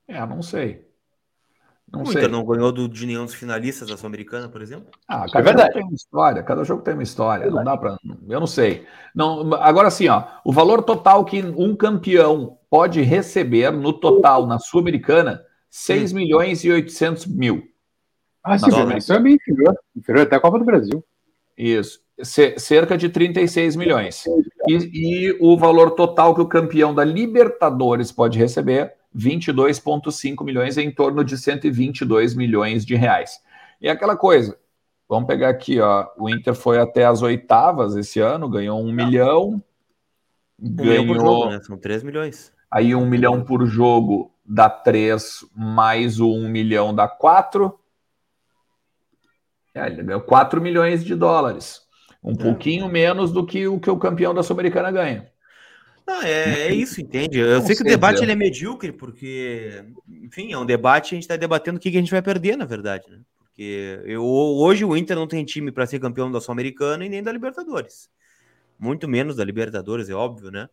É, 0.09 0.25
não 0.25 0.41
sei. 0.41 0.85
Não 1.91 2.01
O 2.01 2.05
sei. 2.05 2.21
Inter 2.21 2.29
não 2.29 2.45
ganhou 2.45 2.71
do, 2.71 2.87
de 2.87 3.05
nenhum 3.05 3.25
dos 3.25 3.33
finalistas 3.33 3.89
da 3.89 3.97
Sul-Americana, 3.97 4.47
por 4.47 4.61
exemplo? 4.61 4.91
Ah, 5.07 5.25
é 5.25 5.29
cada 5.31 5.43
verdade. 5.43 5.69
jogo 5.73 5.73
tem 5.73 5.83
uma 5.83 5.95
história, 5.95 6.43
cada 6.43 6.63
jogo 6.63 6.83
tem 6.83 6.93
uma 6.93 7.01
história, 7.03 7.47
não 7.49 7.63
dá 7.63 7.75
para, 7.75 7.97
eu 8.27 8.39
não 8.39 8.45
sei. 8.47 8.85
Não, 9.15 9.51
agora 9.55 9.89
sim, 9.89 10.07
ó, 10.07 10.23
o 10.45 10.53
valor 10.53 10.83
total 10.83 11.25
que 11.25 11.41
um 11.41 11.75
campeão 11.75 12.59
pode 12.69 13.01
receber 13.01 13.71
no 13.71 13.91
total 13.91 14.45
na 14.45 14.59
Sul-Americana, 14.59 15.43
6 15.69 16.13
milhões 16.13 16.63
e 16.63 16.71
800 16.71 17.25
mil. 17.25 17.63
Ah, 18.43 18.57
sim, 18.57 18.95
isso 18.97 19.13
é 19.13 19.19
bem 19.19 19.35
inferior. 19.35 19.75
Inferior 19.95 20.25
até 20.25 20.35
a 20.35 20.39
Copa 20.39 20.59
do 20.59 20.65
Brasil. 20.65 21.03
Isso, 21.57 21.99
Ce- 22.21 22.57
cerca 22.59 22.97
de 22.97 23.09
36 23.09 23.75
milhões. 23.75 24.25
E, 24.67 24.75
e 25.29 25.37
o 25.39 25.57
valor 25.57 25.91
total 25.91 26.35
que 26.35 26.41
o 26.41 26.47
campeão 26.47 26.93
da 26.93 27.03
Libertadores 27.03 28.11
pode 28.11 28.37
receber, 28.37 28.93
22,5 29.15 30.43
milhões, 30.43 30.77
em 30.77 30.91
torno 30.91 31.23
de 31.23 31.37
122 31.37 32.35
milhões 32.35 32.85
de 32.85 32.95
reais. 32.95 33.39
E 33.81 33.89
aquela 33.89 34.15
coisa, 34.15 34.57
vamos 35.07 35.27
pegar 35.27 35.49
aqui, 35.49 35.79
ó, 35.79 36.07
o 36.17 36.29
Inter 36.29 36.53
foi 36.53 36.79
até 36.79 37.05
as 37.05 37.21
oitavas 37.21 37.95
esse 37.95 38.19
ano, 38.19 38.49
ganhou 38.49 38.79
um 38.81 38.91
milhão, 38.91 39.61
Um 40.59 40.69
milhão 40.69 41.05
ganhou 41.05 41.19
jogo, 41.19 41.49
né? 41.49 41.59
São 41.61 41.77
3 41.77 42.03
milhões. 42.03 42.53
aí 42.69 42.93
um 42.93 43.05
milhão 43.05 43.43
por 43.43 43.65
jogo 43.65 44.31
dá 44.45 44.69
3, 44.69 45.45
mais 45.55 46.19
o 46.19 46.31
um 46.31 46.49
milhão 46.49 46.93
dá 46.93 47.07
4. 47.07 47.77
É, 49.73 49.87
ele 49.87 50.03
ganhou 50.03 50.21
4 50.21 50.59
milhões 50.59 51.03
de 51.03 51.15
dólares. 51.15 51.87
Um 52.21 52.35
pouquinho 52.35 52.89
menos 52.89 53.31
do 53.31 53.45
que 53.45 53.65
o 53.67 53.79
que 53.79 53.89
o 53.89 53.97
campeão 53.97 54.33
da 54.33 54.43
Sul-Americana 54.43 54.91
ganha. 54.91 55.28
Não, 56.09 56.23
é, 56.23 56.69
é 56.69 56.73
isso, 56.73 56.99
entende? 56.99 57.37
Eu 57.37 57.59
Não 57.59 57.65
sei 57.67 57.75
que 57.75 57.83
o 57.83 57.85
debate 57.85 58.23
ele 58.23 58.31
é 58.31 58.35
medíocre, 58.35 58.91
porque, 58.91 59.85
enfim, 60.09 60.51
é 60.51 60.57
um 60.57 60.65
debate, 60.65 61.13
a 61.13 61.15
gente 61.15 61.23
está 61.23 61.35
debatendo 61.35 61.77
o 61.77 61.79
que, 61.79 61.91
que 61.91 61.97
a 61.97 61.99
gente 61.99 62.09
vai 62.09 62.21
perder, 62.21 62.57
na 62.57 62.65
verdade, 62.65 63.05
né? 63.11 63.19
Porque 63.37 64.01
eu, 64.05 64.25
hoje 64.25 64.83
o 64.83 64.97
Inter 64.97 65.15
não 65.15 65.27
tem 65.27 65.45
time 65.45 65.71
para 65.71 65.85
ser 65.85 65.99
campeão 65.99 66.31
da 66.31 66.41
Sul-Americana 66.41 67.05
e 67.05 67.09
nem 67.09 67.21
da 67.21 67.31
Libertadores. 67.31 68.09
Muito 68.79 69.07
menos 69.07 69.35
da 69.35 69.43
Libertadores, 69.43 70.09
é 70.09 70.13
óbvio, 70.15 70.49
né? 70.49 70.67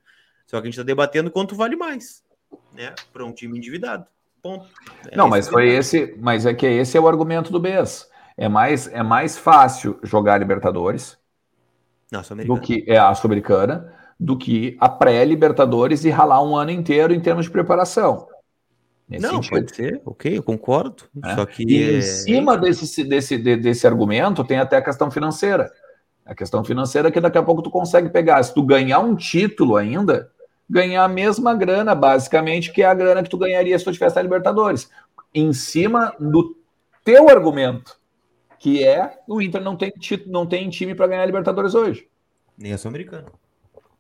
Só 0.47 0.57
que 0.57 0.63
a 0.63 0.71
gente 0.71 0.75
está 0.75 0.83
debatendo 0.83 1.31
quanto 1.31 1.55
vale 1.55 1.77
mais, 1.77 2.25
né? 2.73 2.95
Para 3.13 3.27
um 3.27 3.33
time 3.33 3.59
endividado. 3.59 4.07
Ponto. 4.43 4.67
É 5.11 5.17
Não, 5.19 5.29
mas 5.29 5.49
foi 5.49 5.69
esse, 5.69 6.17
mas 6.19 6.47
é 6.47 6.55
que 6.55 6.65
esse 6.65 6.97
é 6.97 7.01
o 7.01 7.09
argumento 7.09 7.53
do 7.53 7.61
BES. 7.61 8.09
É 8.39 8.49
mais, 8.49 8.89
é 8.89 9.03
mais 9.03 9.37
fácil 9.37 9.99
jogar 10.03 10.39
Libertadores 10.39 11.19
Não, 12.11 12.23
do 12.23 12.59
que 12.59 12.87
é 12.87 12.97
a 12.97 13.15
Sul-Americana 13.15 13.96
do 14.19 14.37
que 14.37 14.77
a 14.81 14.89
pré-Libertadores 14.89 16.05
e 16.05 16.11
ralar 16.11 16.43
um 16.43 16.57
ano 16.57 16.71
inteiro 16.71 17.13
em 17.13 17.21
termos 17.21 17.45
de 17.47 17.51
preparação. 17.51 18.29
Nesse 19.09 19.23
Não, 19.23 19.35
sentido. 19.35 19.51
pode 19.51 19.77
ser, 19.77 20.01
ok, 20.05 20.39
eu 20.39 20.43
concordo. 20.43 21.05
É. 21.25 21.35
Só 21.35 21.47
que. 21.47 21.63
E 21.63 21.83
é- 21.83 21.99
em 21.99 22.03
cima 22.03 22.57
desse, 22.57 23.05
desse, 23.05 23.39
de- 23.39 23.57
desse 23.57 23.87
argumento 23.87 24.43
tem 24.43 24.59
até 24.59 24.77
a 24.79 24.83
questão 24.83 25.11
financeira. 25.11 25.71
A 26.25 26.35
questão 26.35 26.65
financeira 26.65 27.07
é 27.09 27.11
que 27.13 27.21
daqui 27.21 27.39
a 27.39 27.43
pouco 27.43 27.63
tu 27.63 27.71
consegue 27.71 28.09
pegar. 28.09 28.43
Se 28.43 28.53
tu 28.53 28.63
ganhar 28.65 28.99
um 28.99 29.15
título 29.15 29.77
ainda, 29.77 30.29
ganhar 30.69 31.05
a 31.05 31.09
mesma 31.09 31.55
grana, 31.55 31.95
basicamente, 31.95 32.73
que 32.73 32.83
é 32.83 32.87
a 32.87 32.95
grana 32.95 33.23
que 33.23 33.31
tu 33.31 33.39
ganharia 33.39 33.79
se 33.79 33.85
tu 33.85 33.93
tivesse 33.93 34.17
na 34.17 34.23
Libertadores. 34.23 34.91
Em 35.33 35.53
cima 35.53 36.13
do 36.19 36.57
teu 37.05 37.29
argumento, 37.29 37.97
que 38.59 38.83
é 38.83 39.21
o 39.29 39.41
Inter 39.41 39.61
não 39.63 39.77
tem, 39.77 39.91
título, 39.91 40.33
não 40.33 40.47
tem 40.47 40.69
time 40.69 40.97
para 40.97 41.07
ganhar 41.07 41.23
a 41.23 41.27
Libertadores 41.27 41.77
hoje. 41.77 42.09
Nem 42.59 42.73
a 42.73 42.79
Sul-Americana. 42.79 43.27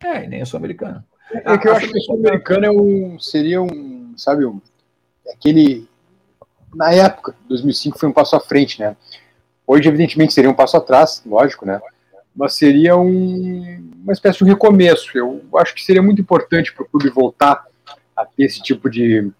É, 0.02 0.24
e 0.24 0.28
nem 0.28 0.42
a 0.42 0.46
Sul-Americana. 0.46 1.04
É 1.32 1.58
que 1.58 1.68
eu 1.68 1.74
acho 1.74 1.88
que 1.88 1.98
o 1.98 2.00
Sul-Americano 2.00 2.66
é 2.66 2.70
um, 2.70 3.18
seria 3.18 3.60
um, 3.60 4.14
sabe, 4.16 4.44
um, 4.44 4.60
aquele. 5.32 5.88
Na 6.74 6.92
época, 6.92 7.34
2005 7.48 7.98
foi 7.98 8.08
um 8.08 8.12
passo 8.12 8.36
à 8.36 8.40
frente, 8.40 8.80
né? 8.80 8.96
Hoje, 9.66 9.88
evidentemente, 9.88 10.32
seria 10.32 10.50
um 10.50 10.54
passo 10.54 10.76
atrás, 10.76 11.22
lógico, 11.26 11.66
né? 11.66 11.80
Mas 12.34 12.54
seria 12.54 12.96
um, 12.96 13.90
uma 14.02 14.12
espécie 14.12 14.38
de 14.38 14.44
um 14.44 14.48
recomeço. 14.48 15.16
Eu 15.16 15.42
acho 15.56 15.74
que 15.74 15.82
seria 15.82 16.02
muito 16.02 16.20
importante 16.20 16.72
para 16.72 16.84
o 16.84 16.88
clube 16.88 17.08
voltar 17.08 17.64
a 18.14 18.24
ter 18.24 18.44
esse 18.44 18.62
tipo 18.62 18.88
de, 18.90 19.30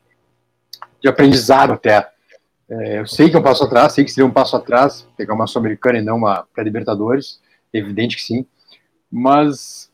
de 1.01 1.09
aprendizado 1.09 1.75
até. 1.75 2.11
É, 2.69 2.99
eu 2.99 3.07
sei 3.07 3.31
que 3.31 3.37
é 3.37 3.39
um 3.39 3.43
passo 3.43 3.63
atrás, 3.63 3.93
sei 3.93 4.05
que 4.05 4.11
seria 4.11 4.27
um 4.27 4.33
passo 4.33 4.57
atrás 4.57 5.07
pegar 5.17 5.35
uma 5.35 5.47
Sul-Americana 5.47 5.99
e 5.99 6.03
não 6.03 6.17
uma 6.17 6.45
pré-Libertadores, 6.53 7.41
evidente 7.73 8.17
que 8.17 8.23
sim. 8.23 8.45
Mas 9.11 9.91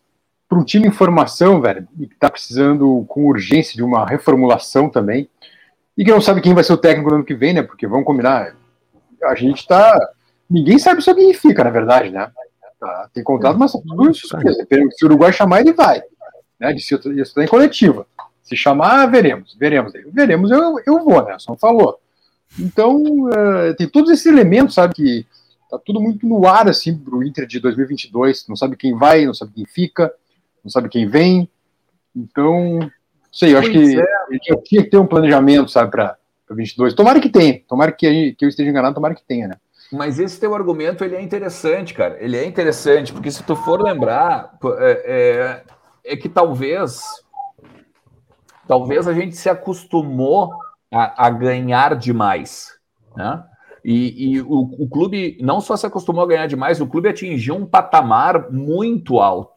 para 0.53 0.61
um 0.61 0.65
time 0.65 0.87
em 0.87 0.93
formação, 0.93 1.63
velho, 1.63 1.89
e 1.99 2.07
que 2.07 2.13
está 2.13 2.29
precisando 2.29 3.07
com 3.09 3.25
urgência 3.25 3.75
de 3.75 3.83
uma 3.83 4.05
reformulação 4.05 4.91
também, 4.91 5.27
e 5.97 6.05
que 6.05 6.11
não 6.11 6.21
sabe 6.21 6.43
quem 6.43 6.53
vai 6.53 6.63
ser 6.63 6.75
o 6.75 6.77
técnico 6.77 7.09
no 7.09 7.17
ano 7.17 7.25
que 7.25 7.35
vem, 7.35 7.55
né? 7.55 7.63
Porque 7.63 7.87
vamos 7.87 8.05
combinar, 8.05 8.55
a 9.25 9.35
gente 9.35 9.67
tá. 9.67 9.99
Ninguém 10.51 10.79
sabe 10.79 10.97
o 10.97 10.99
que 10.99 11.05
significa, 11.05 11.65
na 11.65 11.71
verdade, 11.71 12.11
né? 12.11 12.31
Tá, 12.79 13.09
tem 13.15 13.25
contrato, 13.25 13.59
mas 13.59 13.73
tudo 13.73 14.13
surpresa. 14.13 14.59
Dependendo, 14.59 14.93
Se 14.93 15.03
o 15.07 15.09
Uruguai 15.09 15.33
chamar, 15.33 15.61
ele 15.61 15.73
vai. 15.73 16.03
Né? 16.61 16.75
Isso 16.75 17.01
está 17.17 17.43
em 17.43 17.49
coletiva. 17.49 18.07
Se 18.43 18.55
chamar, 18.55 19.07
veremos, 19.07 19.57
veremos. 19.59 19.95
Veremos, 20.13 20.51
eu, 20.51 20.75
eu 20.85 21.03
vou, 21.03 21.25
né? 21.25 21.37
Só 21.39 21.57
falou. 21.57 21.99
Então, 22.61 23.03
uh, 23.03 23.75
tem 23.79 23.89
todos 23.89 24.11
esses 24.11 24.27
elementos, 24.27 24.75
sabe, 24.75 24.93
que 24.93 25.27
tá 25.71 25.79
tudo 25.79 25.99
muito 25.99 26.27
no 26.27 26.47
ar, 26.47 26.69
assim, 26.69 26.95
pro 26.95 27.25
Inter 27.25 27.47
de 27.47 27.59
2022. 27.59 28.47
Não 28.49 28.57
sabe 28.57 28.77
quem 28.77 28.95
vai, 28.95 29.25
não 29.25 29.33
sabe 29.33 29.53
quem 29.55 29.65
fica, 29.65 30.13
não 30.65 30.71
sabe 30.71 30.89
quem 30.89 31.07
vem. 31.07 31.49
Então, 32.15 32.79
não 32.79 32.91
sei, 33.31 33.55
eu 33.55 33.59
acho 33.59 33.71
que 33.71 33.79
tinha, 34.41 34.57
tinha 34.63 34.83
que 34.83 34.91
ter 34.91 34.99
um 34.99 35.07
planejamento, 35.07 35.71
sabe, 35.71 35.91
para 35.91 36.17
22. 36.51 36.95
Tomara 36.95 37.21
que 37.21 37.29
tenha, 37.29 37.61
tomara 37.67 37.93
que, 37.93 38.35
que 38.35 38.45
eu 38.45 38.49
esteja 38.49 38.71
enganado, 38.71 38.95
tomara 38.95 39.15
que 39.15 39.25
tenha, 39.25 39.49
né? 39.49 39.57
Mas 39.93 40.19
esse 40.19 40.41
teu 40.41 40.55
argumento 40.55 41.05
ele 41.05 41.17
é 41.17 41.21
interessante, 41.21 41.93
cara. 41.93 42.17
Ele 42.19 42.37
é 42.37 42.47
interessante, 42.47 43.13
porque 43.13 43.31
se 43.31 43.43
tu 43.43 43.55
for 43.55 43.83
lembrar, 43.83 44.59
é, 44.79 45.63
é, 46.05 46.13
é 46.13 46.17
que 46.17 46.29
talvez 46.29 47.03
talvez 48.67 49.07
a 49.07 49.13
gente 49.13 49.37
se 49.37 49.51
acostumou 49.51 50.51
a, 50.91 51.27
a 51.27 51.31
ganhar 51.31 51.95
demais, 51.95 52.79
né? 53.15 53.45
E, 53.85 54.35
e 54.35 54.41
o, 54.41 54.61
o, 54.79 54.89
clube 54.89 55.37
não 55.41 55.61
só 55.61 55.77
se 55.77 55.85
acostumou 55.85 56.23
a 56.23 56.27
ganhar 56.27 56.47
demais, 56.47 56.81
o 56.81 56.87
clube 56.87 57.09
atingiu 57.09 57.57
um 57.57 57.67
patamar 57.67 58.51
muito 58.51 59.19
alto. 59.19 59.52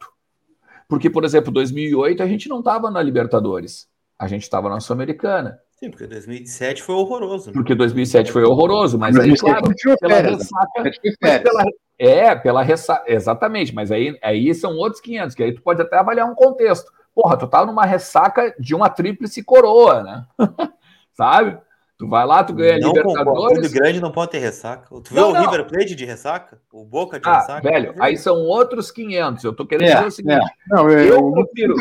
Porque, 0.88 1.10
por 1.10 1.24
exemplo, 1.24 1.52
2008 1.52 2.22
a 2.22 2.26
gente 2.26 2.48
não 2.48 2.60
estava 2.60 2.90
na 2.90 3.02
Libertadores, 3.02 3.88
a 4.18 4.26
gente 4.26 4.42
estava 4.42 4.68
na 4.68 4.80
Sul-Americana. 4.80 5.58
Sim, 5.78 5.90
porque 5.90 6.06
2007 6.06 6.82
foi 6.82 6.94
horroroso. 6.94 7.48
Né? 7.48 7.52
Porque 7.52 7.74
2007 7.74 8.32
foi 8.32 8.44
horroroso, 8.44 8.98
mas 8.98 9.18
aí, 9.18 9.36
claro, 9.36 9.68
pela 10.00 10.20
ressaca, 10.20 10.70
mas 10.78 10.98
pela, 11.42 11.64
é, 11.98 12.34
pela 12.34 12.62
ressaca, 12.62 13.04
exatamente, 13.06 13.74
mas 13.74 13.92
aí, 13.92 14.18
aí 14.22 14.54
são 14.54 14.74
outros 14.76 15.02
500, 15.02 15.34
que 15.34 15.42
aí 15.42 15.52
tu 15.52 15.60
pode 15.60 15.82
até 15.82 15.98
avaliar 15.98 16.30
um 16.30 16.34
contexto. 16.34 16.90
Porra, 17.14 17.36
tu 17.36 17.46
tá 17.46 17.64
numa 17.64 17.84
ressaca 17.84 18.54
de 18.58 18.74
uma 18.74 18.88
tríplice 18.88 19.42
coroa, 19.42 20.02
né? 20.02 20.24
Sabe? 21.12 21.58
Tu 21.98 22.06
vai 22.06 22.26
lá, 22.26 22.44
tu 22.44 22.52
ganha 22.52 22.78
não 22.78 22.88
Libertadores. 22.88 23.26
Concordo, 23.26 23.70
grande 23.70 24.00
não 24.00 24.12
pode 24.12 24.32
ter 24.32 24.38
ressaca. 24.38 24.86
Tu 25.00 25.14
vê 25.14 25.20
não, 25.20 25.30
o 25.30 25.32
não. 25.32 25.40
River 25.40 25.66
Plate 25.66 25.94
de 25.94 26.04
ressaca? 26.04 26.60
O 26.70 26.84
Boca 26.84 27.18
de 27.18 27.26
ah, 27.26 27.38
ressaca? 27.38 27.68
Velho, 27.68 27.94
aí 27.98 28.18
são 28.18 28.36
outros 28.42 28.90
500. 28.90 29.44
Eu 29.44 29.54
tô 29.54 29.66
querendo 29.66 29.88
é, 29.88 29.94
dizer 29.94 30.06
o 30.06 30.10
seguinte. 30.10 30.34
É. 30.34 30.74
Não, 30.74 30.90
eu, 30.90 31.16
eu 31.16 31.32
prefiro. 31.32 31.74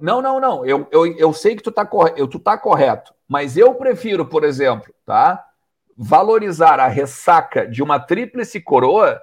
Não, 0.00 0.20
não, 0.20 0.40
não. 0.40 0.66
Eu, 0.66 0.88
eu, 0.90 1.06
eu 1.16 1.32
sei 1.32 1.54
que 1.54 1.62
tu 1.62 1.70
tá, 1.70 1.86
corre... 1.86 2.14
eu, 2.16 2.26
tu 2.26 2.40
tá 2.40 2.58
correto. 2.58 3.14
Mas 3.28 3.56
eu 3.56 3.74
prefiro, 3.74 4.26
por 4.26 4.42
exemplo, 4.42 4.92
tá? 5.04 5.44
Valorizar 5.96 6.80
a 6.80 6.88
ressaca 6.88 7.68
de 7.68 7.82
uma 7.82 8.00
tríplice 8.00 8.60
coroa 8.60 9.20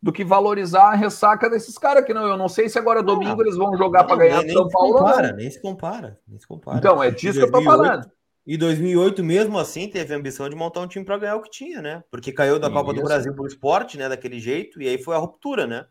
do 0.00 0.12
que 0.12 0.22
valorizar 0.22 0.90
a 0.90 0.94
ressaca 0.94 1.50
desses 1.50 1.76
caras 1.78 2.04
que 2.04 2.14
não. 2.14 2.28
Eu 2.28 2.36
não 2.36 2.48
sei 2.48 2.68
se 2.68 2.78
agora 2.78 3.02
domingo 3.02 3.42
eles 3.42 3.56
vão 3.56 3.76
jogar 3.76 4.04
para 4.04 4.16
ganhar 4.16 4.42
nem, 4.42 4.52
São 4.52 4.68
Paulo. 4.68 4.98
Compara, 4.98 5.32
nem 5.32 5.50
se 5.50 5.60
compara, 5.60 6.20
nem 6.28 6.38
se 6.38 6.46
compara. 6.46 6.78
Então, 6.78 7.02
é 7.02 7.10
disso 7.10 7.40
2008, 7.40 7.50
que 7.50 7.56
eu 7.56 7.60
tô 7.60 7.64
falando. 7.64 8.10
E 8.46 8.58
2008, 8.58 9.24
mesmo 9.24 9.58
assim, 9.58 9.88
teve 9.88 10.12
a 10.12 10.16
ambição 10.18 10.48
de 10.48 10.54
montar 10.54 10.80
um 10.80 10.86
time 10.86 11.04
para 11.04 11.16
ganhar 11.16 11.36
o 11.36 11.42
que 11.42 11.50
tinha, 11.50 11.80
né? 11.80 12.04
Porque 12.10 12.30
caiu 12.30 12.58
da 12.58 12.68
Copa 12.70 12.92
Isso. 12.92 13.00
do 13.00 13.06
Brasil 13.06 13.34
por 13.34 13.46
esporte, 13.46 13.96
né? 13.96 14.06
Daquele 14.08 14.38
jeito, 14.38 14.82
e 14.82 14.88
aí 14.88 15.02
foi 15.02 15.14
a 15.14 15.18
ruptura, 15.18 15.66
né? 15.66 15.86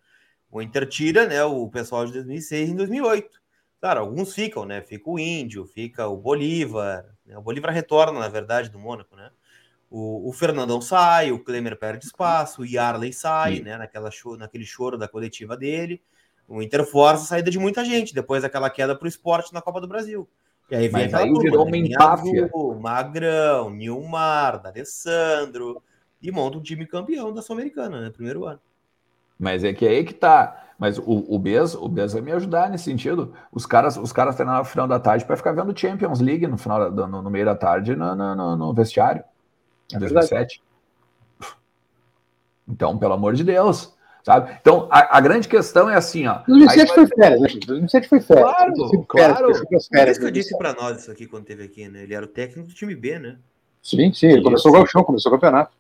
O 0.51 0.62
Inter 0.62 0.88
tira, 0.88 1.26
né? 1.26 1.43
O 1.43 1.68
pessoal 1.68 2.06
de 2.06 2.14
2006 2.14 2.70
em 2.70 2.76
2008. 2.76 3.41
Claro, 3.82 4.01
alguns 4.01 4.36
ficam, 4.36 4.66
né? 4.66 4.82
Fica 4.82 5.10
o 5.10 5.18
Índio, 5.18 5.66
fica 5.66 6.08
o 6.08 6.16
Bolívar. 6.16 7.06
Né? 7.26 7.36
O 7.36 7.41
Bolívar 7.41 7.72
retorna, 7.72 8.20
na 8.20 8.28
verdade, 8.28 8.70
do 8.70 8.78
Mônaco, 8.78 9.16
né? 9.16 9.32
O, 9.89 10.30
o 10.30 10.32
Fernandão 10.32 10.80
sai, 10.80 11.32
o 11.32 11.43
Klemer 11.43 11.78
perde 11.78 12.06
espaço, 12.06 12.62
o 12.62 12.66
Yarley 12.66 13.12
sai, 13.12 13.58
Sim. 13.58 13.64
né? 13.64 13.78
Naquela 13.78 14.10
naquele 14.38 14.66
choro 14.66 14.95
da 14.95 15.08
coletiva 15.08 15.58
dele. 15.58 16.04
O 16.47 16.62
Inter 16.62 16.86
força 16.86 17.24
a 17.24 17.28
saída 17.28 17.49
de 17.49 17.58
muita 17.58 17.84
gente, 17.84 18.14
depois 18.14 18.43
daquela 18.43 18.70
queda 18.70 18.95
para 18.95 19.06
o 19.06 19.10
esporte 19.10 19.51
na 19.54 19.62
Copa 19.62 19.82
do 19.82 19.88
Brasil. 19.88 20.30
E 20.72 20.76
aí 20.76 20.88
vem 20.88 21.03
Mas 21.03 21.14
aí 21.14 21.28
turma, 21.28 21.41
virou 21.41 21.68
uma 21.68 21.78
empáfia. 21.78 22.49
Magrão, 22.80 23.70
Nilmar, 23.70 24.61
D'Alessandro, 24.61 25.82
e 26.22 26.32
monta 26.32 26.57
um 26.57 26.61
time 26.61 26.86
campeão 26.86 27.34
da 27.34 27.41
Sul-Americana, 27.41 28.01
né? 28.01 28.09
Primeiro 28.09 28.45
ano. 28.45 28.59
Mas 29.38 29.64
é 29.64 29.74
que 29.74 29.86
é 29.86 29.89
aí 29.89 30.03
que 30.03 30.14
tá. 30.14 30.74
Mas 30.80 30.97
o, 30.97 31.26
o 31.28 31.38
Bez, 31.38 31.76
o 31.76 31.88
Bez 31.88 32.14
vai 32.14 32.22
me 32.22 32.32
ajudar 32.32 32.70
nesse 32.70 32.86
sentido. 32.86 33.34
Os 33.51 33.66
caras, 33.66 33.97
os 33.97 34.11
caras 34.11 34.36
treinaram 34.36 34.59
no 34.59 34.66
final 34.66 34.88
da 34.88 34.99
tarde 34.99 35.26
para 35.26 35.38
ficar 35.38 35.51
vendo 35.51 35.78
Champions 35.78 36.20
League 36.20 36.47
no 36.47 36.57
final 36.57 36.91
no, 36.91 37.22
no 37.22 37.30
meio 37.30 37.45
da 37.45 37.55
tarde 37.55 37.95
no, 37.95 38.16
no, 38.16 38.55
no 38.55 38.74
vestiário. 38.74 39.24
Em 39.93 39.99
2007. 39.99 40.64
Então, 42.68 42.97
pelo 42.97 43.14
amor 43.14 43.34
de 43.34 43.43
Deus. 43.43 43.93
Sabe? 44.24 44.57
Então, 44.61 44.88
a, 44.89 45.17
a, 45.17 45.21
grande 45.21 45.49
questão 45.49 45.89
é 45.89 45.95
assim, 45.95 46.26
ó. 46.28 46.39
2007 46.47 46.93
foi 46.93 47.07
férias, 47.07 47.41
né? 47.41 47.59
2007 47.67 48.07
foi 48.07 48.21
férias. 48.21 48.45
Claro, 48.45 48.74
férias, 48.74 49.05
claro. 49.07 49.53
Férias, 49.53 49.88
férias, 49.88 50.11
isso 50.11 50.19
que 50.21 50.26
eu 50.26 50.32
disse 50.32 50.57
para 50.57 50.74
nós 50.74 51.01
isso 51.01 51.11
aqui 51.11 51.28
quando 51.28 51.43
teve 51.43 51.63
aqui, 51.63 51.89
né? 51.89 52.03
Ele 52.03 52.13
era 52.13 52.24
o 52.24 52.28
técnico 52.28 52.69
do 52.69 52.74
time 52.74 52.95
B, 52.95 53.19
né? 53.19 53.38
Sim, 53.82 54.13
sim, 54.13 54.28
ele 54.28 54.41
começou 54.41 54.71
o 54.71 54.74
Galchão, 54.76 55.03
começou 55.03 55.30
o 55.30 55.36
campeonato. 55.36 55.76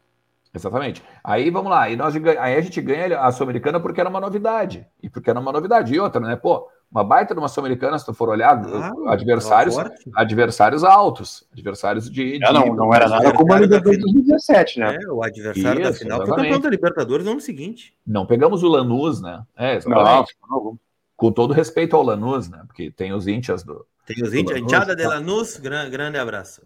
Exatamente. 0.53 1.01
Aí 1.23 1.49
vamos 1.49 1.71
lá, 1.71 1.83
aí, 1.83 1.95
nós, 1.95 2.13
aí 2.15 2.55
a 2.55 2.61
gente 2.61 2.79
ganha 2.81 3.17
a 3.17 3.31
Sul-Americana 3.31 3.79
porque 3.79 4.01
era 4.01 4.09
uma 4.09 4.19
novidade. 4.19 4.85
E 5.01 5.09
porque 5.09 5.29
era 5.29 5.39
uma 5.39 5.51
novidade. 5.51 5.93
E 5.93 5.99
outra, 5.99 6.19
né? 6.19 6.35
Pô, 6.35 6.67
uma 6.93 7.03
baita 7.03 7.33
de 7.33 7.39
uma 7.39 7.47
Sul-Americana, 7.47 7.97
se 7.97 8.05
tu 8.05 8.13
for 8.13 8.29
olhar, 8.29 8.55
ah, 8.55 8.93
adversários, 9.07 9.75
adversários 10.15 10.83
altos, 10.83 11.43
adversários 11.51 12.09
de. 12.09 12.37
de 12.37 12.53
não, 12.53 12.67
não 12.75 12.93
era 12.93 13.09
nada 13.09 13.33
como 13.33 13.51
a 13.51 13.59
Libertadores 13.59 13.99
2017, 13.99 14.79
né? 14.79 14.99
É, 15.01 15.11
o 15.11 15.23
adversário 15.23 15.81
Isso, 15.81 15.91
da 15.91 15.97
final 15.97 16.17
exatamente. 16.17 16.27
foi 16.27 16.35
campeão 16.35 16.59
da 16.59 16.69
Libertadores 16.69 17.25
no 17.25 17.31
ano 17.31 17.41
seguinte. 17.41 17.95
Não 18.05 18.27
pegamos 18.27 18.61
o 18.61 18.67
Lanús, 18.67 19.19
né? 19.19 19.41
É, 19.57 19.75
exatamente. 19.75 20.35
Não, 20.47 20.63
não. 20.63 20.79
Com 21.15 21.31
todo 21.31 21.51
respeito 21.51 21.95
ao 21.95 22.03
Lanús, 22.03 22.47
né? 22.47 22.61
Porque 22.67 22.91
tem 22.91 23.11
os 23.11 23.27
índias 23.27 23.63
do. 23.63 23.85
Tem 24.05 24.21
os 24.21 24.33
índias, 24.33 24.57
a 24.57 24.59
enteada 24.59 24.95
de 24.95 25.07
Lanús, 25.07 25.57
grande, 25.57 25.89
grande 25.89 26.19
abraço. 26.19 26.61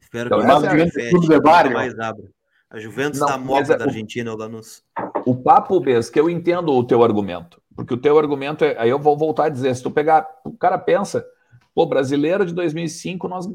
Espero 0.00 0.26
então, 0.26 0.40
que 0.40 0.46
mais, 1.44 1.72
mais 1.72 1.98
abra. 2.00 2.24
A 2.70 2.78
Juventus 2.78 3.20
está 3.20 3.38
morta 3.38 3.74
é, 3.74 3.76
da 3.76 3.84
Argentina, 3.84 4.32
o 4.32 4.36
Lanús. 4.36 4.82
O 5.24 5.36
papo, 5.36 5.78
Bes, 5.80 6.10
que 6.10 6.18
eu 6.18 6.28
entendo 6.28 6.72
o 6.72 6.84
teu 6.84 7.02
argumento. 7.04 7.60
Porque 7.78 7.94
o 7.94 7.96
teu 7.96 8.18
argumento 8.18 8.64
é. 8.64 8.76
Aí 8.76 8.90
eu 8.90 8.98
vou 8.98 9.16
voltar 9.16 9.44
a 9.44 9.48
dizer: 9.48 9.72
se 9.76 9.84
tu 9.84 9.88
pegar. 9.88 10.28
O 10.44 10.50
cara 10.50 10.76
pensa, 10.76 11.24
pô, 11.72 11.86
brasileiro 11.86 12.44
de 12.44 12.52
2005 12.52 13.28
nós 13.28 13.46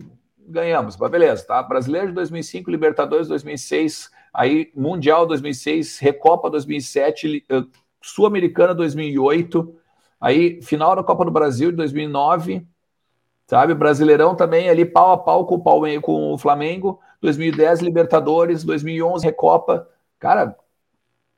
ganhamos. 0.48 0.96
Mas 0.96 1.12
beleza, 1.12 1.46
tá? 1.46 1.62
Brasileiro 1.62 2.08
de 2.08 2.14
2005, 2.14 2.72
Libertadores 2.72 3.28
2006, 3.28 4.10
aí 4.34 4.72
Mundial 4.74 5.26
2006, 5.26 6.00
Recopa 6.00 6.50
2007, 6.50 7.46
eh, 7.50 7.64
Sul-Americana 8.02 8.74
2008, 8.74 9.76
aí 10.22 10.62
final 10.62 10.96
da 10.96 11.04
Copa 11.04 11.26
do 11.26 11.32
Brasil 11.32 11.72
de 11.72 11.76
2009, 11.76 12.66
sabe? 13.46 13.74
Brasileirão 13.74 14.36
também 14.36 14.70
ali 14.70 14.86
pau 14.86 15.12
a 15.12 15.18
pau 15.18 15.46
com 15.46 15.56
o, 15.56 16.02
com 16.02 16.34
o 16.34 16.38
Flamengo. 16.38 16.98
2010 17.22 17.82
Libertadores, 17.82 18.64
2011 18.64 19.26
Recopa. 19.26 19.86
Cara, 20.18 20.56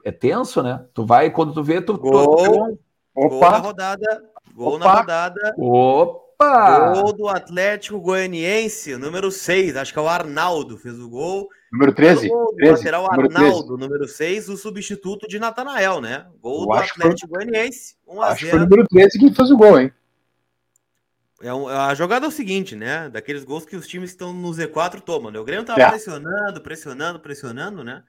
é 0.06 0.12
tenso, 0.12 0.62
né? 0.62 0.86
Tu 0.94 1.04
vai, 1.04 1.32
quando 1.32 1.52
tu 1.52 1.64
vê, 1.64 1.82
tu. 1.82 1.98
Gol, 1.98 2.36
tu... 2.38 2.80
Gol 3.16 3.40
na 3.42 3.58
rodada. 3.58 4.24
Gol 4.54 4.76
Opa. 4.76 4.86
na 4.86 5.00
rodada. 5.00 5.56
Opa! 5.58 6.94
Gol 6.94 7.14
do 7.14 7.28
Atlético 7.28 8.00
Goianiense, 8.00 8.96
número 8.98 9.32
6. 9.32 9.76
Acho 9.76 9.92
que 9.92 9.98
é 9.98 10.02
o 10.02 10.08
Arnaldo 10.08 10.78
fez 10.78 11.00
o 11.00 11.10
gol. 11.10 11.50
Número 11.74 11.92
13. 11.92 12.30
Gol 12.30 12.46
do 12.52 12.56
13 12.56 12.72
lateral 12.72 13.04
número 13.04 13.36
Arnaldo, 13.36 13.78
13. 13.78 13.82
número 13.82 14.08
6, 14.08 14.50
o 14.50 14.58
substituto 14.58 15.28
de 15.28 15.40
Natanael, 15.40 16.00
né? 16.00 16.28
Gol 16.40 16.62
Eu 16.62 16.66
do 16.68 16.74
Atlético 16.74 17.28
foi... 17.28 17.46
Goianiense. 17.46 17.96
1 18.08 18.22
a 18.22 18.28
acho 18.28 18.46
0. 18.46 18.46
que 18.46 18.50
foi 18.52 18.60
o 18.60 18.70
número 18.70 18.88
13 18.88 19.20
que 19.20 19.34
fez 19.34 19.50
o 19.50 19.58
gol, 19.58 19.80
hein? 19.80 19.92
É 21.42 21.54
um, 21.54 21.68
a 21.68 21.94
jogada 21.96 22.28
é 22.28 22.30
o 22.30 22.32
seguinte, 22.32 22.76
né? 22.76 23.10
Daqueles 23.10 23.44
gols 23.44 23.66
que 23.66 23.76
os 23.76 23.88
times 23.88 24.12
que 24.12 24.16
estão 24.16 24.32
no 24.32 24.50
Z4 24.52 25.02
tomam, 25.02 25.32
né? 25.32 25.40
O 25.40 25.44
Grêmio 25.44 25.66
tava 25.66 25.82
é. 25.82 25.90
pressionando, 25.90 26.62
pressionando, 26.62 27.20
pressionando, 27.20 27.84
né? 27.84 28.04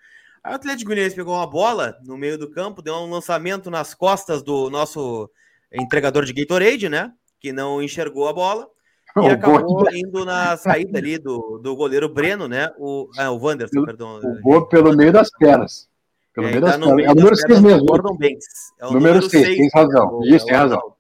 Aí 0.47 0.53
o 0.53 0.55
Atlético 0.55 0.91
Goianiense 0.91 1.17
pegou 1.17 1.35
uma 1.35 1.47
bola 1.47 1.99
no 2.05 2.17
meio 2.17 2.39
do 2.39 2.49
campo, 2.49 2.81
deu 2.81 2.95
um 2.95 3.11
lançamento 3.11 3.69
nas 3.69 3.95
costas 3.95 4.45
do 4.45 4.71
nosso 4.71 5.29
entregador 5.73 6.25
de 6.25 6.33
Gatorade, 6.33 6.89
né? 6.89 7.13
Que 7.41 7.53
não 7.53 7.83
enxergou 7.83 8.29
a 8.29 8.33
bola. 8.33 8.69
E 9.17 9.27
acabou 9.27 9.93
indo 9.93 10.25
na 10.25 10.57
saída 10.57 10.99
ali 10.99 11.19
do, 11.19 11.59
do 11.59 11.75
goleiro 11.75 12.09
Breno, 12.09 12.47
né? 12.47 12.71
O, 12.79 13.11
ah, 13.19 13.33
o 13.33 13.45
Wanderson, 13.45 13.73
pelo, 13.73 13.87
perdão. 13.87 14.21
O 14.21 14.41
gol 14.41 14.69
pelo 14.69 14.97
meio 14.97 15.13
das 15.13 15.29
pernas. 15.37 15.89
Pelo 16.33 16.47
é, 16.47 16.51
meio 16.51 16.61
das 16.61 16.79
tá 16.79 16.79
pernas. 16.79 17.07
É 17.07 17.11
o 17.11 17.15
número 17.17 17.37
6 17.37 17.61
mesmo. 17.61 17.87
Gordon 17.87 18.17
Banks. 18.17 18.47
É 18.79 18.87
o 18.87 18.93
número 18.93 19.29
6, 19.29 19.49
tem 19.49 19.69
razão. 19.75 20.21
Isso, 20.27 20.47
tem 20.47 20.55
razão. 20.55 20.95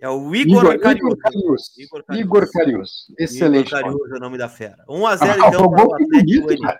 É 0.00 0.08
o 0.08 0.34
Igor, 0.34 0.74
Igor 0.74 0.80
Carius. 0.80 1.78
Igor 1.78 2.04
Carius. 2.04 2.24
Igor 2.26 2.50
Carius. 2.50 2.90
Excelente. 3.16 3.68
Igor 3.68 3.82
Carius 3.82 4.10
é 4.10 4.16
o 4.16 4.20
nome 4.20 4.36
da 4.36 4.48
fera. 4.48 4.84
1x0 4.88 5.18
ah, 5.20 5.48
então 5.48 5.70
para 5.70 5.86
o 5.86 5.94
Atlético 5.94 6.46
bonito, 6.46 6.76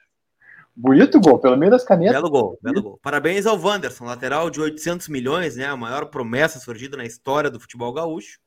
bonito 0.76 1.18
gol, 1.20 1.38
pelo 1.38 1.56
meio 1.56 1.70
das 1.70 1.84
canetas. 1.84 2.14
Belo 2.14 2.30
gol, 2.30 2.58
belo 2.60 2.82
gol. 2.82 3.00
Parabéns 3.02 3.46
ao 3.46 3.58
Wanderson, 3.58 4.04
lateral 4.04 4.50
de 4.50 4.60
800 4.60 5.08
milhões, 5.08 5.56
né? 5.56 5.64
A 5.64 5.76
maior 5.76 6.06
promessa 6.06 6.58
surgida 6.58 6.96
na 6.96 7.04
história 7.04 7.50
do 7.50 7.58
futebol 7.58 7.92
gaúcho. 7.92 8.38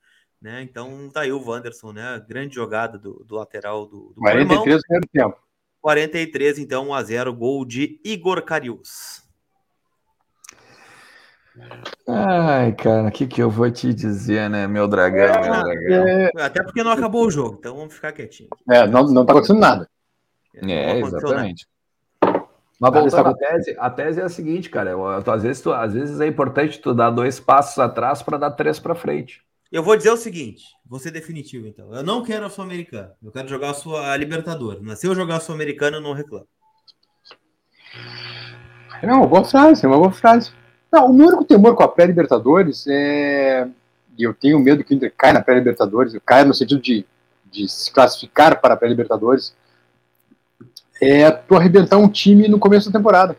Né? 0.41 0.61
Então 0.61 1.09
tá 1.11 1.21
aí 1.21 1.33
o 1.33 1.43
Wanderson, 1.43 1.91
né? 1.91 2.23
Grande 2.27 2.55
jogada 2.55 2.97
do, 2.97 3.25
do 3.25 3.35
lateral 3.35 3.85
do, 3.85 4.13
do 4.13 4.21
43 4.21 4.81
no 4.89 5.07
tempo. 5.11 5.37
43, 5.81 6.59
então 6.59 6.89
1 6.89 6.93
a 6.93 7.03
0 7.03 7.33
gol 7.33 7.65
de 7.65 7.99
Igor 8.05 8.41
Carius. 8.43 9.23
Ai, 12.07 12.73
cara, 12.73 13.09
o 13.09 13.11
que, 13.11 13.27
que 13.27 13.41
eu 13.41 13.49
vou 13.49 13.69
te 13.69 13.93
dizer, 13.93 14.49
né, 14.49 14.65
meu 14.65 14.87
dragão, 14.87 15.25
é, 15.25 15.41
meu 15.41 15.63
dragão. 15.63 16.07
É... 16.07 16.31
Até 16.37 16.63
porque 16.63 16.83
não 16.83 16.91
acabou 16.91 17.25
o 17.25 17.31
jogo, 17.31 17.57
então 17.59 17.75
vamos 17.75 17.93
ficar 17.93 18.13
quietinho. 18.13 18.49
É, 18.69 18.87
não, 18.87 19.03
não 19.07 19.25
tá 19.25 19.33
acontecendo 19.33 19.59
nada. 19.59 19.89
É, 20.55 20.99
exatamente. 20.99 21.67
Mas 22.79 22.93
voltando 22.93 23.27
à 23.27 23.33
tese, 23.33 23.75
a 23.77 23.89
tese 23.89 24.21
é 24.21 24.23
a 24.23 24.29
seguinte, 24.29 24.69
cara. 24.69 24.91
Eu, 24.91 25.05
às, 25.05 25.43
vezes 25.43 25.61
tu, 25.61 25.73
às 25.73 25.93
vezes 25.93 26.21
é 26.21 26.27
importante 26.27 26.79
tu 26.79 26.93
dar 26.93 27.09
dois 27.09 27.39
passos 27.39 27.77
atrás 27.77 28.21
para 28.23 28.37
dar 28.37 28.51
três 28.51 28.79
para 28.79 28.95
frente. 28.95 29.41
Eu 29.69 29.83
vou 29.83 29.97
dizer 29.97 30.09
o 30.09 30.17
seguinte, 30.17 30.63
vou 30.85 30.97
ser 30.97 31.11
definitivo 31.11 31.67
então. 31.67 31.93
Eu 31.93 32.01
não 32.01 32.23
quero 32.23 32.45
a 32.45 32.49
Sul-Americana. 32.49 33.11
Eu 33.21 33.31
quero 33.31 33.47
jogar 33.49 33.71
a 33.71 33.73
sua 33.73 34.11
a 34.11 34.17
Libertadores. 34.17 34.81
Mas 34.81 34.99
se 34.99 35.07
eu 35.07 35.13
jogar 35.13 35.35
a 35.35 35.39
Sul-Americana, 35.39 35.97
eu 35.97 36.01
não 36.01 36.13
reclamo. 36.13 36.47
Não, 39.03 39.27
boa 39.27 39.43
frase, 39.43 39.85
é 39.85 39.87
uma 39.87 39.97
boa 39.97 40.11
frase. 40.11 40.51
Não, 40.91 41.07
o 41.07 41.13
meu 41.13 41.27
único 41.27 41.45
temor 41.45 41.75
com 41.75 41.83
a 41.83 41.87
pré-Libertadores 41.87 42.85
é. 42.87 43.67
E 44.17 44.23
eu 44.23 44.33
tenho 44.33 44.59
medo 44.59 44.83
que 44.83 44.93
o 44.93 44.95
Inter 44.95 45.13
caia 45.15 45.33
na 45.33 45.41
pré-Libertadores, 45.41 46.17
caia 46.25 46.45
no 46.45 46.53
sentido 46.53 46.81
de, 46.81 47.05
de 47.51 47.67
se 47.67 47.91
classificar 47.91 48.59
para 48.59 48.73
a 48.73 48.77
pré-Libertadores, 48.77 49.55
é 51.01 51.31
tu 51.31 51.55
arrebentar 51.55 51.97
um 51.97 52.09
time 52.09 52.47
no 52.47 52.59
começo 52.59 52.91
da 52.91 52.99
temporada. 52.99 53.35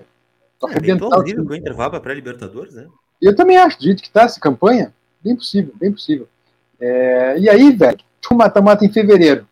Tu 0.59 0.67
é 0.67 0.71
arrebentar 0.71 1.01
bem 1.01 1.09
plausível 1.09 1.47
que 1.47 1.53
o 1.53 1.57
Inter 1.57 1.75
vá 1.75 1.89
para 1.89 1.99
a 1.99 2.03
pré-Libertadores, 2.03 2.75
né? 2.75 2.87
Eu 3.21 3.37
também 3.37 3.57
acho, 3.57 3.79
do 3.79 3.85
jeito 3.85 4.03
que 4.03 4.11
tá 4.11 4.23
essa 4.23 4.41
campanha, 4.41 4.95
bem 5.23 5.37
possível, 5.37 5.73
bem 5.79 5.93
possível. 5.93 6.27
É, 6.81 7.39
e 7.39 7.49
aí, 7.49 7.71
velho, 7.73 7.99
tu 8.21 8.35
mata-mata 8.35 8.85
em 8.85 8.93
fevereiro. 8.93 9.47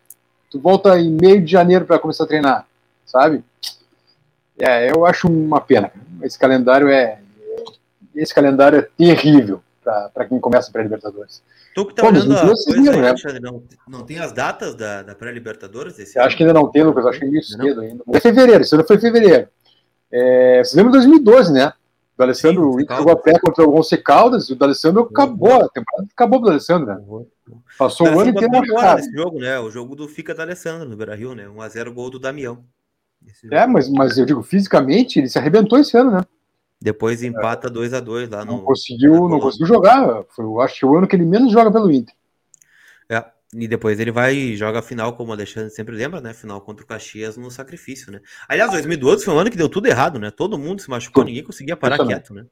Tu 0.49 0.59
volta 0.59 0.99
em 0.99 1.11
meio 1.11 1.41
de 1.41 1.51
janeiro 1.51 1.85
para 1.85 1.99
começar 1.99 2.23
a 2.23 2.27
treinar, 2.27 2.67
sabe? 3.05 3.43
É, 4.57 4.91
eu 4.91 5.05
acho 5.05 5.27
uma 5.27 5.61
pena. 5.61 5.91
Esse 6.21 6.37
calendário 6.37 6.89
é 6.89 7.19
esse 8.15 8.33
calendário 8.33 8.79
é 8.79 8.81
terrível 8.97 9.61
para 10.13 10.25
quem 10.25 10.39
começa 10.39 10.71
pré-libertadores. 10.71 11.43
Tu 11.73 11.85
que 11.85 11.93
tá 11.95 12.01
Pô, 12.01 12.09
olhando 12.09 12.35
a 12.35 12.41
coisa 12.41 12.73
aí, 12.73 12.81
né? 12.81 13.09
Alexandre, 13.09 13.39
não, 13.39 13.63
não 13.87 14.05
tem 14.05 14.19
as 14.19 14.31
datas 14.31 14.75
da, 14.75 15.01
da 15.03 15.15
pré-libertadores? 15.15 16.15
Acho 16.17 16.37
que 16.37 16.43
ainda 16.43 16.53
não 16.53 16.69
tem, 16.69 16.83
Lucas. 16.83 17.05
Acho 17.05 17.19
que 17.19 17.25
é 17.25 17.29
meio 17.29 17.43
cedo 17.43 17.81
ainda. 17.81 18.03
É 18.11 18.19
fevereiro, 18.19 18.63
isso 18.63 18.77
não 18.77 18.85
foi 18.85 18.97
fevereiro. 18.97 19.47
É, 20.11 20.63
você 20.63 20.75
lembra 20.75 20.91
de 20.93 21.07
2012, 21.07 21.53
né? 21.53 21.73
O 22.17 22.23
Alessandro 22.23 22.73
Sim, 22.73 22.85
jogou 22.89 23.13
a 23.13 23.15
pé 23.15 23.39
contra 23.39 23.63
o 23.63 23.71
Gonçalves 23.71 24.03
Caldas 24.03 24.49
e 24.49 24.53
o 24.53 24.55
D'Alessandro 24.57 25.03
acabou, 25.03 25.53
a 25.53 25.69
temporada 25.69 26.07
acabou 26.11 26.41
pro 26.41 26.49
Alessandro, 26.49 26.87
né? 26.87 27.01
Passou 27.77 28.07
o, 28.07 28.19
ano 28.19 28.29
inteiro 28.31 28.51
machucado. 28.51 28.97
Nesse 28.97 29.11
jogo, 29.13 29.39
né? 29.39 29.57
O 29.59 29.69
jogo 29.71 29.95
do 29.95 30.05
Fica 30.05 30.35
do 30.35 30.41
Alessandro 30.41 30.89
no 30.89 30.97
Beira-Rio, 30.97 31.33
né? 31.33 31.45
1x0 31.45 31.93
gol 31.93 32.09
do 32.09 32.19
Damião. 32.19 32.65
É, 33.51 33.65
mas, 33.65 33.89
mas 33.89 34.17
eu 34.17 34.25
digo, 34.25 34.43
fisicamente, 34.43 35.19
ele 35.19 35.29
se 35.29 35.37
arrebentou 35.37 35.79
esse 35.79 35.97
ano, 35.97 36.11
né? 36.11 36.21
Depois 36.81 37.21
empata 37.21 37.69
2 37.69 37.93
a 37.93 37.99
2 37.99 38.29
lá 38.29 38.45
no. 38.45 38.53
Não 38.53 38.61
conseguiu, 38.61 39.27
não 39.27 39.39
conseguiu 39.39 39.67
jogar. 39.67 40.23
Foi, 40.29 40.45
acho 40.63 40.79
que 40.79 40.85
o 40.85 40.97
ano 40.97 41.07
que 41.07 41.15
ele 41.15 41.25
menos 41.25 41.51
joga 41.51 41.69
pelo 41.71 41.91
Inter. 41.91 42.15
É, 43.09 43.25
e 43.53 43.67
depois 43.67 43.99
ele 43.99 44.11
vai 44.11 44.33
e 44.33 44.55
joga 44.55 44.79
a 44.79 44.81
final, 44.81 45.13
como 45.13 45.31
o 45.31 45.33
Alexandre 45.33 45.71
sempre 45.71 45.95
lembra, 45.95 46.21
né? 46.21 46.33
Final 46.33 46.61
contra 46.61 46.85
o 46.85 46.87
Caxias 46.87 47.35
no 47.35 47.51
sacrifício, 47.51 48.11
né? 48.11 48.21
Aliás, 48.47 48.71
2012 48.71 49.25
foi 49.25 49.33
um 49.33 49.39
ano 49.39 49.51
que 49.51 49.57
deu 49.57 49.67
tudo 49.67 49.87
errado, 49.87 50.19
né? 50.19 50.31
Todo 50.31 50.57
mundo 50.57 50.81
se 50.81 50.89
machucou, 50.89 51.25
ninguém 51.25 51.43
conseguia 51.43 51.75
parar 51.75 52.05
quieto, 52.05 52.33
né? 52.33 52.45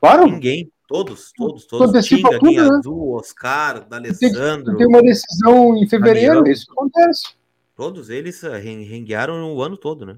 Claro. 0.00 0.26
Ninguém, 0.26 0.70
todos, 0.86 1.32
todos, 1.36 1.66
todos. 1.66 2.06
Tinga, 2.06 2.38
tudo, 2.38 2.52
né? 2.52 2.76
Azul, 2.78 3.16
Oscar, 3.16 3.86
D'Alessandro. 3.86 4.76
Tem 4.76 4.86
uma 4.86 5.02
decisão 5.02 5.76
em 5.76 5.86
fevereiro, 5.86 6.36
Daniel, 6.36 6.52
isso 6.52 6.70
acontece. 6.72 7.34
Todos 7.76 8.08
eles 8.08 8.42
eh, 8.44 8.58
renguearam 8.58 9.52
o 9.52 9.60
ano 9.60 9.76
todo, 9.76 10.06
né? 10.06 10.16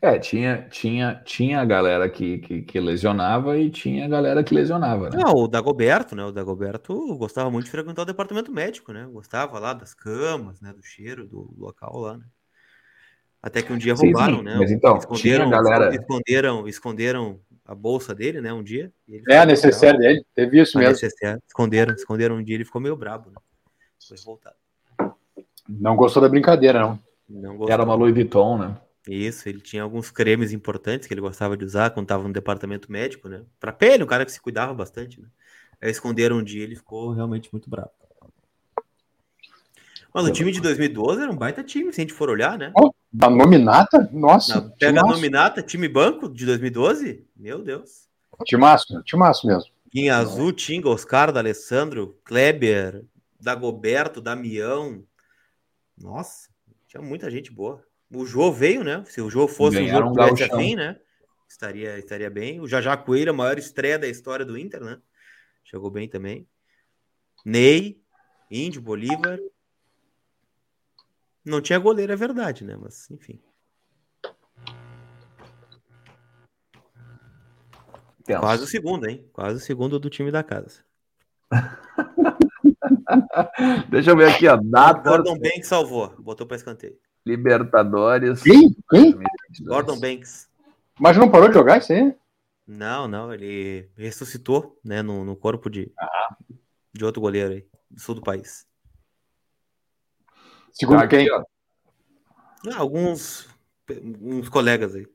É, 0.00 0.18
tinha, 0.18 0.66
tinha, 0.70 1.20
tinha 1.24 1.60
a 1.60 1.64
galera 1.64 2.08
que, 2.08 2.38
que, 2.38 2.62
que, 2.62 2.80
lesionava 2.80 3.56
e 3.58 3.70
tinha 3.70 4.04
a 4.04 4.08
galera 4.08 4.44
que 4.44 4.54
lesionava. 4.54 5.10
Né? 5.10 5.18
Não, 5.22 5.32
o 5.32 5.48
Dagoberto, 5.48 6.14
né? 6.14 6.24
O 6.24 6.32
Dagoberto 6.32 7.16
gostava 7.16 7.50
muito 7.50 7.64
de 7.64 7.70
frequentar 7.70 8.02
o 8.02 8.06
departamento 8.06 8.52
médico, 8.52 8.92
né? 8.92 9.06
Gostava 9.10 9.58
lá 9.58 9.72
das 9.72 9.94
camas, 9.94 10.60
né? 10.60 10.72
Do 10.72 10.82
cheiro 10.82 11.26
do 11.26 11.54
local 11.58 11.98
lá, 11.98 12.18
né? 12.18 12.24
Até 13.42 13.60
que 13.60 13.72
um 13.72 13.78
dia 13.78 13.94
roubaram, 13.94 14.36
sim, 14.36 14.38
sim. 14.38 14.44
né? 14.44 14.56
Mas 14.58 14.70
então, 14.70 14.96
esconderam, 14.96 15.50
galera... 15.50 15.94
esconderam, 15.94 16.68
esconderam 16.68 17.40
a 17.66 17.74
bolsa 17.74 18.14
dele, 18.14 18.40
né? 18.40 18.52
Um 18.52 18.62
dia. 18.62 18.92
é, 19.28 19.38
a 19.38 19.46
necessária 19.46 19.98
dele, 19.98 20.24
teve 20.34 20.60
isso 20.60 20.78
mesmo. 20.78 21.08
Esconderam, 21.46 21.94
esconderam 21.94 22.36
um 22.36 22.42
dia, 22.42 22.54
ele 22.54 22.64
ficou 22.64 22.80
meio 22.80 22.96
brabo, 22.96 23.30
né? 23.30 23.36
Foi 24.06 24.16
voltado. 24.24 24.56
Não 25.68 25.96
gostou 25.96 26.22
da 26.22 26.28
brincadeira, 26.28 26.80
não. 26.80 26.98
não 27.28 27.68
Era 27.68 27.84
uma 27.84 27.94
Louis 27.94 28.14
Vuitton, 28.14 28.58
né? 28.58 28.76
Isso, 29.06 29.48
ele 29.48 29.60
tinha 29.60 29.82
alguns 29.82 30.10
cremes 30.10 30.52
importantes 30.52 31.06
que 31.06 31.12
ele 31.12 31.20
gostava 31.20 31.56
de 31.56 31.64
usar 31.64 31.90
quando 31.90 32.04
estava 32.04 32.26
no 32.26 32.32
departamento 32.32 32.90
médico, 32.90 33.28
né? 33.28 33.42
Para 33.60 33.72
pele, 33.72 34.02
um 34.02 34.06
cara 34.06 34.24
que 34.24 34.32
se 34.32 34.40
cuidava 34.40 34.72
bastante, 34.72 35.20
né? 35.20 35.28
Aí 35.80 35.90
esconderam 35.90 36.38
um 36.38 36.42
dia 36.42 36.62
ele 36.62 36.76
ficou 36.76 37.12
realmente 37.12 37.50
muito 37.52 37.68
bravo. 37.68 37.90
Mas 40.12 40.26
o 40.26 40.30
time 40.30 40.52
de 40.52 40.60
2012 40.60 41.20
era 41.20 41.30
um 41.30 41.36
baita 41.36 41.62
time, 41.62 41.92
se 41.92 42.00
a 42.00 42.04
gente 42.04 42.14
for 42.14 42.30
olhar, 42.30 42.56
né? 42.56 42.72
Oh, 42.78 42.92
da 43.12 43.28
nominata? 43.28 44.08
Nossa. 44.12 44.60
Na, 44.60 44.70
pega 44.70 45.00
a 45.00 45.04
nominata, 45.04 45.60
time 45.60 45.88
banco 45.88 46.28
de 46.28 46.46
2012? 46.46 47.26
Meu 47.36 47.62
Deus. 47.62 48.08
Timaço, 48.44 49.02
timaço 49.02 49.46
mesmo. 49.46 49.70
Em 49.92 50.10
azul, 50.10 50.52
Tinga, 50.52 50.88
Oscar, 50.88 51.32
da 51.32 51.40
Alessandro, 51.40 52.18
Kleber, 52.24 53.04
Dagoberto, 53.40 54.20
Damião. 54.20 55.04
Nossa, 55.96 56.48
tinha 56.88 57.02
muita 57.02 57.30
gente 57.30 57.52
boa. 57.52 57.84
O 58.14 58.24
Jô 58.24 58.52
veio, 58.52 58.84
né? 58.84 59.04
Se 59.06 59.20
o 59.20 59.28
Jô 59.28 59.48
fosse 59.48 59.76
Ganharam 59.76 60.12
um 60.12 60.14
jogo 60.14 60.20
um 60.20 60.44
assim, 60.44 60.76
né? 60.76 61.00
Estaria, 61.48 61.98
estaria 61.98 62.30
bem. 62.30 62.60
O 62.60 62.68
Jajá 62.68 62.96
Coelho, 62.96 63.30
a 63.30 63.34
maior 63.34 63.58
estreia 63.58 63.98
da 63.98 64.06
história 64.06 64.44
do 64.44 64.56
Inter, 64.56 64.82
né? 64.82 65.00
Chegou 65.64 65.90
bem 65.90 66.08
também. 66.08 66.48
Ney, 67.44 68.00
Índio, 68.50 68.80
Bolívar. 68.80 69.38
Não 71.44 71.60
tinha 71.60 71.78
goleiro, 71.78 72.12
é 72.12 72.16
verdade, 72.16 72.64
né? 72.64 72.76
Mas, 72.80 73.10
enfim. 73.10 73.40
Quase 78.40 78.64
o 78.64 78.66
segundo, 78.66 79.06
hein? 79.06 79.28
Quase 79.32 79.56
o 79.56 79.60
segundo 79.60 79.98
do 79.98 80.08
time 80.08 80.30
da 80.30 80.42
casa. 80.42 80.82
Deixa 83.90 84.10
eu 84.10 84.16
ver 84.16 84.30
aqui, 84.30 84.48
ó. 84.48 84.56
Data... 84.56 85.10
Gordon 85.10 85.38
Banks 85.38 85.68
salvou, 85.68 86.08
botou 86.18 86.46
para 86.46 86.56
escanteio. 86.56 86.98
Libertadores. 87.24 88.42
Quem? 88.42 88.76
Quem? 88.90 89.18
Gordon 89.62 89.98
Banks. 89.98 90.48
Mas 90.98 91.16
não 91.16 91.30
parou 91.30 91.48
de 91.48 91.54
jogar 91.54 91.78
isso 91.78 91.92
aí? 91.92 92.14
Não, 92.66 93.06
não, 93.06 93.32
ele 93.32 93.90
ressuscitou, 93.96 94.78
né, 94.82 95.02
no, 95.02 95.24
no 95.24 95.36
corpo 95.36 95.68
de, 95.68 95.92
ah. 95.98 96.36
de 96.92 97.04
outro 97.04 97.20
goleiro 97.20 97.52
aí, 97.52 97.66
do 97.90 98.00
sul 98.00 98.14
do 98.14 98.22
país. 98.22 98.66
Segundo 100.72 101.00
tá 101.00 101.08
quem? 101.08 101.28
Ah, 101.30 101.44
alguns 102.76 103.48
uns 104.20 104.48
colegas 104.48 104.94
aí. 104.94 105.06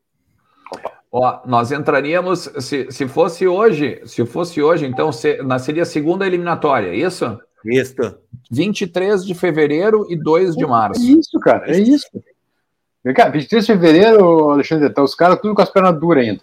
Ó, 1.11 1.41
nós 1.47 1.71
entraríamos, 1.71 2.41
se, 2.59 2.91
se 2.91 3.07
fosse 3.07 3.47
hoje, 3.47 3.99
se 4.05 4.23
fosse 4.27 4.61
hoje, 4.61 4.85
então 4.85 5.11
se, 5.11 5.39
seria 5.59 5.81
a 5.81 5.85
segunda 5.85 6.27
eliminatória, 6.27 6.93
isso? 6.93 7.39
Isso. 7.65 7.95
23 8.51 9.25
de 9.25 9.33
fevereiro 9.33 10.05
e 10.09 10.15
2 10.15 10.55
de 10.55 10.65
março. 10.65 11.01
É 11.01 11.05
isso, 11.05 11.39
cara, 11.39 11.69
é 11.69 11.79
isso. 11.79 12.07
Vem 13.03 13.13
cá, 13.13 13.29
23 13.29 13.65
de 13.65 13.73
fevereiro, 13.73 14.49
Alexandre, 14.49 14.89
tá 14.89 15.03
os 15.03 15.15
caras 15.15 15.39
tudo 15.41 15.55
com 15.55 15.61
as 15.61 15.69
pernas 15.69 15.99
duras 15.99 16.25
ainda. 16.25 16.41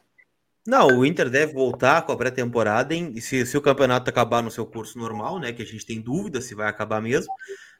Não, 0.66 0.98
o 0.98 1.06
Inter 1.06 1.30
deve 1.30 1.52
voltar 1.52 2.02
com 2.02 2.10
a 2.10 2.16
pré-temporada 2.16 2.92
e 2.92 3.20
se, 3.20 3.46
se 3.46 3.56
o 3.56 3.62
campeonato 3.62 4.10
acabar 4.10 4.42
no 4.42 4.50
seu 4.50 4.66
curso 4.66 4.98
normal, 4.98 5.38
né? 5.38 5.52
Que 5.52 5.62
a 5.62 5.66
gente 5.66 5.86
tem 5.86 6.00
dúvida 6.00 6.40
se 6.40 6.56
vai 6.56 6.68
acabar 6.68 7.00
mesmo, 7.00 7.32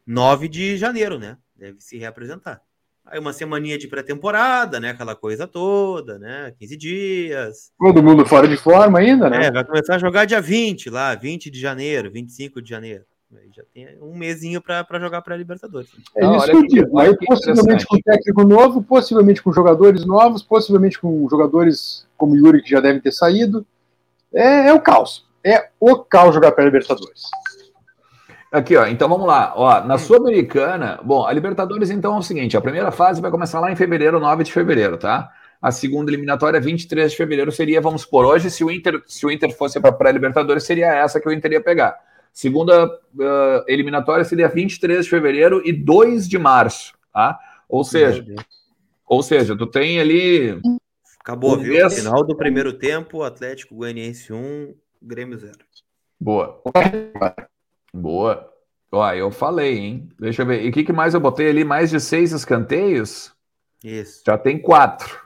9 0.07 0.47
de 0.49 0.77
janeiro, 0.77 1.19
né? 1.19 1.37
Deve 1.57 1.81
se 1.81 1.99
reapresentar. 1.99 2.61
Aí 3.05 3.19
uma 3.19 3.33
semaninha 3.33 3.77
de 3.77 3.89
pré-temporada, 3.89 4.79
né? 4.79 4.91
Aquela 4.91 5.17
coisa 5.17 5.49
toda, 5.49 6.19
né? 6.19 6.53
15 6.59 6.77
dias. 6.77 7.73
Todo 7.79 8.03
mundo 8.03 8.25
fora 8.25 8.47
de 8.47 8.57
forma 8.57 9.01
ainda, 9.01 9.29
né? 9.29 9.47
É, 9.47 9.51
vai 9.51 9.65
começar 9.65 9.97
a 9.97 9.99
jogar 9.99 10.25
dia 10.25 10.41
20 10.41 10.89
lá, 10.89 11.15
20 11.15 11.51
de 11.51 11.61
janeiro, 11.61 12.11
25 12.11 12.63
de 12.63 12.71
janeiro. 12.71 13.05
Aí 13.35 13.51
já 13.53 13.63
tem 13.75 13.99
um 14.01 14.17
mesinho 14.17 14.63
para 14.63 15.01
jogar 15.01 15.21
para 15.21 15.35
a 15.35 15.39
Libertadores. 15.39 15.91
É 16.17 16.25
ah, 16.25 16.37
isso 16.37 16.47
que 16.47 16.57
eu 16.57 16.67
digo. 16.67 16.99
Aí, 16.99 17.17
possivelmente 17.27 17.85
com 17.85 17.99
técnico 17.99 18.45
novo, 18.45 18.83
possivelmente 18.83 19.43
com 19.43 19.53
jogadores 19.53 20.07
novos, 20.07 20.43
possivelmente 20.43 20.99
com 20.99 21.29
jogadores 21.29 22.07
como 22.17 22.37
Yuri, 22.37 22.63
que 22.63 22.71
já 22.71 22.81
devem 22.81 23.01
ter 23.01 23.13
saído. 23.13 23.67
É, 24.33 24.69
é 24.69 24.73
o 24.73 24.81
caos. 24.81 25.27
É 25.43 25.71
o 25.81 25.97
caos 25.97 26.35
jogar 26.35 26.53
para 26.53 26.63
a 26.63 26.67
Libertadores. 26.67 27.23
Aqui, 28.53 28.77
ó. 28.77 28.87
Então 28.87 29.09
vamos 29.09 29.27
lá. 29.27 29.53
Ó, 29.57 29.85
na 29.85 29.97
hum. 29.97 29.99
Sul-Americana, 29.99 31.01
bom, 31.03 31.27
a 31.27 31.33
Libertadores 31.33 31.91
então 31.91 32.15
é 32.15 32.19
o 32.19 32.23
seguinte: 32.23 32.57
a 32.57 32.61
primeira 32.61 32.93
fase 32.93 33.21
vai 33.21 33.31
começar 33.31 33.59
lá 33.59 33.73
em 33.73 33.77
fevereiro, 33.77 34.21
9 34.21 34.45
de 34.45 34.53
fevereiro, 34.53 34.97
tá? 34.97 35.31
A 35.61 35.73
segunda 35.73 36.11
eliminatória, 36.11 36.61
23 36.61 37.11
de 37.11 37.17
fevereiro, 37.17 37.51
seria, 37.51 37.81
vamos 37.81 38.05
por 38.05 38.25
hoje, 38.25 38.51
se 38.51 38.63
o 38.63 38.71
Inter, 38.71 39.03
se 39.07 39.27
o 39.27 39.31
Inter 39.31 39.57
fosse 39.57 39.81
para 39.81 39.91
pré-Libertadores, 39.91 40.63
seria 40.63 40.95
essa 40.95 41.19
que 41.19 41.29
o 41.29 41.33
Inter 41.33 41.53
ia 41.53 41.61
pegar. 41.61 41.99
Segunda 42.37 42.87
uh, 42.87 43.65
eliminatória 43.67 44.23
seria 44.23 44.47
23 44.47 45.07
de 45.07 45.11
fevereiro 45.11 45.63
e 45.65 45.73
2 45.73 46.29
de 46.29 46.39
março, 46.39 46.93
tá? 47.11 47.41
Ou 47.67 47.83
seja, 47.83 48.23
ou 49.07 49.23
seja, 49.23 49.57
tu 49.57 49.67
tem 49.67 49.99
ali. 49.99 50.61
Acabou, 51.19 51.55
um 51.55 51.59
viu? 51.59 51.73
Mês... 51.73 51.95
Final 51.95 52.23
do 52.27 52.37
primeiro 52.37 52.75
tempo, 52.75 53.23
Atlético 53.23 53.77
Goianiense 53.77 54.35
1, 54.35 54.75
Grêmio 55.01 55.39
0. 55.39 55.57
Boa. 56.21 56.63
Boa. 57.91 58.53
Ó, 58.93 59.13
eu 59.15 59.31
falei, 59.31 59.79
hein? 59.79 60.09
Deixa 60.21 60.43
eu 60.43 60.47
ver. 60.47 60.63
E 60.63 60.69
o 60.69 60.73
que, 60.73 60.85
que 60.85 60.93
mais 60.93 61.15
eu 61.15 61.21
botei 61.21 61.49
ali? 61.49 61.65
Mais 61.65 61.89
de 61.89 61.99
seis 61.99 62.33
escanteios? 62.33 63.33
Isso. 63.83 64.23
Já 64.27 64.37
tem 64.37 64.59
quatro. 64.59 65.23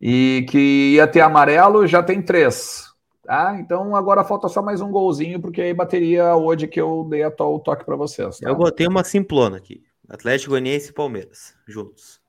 E 0.00 0.44
que 0.50 0.94
ia 0.94 1.06
ter 1.06 1.20
amarelo, 1.20 1.86
já 1.86 2.02
tem 2.02 2.20
três. 2.20 2.92
Tá? 3.24 3.56
Então 3.58 3.96
agora 3.96 4.22
falta 4.22 4.48
só 4.48 4.60
mais 4.60 4.82
um 4.82 4.90
golzinho, 4.90 5.40
porque 5.40 5.62
aí 5.62 5.72
bateria 5.72 6.36
hoje 6.36 6.68
que 6.68 6.80
eu 6.80 7.06
dei 7.08 7.22
a 7.22 7.32
o 7.38 7.58
toque 7.58 7.84
para 7.84 7.96
vocês. 7.96 8.38
Tá? 8.38 8.48
Eu 8.48 8.54
botei 8.54 8.86
uma 8.86 9.02
simplona 9.02 9.56
aqui. 9.56 9.82
Atlético 10.08 10.50
Goianiense 10.50 10.90
e 10.90 10.92
Palmeiras, 10.92 11.56
juntos. 11.66 12.20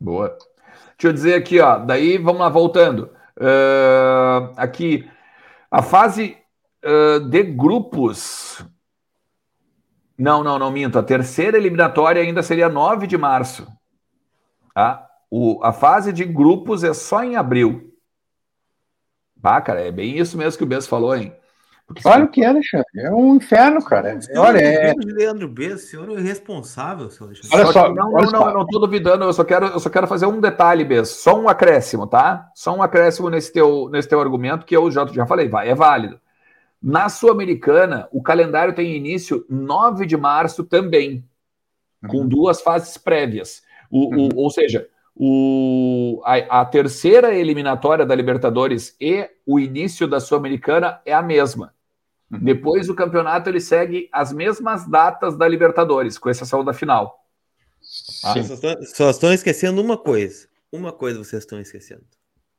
Boa. 0.00 0.36
Deixa 0.98 1.08
eu 1.08 1.12
dizer 1.12 1.34
aqui, 1.34 1.60
ó. 1.60 1.78
Daí, 1.78 2.18
vamos 2.18 2.40
lá, 2.40 2.48
voltando. 2.48 3.10
Uh, 3.38 4.52
aqui, 4.56 5.08
a 5.70 5.80
fase 5.82 6.36
uh, 6.84 7.20
de 7.20 7.44
grupos. 7.44 8.64
Não, 10.18 10.42
não, 10.42 10.58
não 10.58 10.72
minto. 10.72 10.98
A 10.98 11.02
terceira 11.02 11.56
eliminatória 11.56 12.20
ainda 12.20 12.42
seria 12.42 12.68
9 12.68 13.06
de 13.06 13.16
março. 13.16 13.68
Tá? 14.74 15.08
O, 15.30 15.60
a 15.62 15.72
fase 15.72 16.12
de 16.12 16.24
grupos 16.24 16.82
é 16.82 16.92
só 16.92 17.22
em 17.22 17.36
abril. 17.36 17.91
Ah, 19.42 19.60
cara, 19.60 19.80
é 19.80 19.90
bem 19.90 20.18
isso 20.18 20.38
mesmo 20.38 20.56
que 20.56 20.64
o 20.64 20.66
Bess 20.66 20.86
falou, 20.86 21.16
hein? 21.16 21.32
Claro 22.00 22.28
que 22.28 22.42
é, 22.42 22.46
Alexandre. 22.46 22.86
É 22.96 23.10
um 23.10 23.36
inferno, 23.36 23.84
cara. 23.84 24.18
Olha, 24.36 24.58
é. 24.58 24.94
Leandro 25.04 25.48
B, 25.48 25.74
o 25.74 25.78
senhor 25.78 26.08
é 26.10 26.20
irresponsável, 26.20 27.10
senhor 27.10 27.26
Alexandre. 27.28 27.56
Olha 27.56 27.72
só, 27.72 27.92
não, 27.92 28.10
não, 28.10 28.30
não, 28.30 28.54
não 28.54 28.66
tô 28.66 28.78
duvidando, 28.78 29.24
eu 29.24 29.32
só 29.32 29.44
quero, 29.44 29.66
eu 29.66 29.80
só 29.80 29.90
quero 29.90 30.06
fazer 30.06 30.26
um 30.26 30.40
detalhe, 30.40 30.84
B, 30.84 31.04
só 31.04 31.38
um 31.38 31.48
acréscimo, 31.48 32.06
tá? 32.06 32.50
Só 32.54 32.74
um 32.74 32.82
acréscimo 32.82 33.28
nesse 33.28 33.52
teu, 33.52 33.88
nesse 33.90 34.08
teu 34.08 34.20
argumento 34.20 34.64
que 34.64 34.76
eu 34.76 34.90
já, 34.90 35.06
já 35.06 35.26
falei, 35.26 35.48
vai, 35.48 35.68
é 35.68 35.74
válido. 35.74 36.18
Na 36.82 37.08
Sul-Americana, 37.08 38.08
o 38.10 38.22
calendário 38.22 38.74
tem 38.74 38.96
início 38.96 39.44
9 39.48 40.06
de 40.06 40.16
março 40.16 40.64
também, 40.64 41.24
uhum. 42.02 42.08
com 42.08 42.28
duas 42.28 42.60
fases 42.60 42.96
prévias. 42.96 43.62
O, 43.90 44.14
uhum. 44.14 44.28
o, 44.34 44.38
ou 44.38 44.50
seja, 44.50 44.88
o, 45.14 46.22
a, 46.24 46.60
a, 46.60 46.64
terceira 46.64 47.34
eliminatória 47.34 48.04
da 48.04 48.14
Libertadores 48.14 48.96
e 49.00 49.28
o 49.46 49.60
início 49.60 50.08
da 50.08 50.18
Sul-Americana 50.18 51.00
é 51.04 51.12
a 51.12 51.22
mesma. 51.22 51.74
Uhum. 52.30 52.38
Depois 52.40 52.88
o 52.88 52.94
campeonato 52.94 53.50
ele 53.50 53.60
segue 53.60 54.08
as 54.10 54.32
mesmas 54.32 54.88
datas 54.88 55.36
da 55.36 55.46
Libertadores, 55.46 56.18
com 56.18 56.30
exceção 56.30 56.64
da 56.64 56.72
final. 56.72 57.26
Ah. 58.24 58.32
Só, 58.32 58.38
estão, 58.38 58.82
só, 58.82 59.10
estão, 59.10 59.32
esquecendo 59.32 59.80
uma 59.80 59.98
coisa. 59.98 60.48
Uma 60.70 60.92
coisa 60.92 61.18
vocês 61.22 61.42
estão 61.42 61.60
esquecendo. 61.60 62.04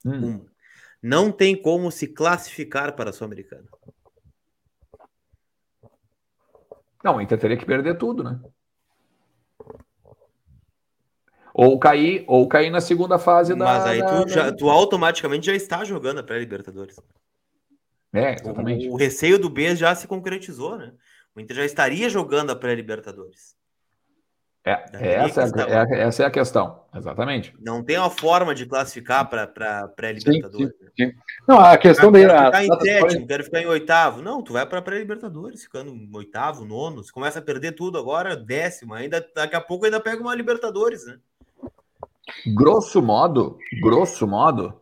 Hum. 0.06 0.26
Uma. 0.26 0.54
Não 1.02 1.32
tem 1.32 1.60
como 1.60 1.92
se 1.92 2.08
classificar 2.08 2.96
para 2.96 3.10
a 3.10 3.14
Sul-Americana. 3.14 3.68
Não, 7.04 7.18
o 7.18 7.22
Inter 7.22 7.38
teria 7.38 7.58
que 7.58 7.66
perder 7.66 7.98
tudo, 7.98 8.24
né? 8.24 8.40
Ou 11.54 11.78
cair, 11.78 12.24
ou 12.28 12.48
cair 12.48 12.72
na 12.72 12.82
segunda 12.82 13.20
fase 13.20 13.56
da. 13.56 13.66
Mas 13.66 13.86
aí 13.86 14.04
tu, 14.04 14.28
já, 14.28 14.52
tu 14.52 14.70
automaticamente 14.70 15.46
já 15.46 15.54
está 15.54 15.84
jogando 15.84 16.20
a 16.20 16.24
pré-Libertadores. 16.24 16.96
É, 18.12 18.34
exatamente. 18.34 18.88
O, 18.88 18.94
o, 18.94 18.96
receio 18.96 19.38
do 19.38 19.50
B 19.50 19.76
já 19.76 19.94
se 19.94 20.08
concretizou, 20.08 20.78
né? 20.78 20.94
O 21.36 21.40
Inter 21.40 21.58
já 21.58 21.66
estaria 21.66 22.10
jogando 22.10 22.52
a 22.52 22.56
pré-Libertadores. 22.56 23.56
É, 24.66 24.82
essa, 24.94 25.42
é, 25.42 25.98
é, 25.98 26.04
essa 26.04 26.24
é 26.24 26.26
a 26.26 26.32
questão, 26.32 26.86
exatamente. 26.96 27.54
Não 27.60 27.84
tem 27.84 27.98
uma 27.98 28.10
forma 28.10 28.56
de 28.56 28.66
classificar 28.66 29.30
para 29.30 29.46
pré-Libertadores. 29.90 30.74
Não, 31.46 31.60
a 31.60 31.78
questão 31.78 32.10
daí. 32.10 32.26
Quero 32.26 32.46
ficar 32.46 32.64
em 32.64 32.80
sétimo, 32.80 33.28
quero 33.28 33.44
ficar 33.44 33.62
em 33.62 33.66
oitavo. 33.66 34.22
Não, 34.22 34.42
tu 34.42 34.54
vai 34.54 34.66
para 34.66 34.82
pré-Libertadores, 34.82 35.64
ficando 35.64 35.92
em 35.92 36.10
oitavo, 36.16 36.64
nono. 36.64 37.04
Você 37.04 37.12
começa 37.12 37.40
a 37.40 37.42
perder 37.42 37.74
tudo 37.74 37.98
agora, 37.98 38.38
décimo. 38.38 38.94
Ainda, 38.94 39.26
daqui 39.36 39.56
a 39.56 39.62
pouco 39.62 39.84
ainda 39.84 40.00
pega 40.00 40.22
uma 40.22 40.34
Libertadores, 40.34 41.06
né? 41.06 41.18
Grosso 42.56 43.02
modo, 43.02 43.58
grosso 43.82 44.26
modo, 44.26 44.82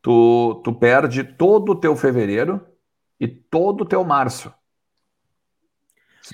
tu, 0.00 0.60
tu 0.64 0.74
perde 0.74 1.24
todo 1.24 1.72
o 1.72 1.74
teu 1.74 1.96
fevereiro 1.96 2.60
e 3.18 3.26
todo 3.26 3.82
o 3.82 3.86
teu 3.86 4.04
março. 4.04 4.52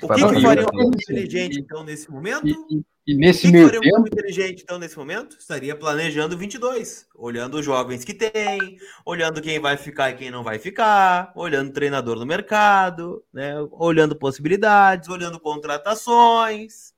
O 0.03 0.09
que, 0.09 0.35
que 0.35 0.41
faria 0.43 0.65
um 0.65 0.67
clube 0.67 0.97
inteligente, 1.01 1.59
então, 1.59 1.83
nesse 1.83 2.11
momento? 2.11 2.47
E, 2.47 2.53
e, 2.53 2.85
e 3.07 3.15
nesse 3.17 3.49
o 3.49 3.51
que, 3.51 3.57
que 3.57 3.65
faria 3.65 3.81
um 3.81 3.95
clube 3.95 4.11
inteligente, 4.11 4.63
então, 4.63 4.79
nesse 4.79 4.99
momento? 4.99 5.39
Estaria 5.39 5.75
planejando 5.75 6.37
22, 6.37 7.09
olhando 7.15 7.59
os 7.59 7.65
jovens 7.65 8.05
que 8.05 8.13
tem, 8.13 8.79
olhando 9.05 9.41
quem 9.41 9.59
vai 9.59 9.77
ficar 9.77 10.11
e 10.11 10.15
quem 10.15 10.31
não 10.31 10.45
vai 10.45 10.59
ficar, 10.59 11.33
olhando 11.35 11.71
o 11.71 11.73
treinador 11.73 12.17
no 12.17 12.27
mercado, 12.27 13.25
né? 13.33 13.55
olhando 13.71 14.15
possibilidades, 14.15 15.09
olhando 15.09 15.41
contratações. 15.41 16.93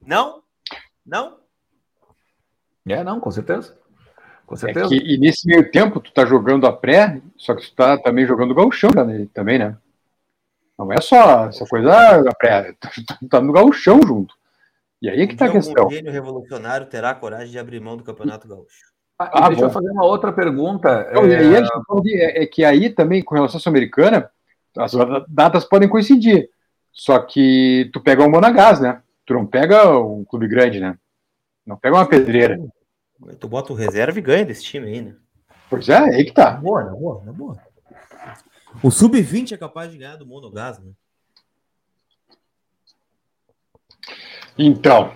Não? 0.00 0.42
Não? 1.04 1.43
É, 2.86 3.02
não, 3.02 3.18
com 3.20 3.30
certeza. 3.30 3.76
Com 4.46 4.54
é 4.54 4.58
certeza. 4.58 4.86
É 4.86 4.88
que, 4.88 5.14
e 5.14 5.18
nesse 5.18 5.46
meio 5.46 5.70
tempo, 5.70 6.00
tu 6.00 6.12
tá 6.12 6.24
jogando 6.24 6.66
a 6.66 6.72
pré, 6.72 7.20
só 7.36 7.54
que 7.54 7.62
tu 7.62 7.74
tá 7.74 7.96
também 7.98 8.26
jogando 8.26 8.50
o 8.50 8.54
gauchão 8.54 8.90
né, 8.90 9.26
também, 9.32 9.58
né? 9.58 9.76
Não 10.78 10.92
é 10.92 11.00
só 11.00 11.46
essa 11.46 11.64
coisa 11.66 11.88
da 11.88 12.30
ah, 12.30 12.34
pré, 12.36 12.74
tu 12.80 12.88
tá, 13.06 13.18
tá 13.30 13.40
no 13.40 13.52
gauchão 13.52 14.00
junto. 14.04 14.34
E 15.00 15.08
aí 15.08 15.20
é 15.20 15.26
que 15.26 15.36
tá 15.36 15.46
a 15.46 15.52
questão. 15.52 15.86
O 15.86 15.90
gênio 15.90 16.12
revolucionário 16.12 16.86
terá 16.86 17.14
coragem 17.14 17.50
de 17.50 17.58
abrir 17.58 17.80
mão 17.80 17.96
do 17.96 18.02
Campeonato 18.02 18.48
Gaúcho. 18.48 18.92
Ah, 19.18 19.30
ah 19.34 19.48
deixa 19.48 19.62
bom. 19.62 19.68
eu 19.68 19.72
fazer 19.72 19.90
uma 19.90 20.04
outra 20.04 20.32
pergunta. 20.32 21.10
Não, 21.12 21.24
é... 21.26 21.38
Aí, 21.38 21.54
é, 22.14 22.42
é 22.42 22.46
que 22.46 22.64
aí 22.64 22.90
também, 22.90 23.22
com 23.22 23.34
relação 23.34 23.58
à 23.58 23.60
Sul-Americana, 23.60 24.30
as 24.76 24.92
datas 25.28 25.64
podem 25.64 25.88
coincidir. 25.88 26.48
Só 26.92 27.18
que 27.18 27.90
tu 27.92 28.00
pega 28.00 28.24
o 28.24 28.30
Monagás, 28.30 28.80
né? 28.80 29.02
Tu 29.26 29.34
não 29.34 29.46
pega 29.46 29.88
um 29.98 30.24
clube 30.24 30.48
grande, 30.48 30.80
né? 30.80 30.96
Não 31.66 31.76
pega 31.76 31.96
uma 31.96 32.08
pedreira. 32.08 32.58
Tu 33.38 33.48
bota 33.48 33.72
o 33.72 33.76
reserva 33.76 34.18
e 34.18 34.22
ganha 34.22 34.44
desse 34.44 34.64
time 34.64 34.86
aí, 34.86 35.00
né? 35.00 35.16
Pois 35.70 35.88
é, 35.88 35.98
aí 35.98 36.24
que 36.24 36.32
tá. 36.32 36.50
boa, 36.52 36.84
na 36.84 36.92
boa, 36.92 37.24
na 37.24 37.32
boa. 37.32 37.56
O 38.82 38.90
sub-20 38.90 39.52
é 39.52 39.56
capaz 39.56 39.90
de 39.90 39.98
ganhar 39.98 40.16
do 40.16 40.26
Monogás, 40.26 40.78
né? 40.78 40.90
Então. 44.58 45.12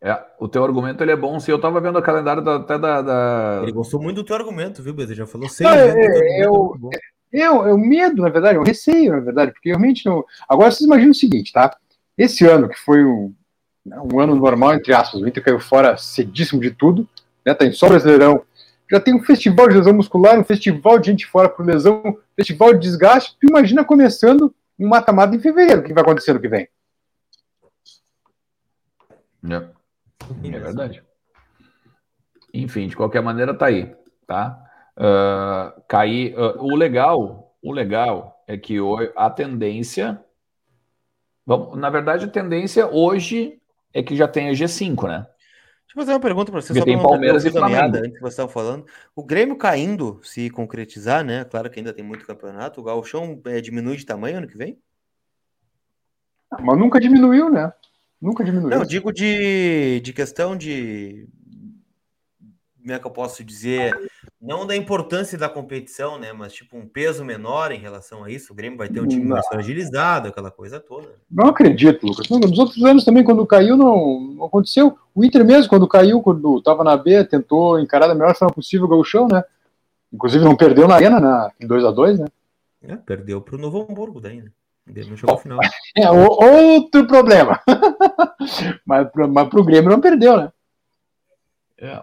É, 0.00 0.20
o 0.40 0.48
teu 0.48 0.64
argumento 0.64 1.02
ele 1.02 1.12
é 1.12 1.16
bom. 1.16 1.38
Se 1.38 1.50
eu 1.50 1.60
tava 1.60 1.80
vendo 1.80 1.98
o 1.98 2.02
calendário 2.02 2.42
da, 2.42 2.56
até 2.56 2.76
da, 2.76 3.02
da, 3.02 3.60
Ele 3.62 3.70
gostou 3.70 4.02
muito 4.02 4.16
do 4.16 4.24
teu 4.24 4.34
argumento, 4.34 4.82
viu, 4.82 4.92
Beza? 4.92 5.14
Já 5.14 5.26
falou 5.26 5.48
seis 5.48 5.70
é, 5.70 6.40
é, 6.40 6.44
eu, 6.44 6.76
é, 7.32 7.40
é, 7.42 7.50
o 7.50 7.78
medo, 7.78 8.20
na 8.20 8.28
verdade, 8.28 8.58
o 8.58 8.64
receio, 8.64 9.12
na 9.12 9.20
verdade, 9.20 9.52
porque 9.52 9.68
realmente 9.68 10.04
não. 10.04 10.24
Agora 10.48 10.72
vocês 10.72 10.86
imaginam 10.86 11.12
o 11.12 11.14
seguinte, 11.14 11.52
tá? 11.52 11.76
Esse 12.18 12.44
ano, 12.44 12.68
que 12.68 12.78
foi 12.80 13.04
um, 13.04 13.32
um 13.84 14.20
ano 14.20 14.34
normal, 14.34 14.74
entre 14.74 14.94
aspas, 14.94 15.20
o 15.20 15.26
Inter 15.26 15.42
caiu 15.42 15.60
fora 15.60 15.96
cedíssimo 15.96 16.60
de 16.60 16.70
tudo, 16.70 17.08
né? 17.44 17.52
Tá 17.54 17.64
em 17.64 17.72
só 17.72 17.88
brasileirão. 17.88 18.44
Já 18.90 19.00
tem 19.00 19.14
um 19.14 19.22
festival 19.22 19.68
de 19.68 19.76
lesão 19.76 19.94
muscular, 19.94 20.38
um 20.38 20.44
festival 20.44 20.98
de 20.98 21.10
gente 21.10 21.26
fora 21.26 21.48
por 21.48 21.64
lesão, 21.64 22.02
um 22.04 22.16
festival 22.36 22.74
de 22.74 22.80
desgaste. 22.80 23.36
Tu 23.40 23.48
imagina 23.48 23.84
começando 23.84 24.54
um 24.78 24.88
mata-mata 24.88 25.34
em 25.34 25.40
fevereiro, 25.40 25.80
o 25.80 25.84
que 25.84 25.94
vai 25.94 26.02
acontecer 26.02 26.32
no 26.32 26.40
que 26.40 26.48
vem? 26.48 26.68
É. 29.50 30.48
é 30.48 30.58
verdade. 30.58 31.02
Enfim, 32.54 32.86
de 32.86 32.96
qualquer 32.96 33.22
maneira, 33.22 33.54
tá 33.54 33.66
aí, 33.66 33.94
tá? 34.26 34.58
Uh, 34.96 35.82
cair. 35.88 36.34
Uh, 36.34 36.62
o 36.62 36.76
legal, 36.76 37.56
o 37.62 37.72
legal 37.72 38.44
é 38.46 38.56
que 38.58 38.76
a 39.16 39.30
tendência, 39.30 40.22
na 41.74 41.88
verdade, 41.88 42.26
a 42.26 42.28
tendência 42.28 42.86
hoje 42.86 43.61
é 43.92 44.02
que 44.02 44.16
já 44.16 44.26
tem 44.26 44.48
a 44.48 44.52
G5, 44.52 45.08
né? 45.08 45.26
Deixa 45.92 46.00
eu 46.00 46.06
fazer 46.06 46.12
uma 46.12 46.20
pergunta 46.20 46.50
para 46.50 46.60
você. 46.60 46.82
Tem 46.82 47.00
Palmeiras 47.00 47.44
e 47.44 47.50
Flamengo. 47.50 47.98
Antes 47.98 48.14
que 48.14 48.20
você 48.20 48.28
estava 48.28 48.48
falando. 48.48 48.86
O 49.14 49.22
Grêmio 49.22 49.56
caindo, 49.56 50.20
se 50.22 50.48
concretizar, 50.48 51.22
né? 51.22 51.44
Claro 51.44 51.68
que 51.68 51.78
ainda 51.78 51.92
tem 51.92 52.02
muito 52.02 52.26
campeonato. 52.26 52.80
O 52.80 52.84
Galchão 52.84 53.40
é, 53.44 53.60
diminui 53.60 53.96
de 53.96 54.06
tamanho 54.06 54.38
ano 54.38 54.48
que 54.48 54.56
vem? 54.56 54.78
Mas 56.60 56.78
nunca 56.78 56.98
diminuiu, 56.98 57.50
né? 57.50 57.72
Nunca 58.20 58.42
diminuiu. 58.42 58.78
Não, 58.78 58.86
digo 58.86 59.12
de, 59.12 60.00
de 60.00 60.12
questão 60.12 60.56
de. 60.56 61.28
Como 62.82 62.92
é 62.92 62.98
que 62.98 63.06
eu 63.06 63.12
posso 63.12 63.44
dizer? 63.44 63.96
Não 64.40 64.66
da 64.66 64.74
importância 64.74 65.38
da 65.38 65.48
competição, 65.48 66.18
né? 66.18 66.32
Mas 66.32 66.52
tipo 66.52 66.76
um 66.76 66.84
peso 66.84 67.24
menor 67.24 67.70
em 67.70 67.78
relação 67.78 68.24
a 68.24 68.30
isso. 68.30 68.52
O 68.52 68.56
Grêmio 68.56 68.76
vai 68.76 68.88
ter 68.88 69.00
um 69.00 69.06
time 69.06 69.22
não. 69.22 69.36
mais 69.36 69.46
fragilizado, 69.46 70.28
aquela 70.28 70.50
coisa 70.50 70.80
toda. 70.80 71.08
Não 71.30 71.46
acredito, 71.46 72.04
Lucas. 72.04 72.28
Não, 72.28 72.40
nos 72.40 72.58
outros 72.58 72.82
anos 72.84 73.04
também, 73.04 73.22
quando 73.22 73.46
caiu, 73.46 73.76
não, 73.76 74.20
não, 74.20 74.44
aconteceu. 74.46 74.98
O 75.14 75.24
Inter 75.24 75.44
mesmo, 75.44 75.68
quando 75.68 75.86
caiu, 75.86 76.20
quando 76.20 76.58
estava 76.58 76.82
na 76.82 76.96
B, 76.96 77.24
tentou 77.24 77.78
encarar 77.78 78.08
da 78.08 78.16
melhor 78.16 78.34
forma 78.34 78.52
possível 78.52 78.86
o 78.86 78.88
Gauchão, 78.88 79.28
né? 79.28 79.44
Inclusive 80.12 80.44
não 80.44 80.56
perdeu 80.56 80.88
na 80.88 80.96
arena, 80.96 81.20
né? 81.20 81.50
2x2, 81.62 82.18
né? 82.18 82.26
É, 82.82 82.96
perdeu 82.96 83.40
para 83.40 83.54
o 83.54 83.58
Novo 83.58 83.86
Hamburgo 83.88 84.20
daí, 84.20 84.42
né? 84.42 84.50
Não 84.86 85.16
chegou 85.16 85.38
final. 85.38 85.60
É 85.96 86.10
outro 86.10 87.06
problema. 87.06 87.60
mas, 88.84 89.08
mas 89.14 89.48
para 89.48 89.60
o 89.60 89.64
Grêmio 89.64 89.90
não 89.90 90.00
perdeu, 90.00 90.36
né? 90.36 90.52
É, 91.78 92.02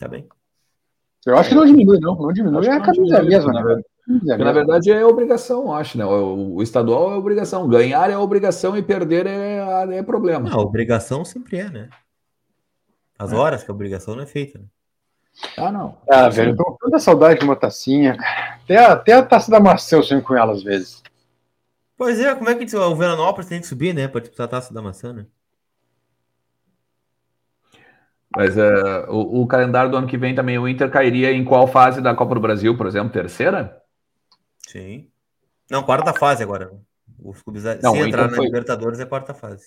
tá 0.00 0.08
bem. 0.08 0.26
Eu 1.26 1.36
acho 1.36 1.50
que 1.50 1.54
não 1.54 1.66
diminui, 1.66 2.00
não. 2.00 2.16
Não 2.16 2.32
diminui. 2.32 2.66
É 2.66 2.72
a 2.72 2.80
camisa 2.80 3.22
mesmo, 3.22 3.52
né? 3.52 3.82
Porque, 4.06 4.36
na 4.42 4.52
verdade 4.52 4.90
é 4.90 5.04
obrigação, 5.04 5.72
acho, 5.72 5.96
né? 5.96 6.04
O, 6.04 6.54
o, 6.54 6.62
estadual 6.62 7.12
é 7.12 7.16
obrigação. 7.16 7.68
Ganhar 7.68 8.10
é 8.10 8.16
obrigação 8.16 8.76
e 8.76 8.82
perder 8.82 9.26
é, 9.26 9.98
é 9.98 10.02
problema. 10.02 10.48
Não, 10.48 10.58
a 10.58 10.62
obrigação 10.62 11.24
sempre 11.24 11.58
é, 11.58 11.70
né? 11.70 11.88
As 13.18 13.32
é. 13.32 13.36
horas 13.36 13.62
que 13.62 13.70
a 13.70 13.74
obrigação 13.74 14.16
não 14.16 14.22
é 14.22 14.26
feita, 14.26 14.58
né? 14.58 14.64
Ah, 15.56 15.70
não. 15.70 15.98
Ah, 16.10 16.28
velho, 16.28 16.52
eu 16.52 16.56
tô 16.56 16.64
com 16.64 16.76
tanta 16.76 16.98
saudade 16.98 17.38
de 17.38 17.44
uma 17.44 17.54
tacinha, 17.54 18.16
Até 18.64 18.78
a, 18.78 18.92
até 18.92 19.12
a 19.12 19.22
taça 19.22 19.50
da 19.50 19.60
maçã 19.60 19.96
eu 19.96 20.02
sonho 20.02 20.22
com 20.22 20.34
ela 20.34 20.52
às 20.52 20.62
vezes. 20.62 21.02
Pois 21.96 22.18
é, 22.18 22.34
como 22.34 22.48
é 22.48 22.54
que 22.54 22.76
o 22.76 22.96
Veranópolis 22.96 23.48
tem 23.48 23.60
que 23.60 23.66
subir, 23.66 23.94
né? 23.94 24.08
Pra 24.08 24.20
disputar 24.20 24.46
a 24.46 24.50
taça 24.50 24.74
da 24.74 24.82
maçã, 24.82 25.12
né? 25.12 25.26
Mas 28.36 28.56
uh, 28.56 29.06
o, 29.08 29.42
o, 29.42 29.46
calendário 29.46 29.90
do 29.90 29.96
ano 29.96 30.06
que 30.06 30.16
vem 30.16 30.34
também, 30.34 30.56
o 30.56 30.68
Inter 30.68 30.88
cairia 30.88 31.32
em 31.32 31.44
qual 31.44 31.66
fase 31.66 32.00
da 32.00 32.14
Copa 32.14 32.34
do 32.34 32.40
Brasil, 32.40 32.76
por 32.76 32.86
exemplo? 32.86 33.10
Terceira? 33.10 33.82
Sim. 34.68 35.08
Não, 35.68 35.82
quarta 35.82 36.12
fase 36.12 36.42
agora. 36.42 36.70
Os 37.22 37.42
clubes, 37.42 37.64
não, 37.82 37.92
se 37.92 37.98
entrar 37.98 38.30
na 38.30 38.36
foi... 38.36 38.46
Libertadores, 38.46 39.00
é 39.00 39.04
quarta 39.04 39.34
fase. 39.34 39.66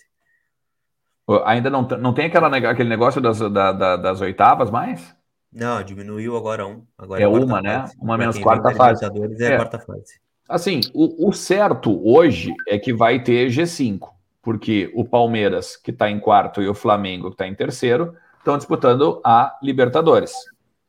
Ainda 1.45 1.69
não, 1.69 1.83
não 1.83 2.13
tem 2.13 2.25
aquela, 2.25 2.47
aquele 2.69 2.89
negócio 2.89 3.21
das, 3.21 3.39
da, 3.39 3.71
da, 3.71 3.95
das 3.95 4.21
oitavas 4.21 4.69
mais? 4.69 5.15
Não, 5.51 5.83
diminuiu 5.83 6.35
agora 6.35 6.65
um. 6.65 6.83
Agora 6.97 7.21
é, 7.21 7.25
é 7.25 7.27
uma, 7.27 7.61
né? 7.61 7.81
Fase. 7.81 7.97
Uma 8.01 8.17
menos 8.17 8.39
quarta 8.39 8.71
fase. 8.71 9.05
Libertadores 9.05 9.39
é, 9.39 9.53
é 9.53 9.55
quarta 9.55 9.79
fase. 9.79 10.19
Assim, 10.49 10.81
o, 10.93 11.29
o 11.29 11.31
certo 11.31 12.01
hoje 12.05 12.53
é 12.67 12.77
que 12.77 12.93
vai 12.93 13.21
ter 13.23 13.49
G5, 13.49 14.09
porque 14.41 14.91
o 14.93 15.05
Palmeiras, 15.05 15.77
que 15.77 15.91
está 15.91 16.09
em 16.09 16.19
quarto, 16.19 16.61
e 16.61 16.67
o 16.67 16.73
Flamengo, 16.73 17.29
que 17.29 17.35
está 17.35 17.47
em 17.47 17.55
terceiro, 17.55 18.15
estão 18.43 18.57
disputando 18.57 19.21
a 19.23 19.57
Libertadores, 19.63 20.33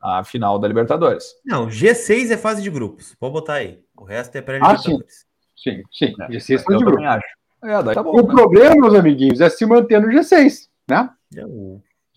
a 0.01 0.23
final 0.23 0.59
da 0.59 0.67
Libertadores. 0.67 1.33
Não, 1.45 1.67
G6 1.67 2.29
é 2.31 2.37
fase 2.37 2.61
de 2.61 2.69
grupos. 2.69 3.15
Pode 3.15 3.33
botar 3.33 3.55
aí. 3.55 3.79
O 3.97 4.03
resto 4.03 4.35
é 4.35 4.41
pré-Libertadores. 4.41 5.25
Ah, 5.25 5.55
sim, 5.55 5.81
sim. 5.91 6.07
sim. 6.07 6.13
É, 6.21 6.27
G6 6.27 6.49
eu 6.51 6.57
de 6.57 6.63
também 6.65 6.85
grupo. 6.85 7.03
acho. 7.03 7.25
É, 7.63 7.81
daí 7.83 7.95
tá 7.95 8.03
bom, 8.03 8.11
O 8.11 8.27
né? 8.27 8.33
problema, 8.33 8.75
meus 8.75 8.93
amiguinhos, 8.93 9.41
é 9.41 9.49
se 9.49 9.65
manter 9.65 9.99
no 9.99 10.09
G6, 10.09 10.67
né? 10.87 11.09
É, 11.35 11.43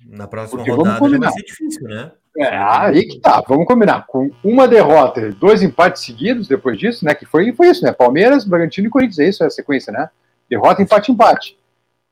Na 0.07 0.27
próxima 0.27 0.59
Porque 0.59 0.71
vamos 0.71 0.99
rodada 0.99 1.19
vai 1.19 1.33
ser 1.33 1.43
difícil, 1.43 1.89
né? 1.89 2.13
É, 2.37 2.57
aí 2.57 3.05
que 3.07 3.19
tá, 3.21 3.43
vamos 3.49 3.67
combinar. 3.67 4.07
Com 4.07 4.31
uma 4.45 4.69
derrota 4.69 5.21
e 5.21 5.33
dois 5.33 5.63
empates 5.63 6.05
seguidos 6.05 6.47
depois 6.47 6.79
disso, 6.79 7.05
né? 7.05 7.15
Que 7.15 7.25
foi, 7.25 7.53
foi 7.53 7.69
isso, 7.69 7.85
né? 7.85 7.93
Palmeiras, 7.93 8.45
Bragantino 8.45 8.87
e 8.89 8.91
Corinthians, 8.91 9.19
é 9.19 9.29
isso, 9.29 9.43
é 9.43 9.47
a 9.47 9.51
sequência, 9.51 9.93
né? 9.93 10.11
Derrota, 10.49 10.83
empate, 10.83 11.11
empate. 11.11 11.58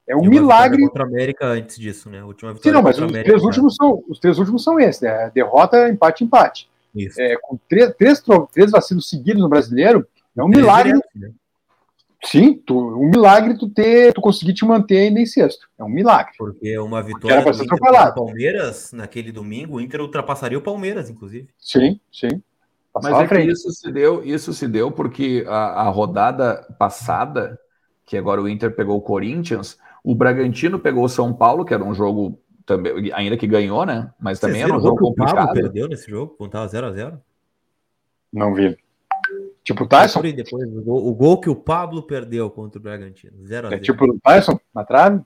É 0.09 0.17
um 0.17 0.21
milagre. 0.21 0.77
vitória 0.79 0.89
Contra 0.89 1.05
a 1.05 1.07
América 1.07 1.47
antes 1.47 1.77
disso, 1.77 2.09
né? 2.09 2.21
A 2.21 2.27
última 2.27 2.51
Sim, 2.53 2.57
vitória 2.57 2.75
não, 2.77 2.83
mas 2.83 2.97
contra 2.97 3.05
a 3.05 3.07
os 3.07 3.13
América. 3.13 3.31
três, 3.31 3.45
últimos 3.45 3.75
são, 3.75 4.05
os 4.09 4.19
três 4.19 4.39
últimos 4.39 4.63
são 4.63 4.79
esses, 4.79 5.01
né? 5.01 5.31
Derrota, 5.35 5.89
empate, 5.89 6.25
empate. 6.25 6.71
Isso. 6.95 7.21
É, 7.21 7.37
com 7.43 7.59
três, 7.69 7.93
três, 7.97 8.23
três 8.53 8.71
vacilos 8.71 9.09
seguidos 9.09 9.43
no 9.43 9.49
brasileiro, 9.49 10.07
é 10.37 10.43
um 10.43 10.51
Três 10.51 10.65
milagre. 10.65 10.93
diretos, 10.93 11.11
né? 11.21 11.31
Sim, 12.25 12.55
tu, 12.67 12.77
um 12.77 13.09
milagre 13.11 13.57
tu 13.57 13.69
ter, 13.69 14.13
tu 14.13 14.21
conseguir 14.21 14.55
te 14.55 14.65
manter 14.65 14.99
ainda 14.99 15.21
em 15.21 15.27
sexto. 15.27 15.69
É 15.79 15.85
um 15.85 15.89
milagre. 15.89 16.33
Porque 16.37 16.77
uma 16.79 16.99
era 16.99 17.07
vitória 17.07 17.43
pra 17.43 17.53
do 17.53 17.63
Inter 17.65 18.15
Palmeiras 18.15 18.93
naquele 18.93 19.31
domingo, 19.31 19.77
o 19.77 19.81
Inter 19.81 20.01
ultrapassaria 20.01 20.59
o 20.59 20.63
Palmeiras, 20.63 21.09
inclusive. 21.11 21.49
Sim, 21.59 22.01
sim. 22.11 22.43
Mas 23.03 23.21
é 23.21 23.27
que 23.29 23.41
isso 23.43 23.71
se 23.71 23.93
deu, 23.93 24.25
isso 24.25 24.53
se 24.55 24.67
deu 24.67 24.91
porque 24.91 25.45
a, 25.47 25.83
a 25.83 25.89
rodada 25.89 26.67
passada, 26.79 27.59
que 28.07 28.17
agora 28.17 28.41
o 28.41 28.49
Inter 28.49 28.75
pegou 28.75 28.97
o 28.97 29.03
Corinthians, 29.03 29.79
o 30.07 30.15
Bragantino 30.15 30.79
pegou 30.79 31.05
o 31.05 31.09
São 31.09 31.35
Paulo, 31.35 31.65
que 31.65 31.75
era 31.75 31.85
um 31.85 31.93
jogo 31.95 32.41
também, 32.65 33.13
ainda 33.13 33.37
que 33.37 33.47
ganhou, 33.47 33.85
né? 33.85 34.13
Mas 34.21 34.39
também 34.41 34.61
Vocês 34.63 34.69
era 34.71 34.75
um 34.75 34.79
o 34.79 34.83
jogo 34.83 34.97
que 34.99 35.05
o 35.05 35.15
Pablo 35.15 35.33
complicado. 35.35 35.55
perdeu 35.55 35.89
nesse 35.89 36.11
jogo, 36.11 36.35
quando 36.39 36.51
tava 36.53 36.69
0x0? 36.69 37.21
Não 38.33 38.55
vi. 38.55 38.77
Tipo 39.65 39.85
o 39.85 39.89
Tyson? 39.89 40.21
Depois 40.23 40.69
o 40.69 40.83
gol, 40.83 41.07
o 41.09 41.15
gol 41.15 41.41
que 41.41 41.51
o 41.51 41.57
Pablo 41.57 42.03
perdeu 42.05 42.49
contra 42.51 42.79
o 42.79 42.83
Bragantino. 42.83 43.37
0x0. 43.45 43.73
É 43.73 43.79
tipo 43.79 44.05
o 44.05 44.19
Tyson 44.21 44.59
na 44.75 44.85
trave? 44.85 45.21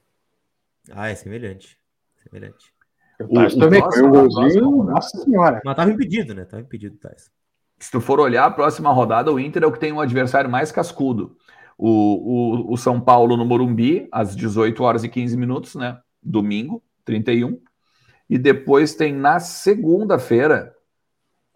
Ah, 0.91 1.09
é 1.09 1.15
semelhante. 1.15 1.79
Semelhante. 2.23 2.73
O 3.21 3.25
O- 3.25 3.29
Tyson 3.35 3.57
o 3.59 3.61
também 3.61 3.83
foi 3.83 4.03
um 4.03 4.09
a 4.09 4.11
golzinho. 4.11 4.83
Nossa 4.85 5.19
senhora. 5.19 5.61
Mas 5.65 5.77
tava 5.77 5.91
impedido, 5.91 6.35
né? 6.35 6.45
Tava 6.47 6.63
impedido, 6.63 6.97
Tyson. 6.97 7.31
Se 7.79 7.91
tu 7.91 8.01
for 8.01 8.19
olhar 8.21 8.45
a 8.47 8.51
próxima 8.51 8.91
rodada, 8.93 9.31
o 9.33 9.39
Inter 9.39 9.63
é 9.63 9.67
o 9.67 9.73
que 9.73 9.79
tem 9.81 9.93
um 9.93 10.01
adversário 10.01 10.49
mais 10.51 10.73
cascudo. 10.73 11.37
O, 11.83 12.69
o, 12.69 12.75
o 12.75 12.77
São 12.77 13.01
Paulo 13.01 13.39
no 13.39 13.45
Morumbi, 13.47 14.07
às 14.13 14.37
18 14.37 14.83
horas 14.85 15.03
e 15.03 15.09
15 15.09 15.35
minutos, 15.35 15.75
né? 15.77 15.99
Domingo, 16.23 16.83
31. 17.07 17.59
E 18.29 18.37
depois 18.37 18.95
tem 18.95 19.15
na 19.15 19.41
segunda-feira, 19.41 20.75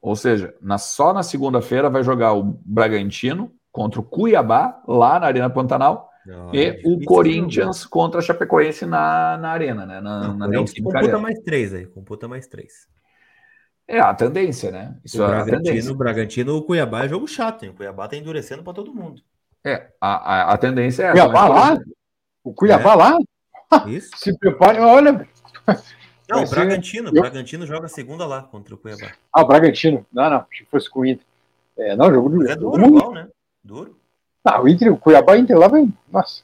ou 0.00 0.16
seja, 0.16 0.54
na, 0.62 0.78
só 0.78 1.12
na 1.12 1.22
segunda-feira 1.22 1.90
vai 1.90 2.02
jogar 2.02 2.32
o 2.32 2.58
Bragantino 2.64 3.52
contra 3.70 4.00
o 4.00 4.02
Cuiabá, 4.02 4.82
lá 4.88 5.20
na 5.20 5.26
Arena 5.26 5.50
Pantanal, 5.50 6.08
Não, 6.24 6.54
e 6.54 6.64
é 6.64 6.80
o 6.86 7.04
Corinthians 7.04 7.84
contra 7.84 8.20
a 8.20 8.22
Chapecoense 8.22 8.86
na, 8.86 9.36
na 9.36 9.50
Arena, 9.50 9.84
né? 9.84 10.00
Na, 10.00 10.28
Não, 10.28 10.38
na 10.38 10.48
computa 10.48 10.98
Arena. 10.98 11.18
mais 11.18 11.38
três 11.40 11.74
aí, 11.74 11.84
computa 11.86 12.26
mais 12.26 12.46
três. 12.46 12.88
É 13.86 14.00
a 14.00 14.14
tendência, 14.14 14.70
né? 14.70 14.98
Isso 15.04 15.20
o 15.20 15.22
é 15.22 15.26
a 15.26 15.44
Bragantino, 15.44 15.62
tendência. 15.64 15.92
o 15.92 15.94
Bragantino, 15.94 16.56
o 16.56 16.62
Cuiabá 16.62 17.04
é 17.04 17.08
jogo 17.08 17.28
chato, 17.28 17.64
hein? 17.64 17.70
O 17.70 17.74
Cuiabá 17.74 18.08
tá 18.08 18.16
endurecendo 18.16 18.62
pra 18.64 18.72
todo 18.72 18.94
mundo. 18.94 19.22
É, 19.64 19.88
a, 20.00 20.50
a, 20.50 20.52
a 20.54 20.58
tendência 20.58 21.04
é. 21.04 21.10
Cuiabá 21.12 21.48
mas- 21.48 21.50
lá? 21.78 21.84
O 22.42 22.52
Cuiabá 22.52 22.92
É. 22.92 22.96
lá? 22.96 23.18
Isso? 23.86 24.10
Se 24.18 24.36
prepare, 24.38 24.78
olha. 24.80 25.12
Não, 25.12 26.36
Vai 26.36 26.44
o 26.44 26.46
ser- 26.46 26.54
Bragantino, 26.54 27.08
o 27.10 27.12
Bragantino 27.12 27.66
joga 27.66 27.86
a 27.86 27.88
segunda 27.88 28.26
lá 28.26 28.42
contra 28.42 28.74
o 28.74 28.78
Cuiabá. 28.78 29.12
Ah, 29.32 29.42
o 29.42 29.46
Bragantino. 29.46 30.06
Não, 30.12 30.30
não. 30.30 30.44
Que 30.44 30.64
fosse 30.66 30.88
com 30.88 31.00
o 31.00 31.06
Inter. 31.06 31.24
É, 31.76 31.96
não, 31.96 32.12
jogo 32.12 32.30
Mas 32.36 32.50
é 32.50 32.56
duro 32.56 32.86
igual, 32.86 33.12
né? 33.12 33.28
Duro. 33.62 33.96
Ah, 34.44 34.60
o 34.62 34.68
Inter, 34.68 34.92
o 34.92 34.96
Cuiabá 34.96 35.36
Inter 35.36 35.58
lá 35.58 35.68
vai. 35.68 35.88
Nossa. 36.10 36.42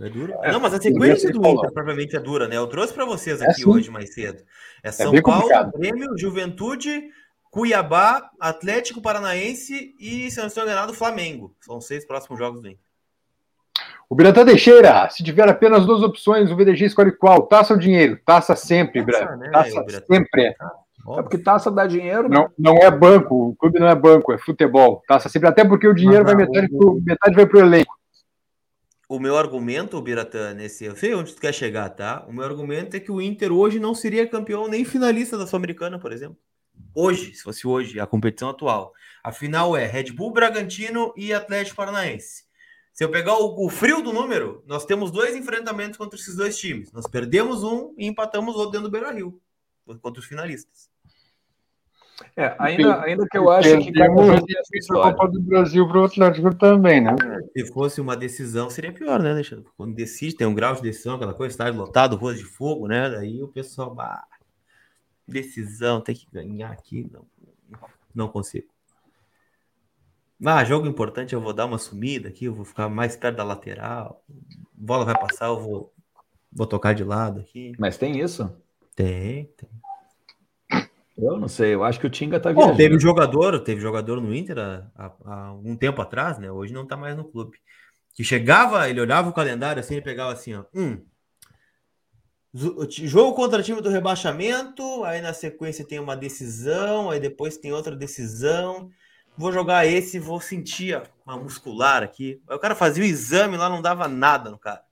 É 0.00 0.08
duro. 0.08 0.32
É, 0.42 0.52
não, 0.52 0.60
mas 0.60 0.72
a 0.74 0.80
sequência 0.80 1.30
do. 1.30 1.38
Inter 1.46 1.72
propriamente 1.72 2.16
é 2.16 2.20
dura, 2.20 2.48
né? 2.48 2.56
Eu 2.56 2.66
trouxe 2.66 2.92
pra 2.94 3.04
vocês 3.04 3.40
É 3.42 3.46
aqui 3.46 3.62
sim. 3.62 3.68
hoje 3.68 3.90
mais 3.90 4.14
cedo. 4.14 4.42
É 4.82 4.90
São 4.90 5.10
bem 5.10 5.22
Paulo, 5.22 5.42
complicado. 5.42 5.72
Grêmio, 5.78 6.16
Juventude, 6.18 7.10
Cuiabá, 7.58 8.30
Atlético 8.38 9.02
Paranaense 9.02 9.92
e, 9.98 10.30
se 10.30 10.38
não 10.38 10.46
estou 10.46 10.62
enganado, 10.62 10.94
Flamengo. 10.94 11.56
São 11.60 11.78
os 11.78 11.86
seis 11.88 12.06
próximos 12.06 12.38
jogos 12.38 12.62
do 12.62 12.68
Inter. 12.68 12.84
O 14.08 14.14
Biratã 14.14 14.46
Teixeira, 14.46 15.10
se 15.10 15.24
tiver 15.24 15.48
apenas 15.48 15.84
duas 15.84 16.00
opções, 16.04 16.52
o 16.52 16.56
VDG 16.56 16.84
escolhe 16.84 17.10
qual? 17.10 17.48
Taça 17.48 17.74
ou 17.74 17.80
dinheiro? 17.80 18.16
Taça 18.24 18.54
sempre, 18.54 19.04
Taça, 19.04 19.36
né, 19.36 19.50
Taça 19.50 19.84
sempre. 20.06 20.44
É 20.46 21.22
porque 21.22 21.38
taça 21.38 21.68
dá 21.68 21.84
dinheiro, 21.84 22.28
né? 22.28 22.36
Não, 22.36 22.50
não 22.56 22.76
é 22.78 22.90
banco, 22.92 23.48
o 23.48 23.56
clube 23.56 23.80
não 23.80 23.88
é 23.88 23.94
banco, 23.94 24.32
é 24.32 24.38
futebol. 24.38 25.02
Taça 25.08 25.28
sempre, 25.28 25.48
até 25.48 25.64
porque 25.64 25.88
o 25.88 25.94
dinheiro 25.94 26.24
Mas, 26.24 26.34
vai 26.34 26.44
ah, 26.44 26.46
metade, 26.46 26.72
o- 26.72 26.78
pro, 26.78 27.02
metade 27.02 27.34
vai 27.34 27.46
pro 27.46 27.58
elenco. 27.58 27.92
O 29.08 29.18
meu 29.18 29.36
argumento, 29.36 30.00
Biratã, 30.00 30.54
nesse. 30.54 30.84
Eu 30.84 30.94
sei 30.94 31.12
onde 31.12 31.34
tu 31.34 31.40
quer 31.40 31.52
chegar, 31.52 31.88
tá? 31.88 32.24
O 32.28 32.32
meu 32.32 32.44
argumento 32.44 32.96
é 32.96 33.00
que 33.00 33.10
o 33.10 33.20
Inter 33.20 33.50
hoje 33.50 33.80
não 33.80 33.96
seria 33.96 34.28
campeão 34.28 34.68
nem 34.68 34.84
finalista 34.84 35.36
da 35.36 35.46
Sul-Americana, 35.46 35.98
por 35.98 36.12
exemplo. 36.12 36.36
Hoje, 37.00 37.32
se 37.32 37.44
fosse 37.44 37.64
hoje, 37.64 38.00
a 38.00 38.08
competição 38.08 38.48
atual. 38.48 38.92
A 39.22 39.30
final 39.30 39.76
é 39.76 39.86
Red 39.86 40.10
Bull, 40.10 40.32
Bragantino 40.32 41.14
e 41.16 41.32
Atlético 41.32 41.76
Paranaense. 41.76 42.42
Se 42.92 43.04
eu 43.04 43.08
pegar 43.08 43.38
o, 43.38 43.64
o 43.64 43.70
frio 43.70 44.02
do 44.02 44.12
número, 44.12 44.64
nós 44.66 44.84
temos 44.84 45.12
dois 45.12 45.36
enfrentamentos 45.36 45.96
contra 45.96 46.18
esses 46.18 46.34
dois 46.34 46.58
times. 46.58 46.90
Nós 46.90 47.06
perdemos 47.06 47.62
um 47.62 47.94
e 47.96 48.04
empatamos 48.04 48.56
o 48.56 48.58
outro 48.58 48.72
dentro 48.72 48.88
do 48.88 48.90
Beira 48.90 49.12
Rio, 49.12 49.40
contra 50.02 50.20
os 50.20 50.26
finalistas. 50.26 50.90
É, 52.36 52.56
ainda, 52.58 53.00
ainda 53.00 53.28
que 53.30 53.38
eu 53.38 53.48
acho 53.48 53.78
que 53.78 53.92
cada 53.92 54.12
jogo 54.12 55.00
a. 55.00 55.12
Copa 55.12 55.28
do 55.28 55.40
Brasil 55.40 55.86
pro 55.86 56.04
Atlético 56.04 56.52
também, 56.56 57.00
né? 57.00 57.14
Se 57.56 57.72
fosse 57.72 58.00
uma 58.00 58.16
decisão, 58.16 58.68
seria 58.68 58.92
pior, 58.92 59.22
né, 59.22 59.30
Alexandre? 59.30 59.66
Quando 59.76 59.94
decide, 59.94 60.34
tem 60.34 60.48
um 60.48 60.54
grau 60.54 60.74
de 60.74 60.82
decisão, 60.82 61.14
aquela 61.14 61.32
coisa, 61.32 61.52
estádio 61.52 61.78
lotado, 61.78 62.16
rua 62.16 62.34
de 62.34 62.42
fogo, 62.42 62.88
né? 62.88 63.08
Daí 63.08 63.40
o 63.40 63.46
pessoal, 63.46 63.94
bah, 63.94 64.26
decisão, 65.28 66.00
tem 66.00 66.14
que 66.14 66.26
ganhar 66.32 66.70
aqui, 66.72 67.08
não, 67.12 67.26
não 68.14 68.28
consigo. 68.28 68.68
Ah, 70.44 70.64
jogo 70.64 70.86
importante, 70.86 71.34
eu 71.34 71.40
vou 71.40 71.52
dar 71.52 71.66
uma 71.66 71.78
sumida 71.78 72.28
aqui, 72.28 72.44
eu 72.44 72.54
vou 72.54 72.64
ficar 72.64 72.88
mais 72.88 73.16
perto 73.16 73.36
da 73.36 73.44
lateral, 73.44 74.22
bola 74.72 75.04
vai 75.04 75.18
passar, 75.18 75.46
eu 75.46 75.60
vou, 75.60 75.92
vou 76.52 76.66
tocar 76.66 76.94
de 76.94 77.04
lado 77.04 77.40
aqui. 77.40 77.72
Mas 77.78 77.96
tem 77.96 78.20
isso? 78.20 78.54
Tem, 78.94 79.46
tem. 79.56 79.70
Eu 81.16 81.36
não 81.38 81.48
sei, 81.48 81.74
eu 81.74 81.84
acho 81.84 82.00
que 82.00 82.06
o 82.06 82.10
Tinga 82.10 82.40
tá 82.40 82.50
Bom, 82.52 82.66
viajando. 82.66 82.76
teve 82.76 82.98
jogador, 82.98 83.60
teve 83.60 83.80
jogador 83.80 84.20
no 84.20 84.34
Inter 84.34 84.58
há, 84.58 85.12
há- 85.24 85.52
um 85.54 85.76
tempo 85.76 86.00
atrás, 86.00 86.38
né? 86.38 86.50
Hoje 86.50 86.72
não 86.72 86.86
tá 86.86 86.96
mais 86.96 87.16
no 87.16 87.24
clube. 87.24 87.58
Que 88.14 88.24
chegava, 88.24 88.88
ele 88.88 89.00
olhava 89.00 89.28
o 89.28 89.32
calendário 89.34 89.80
assim, 89.80 89.94
ele 89.94 90.02
pegava 90.04 90.32
assim, 90.32 90.54
ó. 90.54 90.64
Hum, 90.74 91.00
jogo 92.52 93.34
contra 93.34 93.62
time 93.62 93.80
do 93.80 93.90
rebaixamento, 93.90 95.04
aí 95.04 95.20
na 95.20 95.32
sequência 95.32 95.84
tem 95.84 95.98
uma 95.98 96.16
decisão, 96.16 97.10
aí 97.10 97.20
depois 97.20 97.56
tem 97.56 97.72
outra 97.72 97.94
decisão. 97.94 98.90
Vou 99.36 99.52
jogar 99.52 99.86
esse, 99.86 100.18
vou 100.18 100.40
sentir 100.40 101.00
uma 101.24 101.36
muscular 101.36 102.02
aqui. 102.02 102.42
Aí 102.48 102.56
o 102.56 102.58
cara 102.58 102.74
fazia 102.74 103.04
o 103.04 103.06
exame 103.06 103.56
lá, 103.56 103.68
não 103.68 103.80
dava 103.80 104.08
nada 104.08 104.50
no 104.50 104.58
cara. 104.58 104.82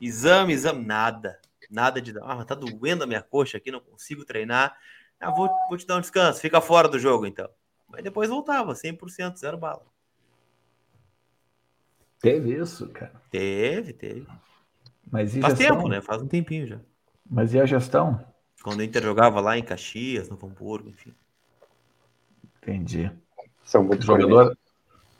Exame, 0.00 0.52
exame, 0.52 0.84
nada. 0.84 1.40
Nada 1.70 2.02
de. 2.02 2.12
Ah, 2.20 2.36
mas 2.36 2.44
tá 2.44 2.54
doendo 2.54 3.04
a 3.04 3.06
minha 3.06 3.22
coxa 3.22 3.56
aqui, 3.56 3.70
não 3.70 3.80
consigo 3.80 4.24
treinar. 4.24 4.76
Ah, 5.18 5.30
vou, 5.30 5.48
vou 5.68 5.78
te 5.78 5.86
dar 5.86 5.96
um 5.96 6.00
descanso, 6.00 6.40
fica 6.40 6.60
fora 6.60 6.88
do 6.88 6.98
jogo 6.98 7.24
então. 7.24 7.48
Mas 7.88 8.02
depois 8.02 8.28
voltava, 8.28 8.74
100%, 8.74 9.36
zero 9.36 9.56
bala. 9.56 9.86
Teve 12.20 12.54
isso, 12.54 12.88
cara. 12.88 13.12
Teve, 13.30 13.92
teve. 13.92 14.26
Mas 15.10 15.34
Faz 15.36 15.56
gestão? 15.56 15.76
tempo, 15.76 15.88
né? 15.88 16.00
Faz 16.00 16.20
um 16.20 16.26
tempinho 16.26 16.66
já. 16.66 16.80
Mas 17.28 17.54
e 17.54 17.60
a 17.60 17.66
gestão? 17.66 18.24
Quando 18.62 18.80
o 18.80 18.82
Inter 18.82 19.02
jogava 19.02 19.40
lá 19.40 19.58
em 19.58 19.62
Caxias, 19.62 20.28
no 20.28 20.38
Hamburgo, 20.42 20.88
enfim. 20.88 21.14
Entendi. 22.62 23.10
São 23.62 23.84
muito 23.84 24.04
Jogador, 24.04 24.56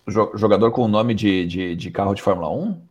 jo- 0.09 0.33
jogador 0.37 0.71
com 0.71 0.89
nome 0.89 1.15
de, 1.15 1.47
de, 1.47 1.77
de 1.77 1.91
carro 1.91 2.15
de 2.15 2.23
Fórmula 2.23 2.51
1? 2.51 2.87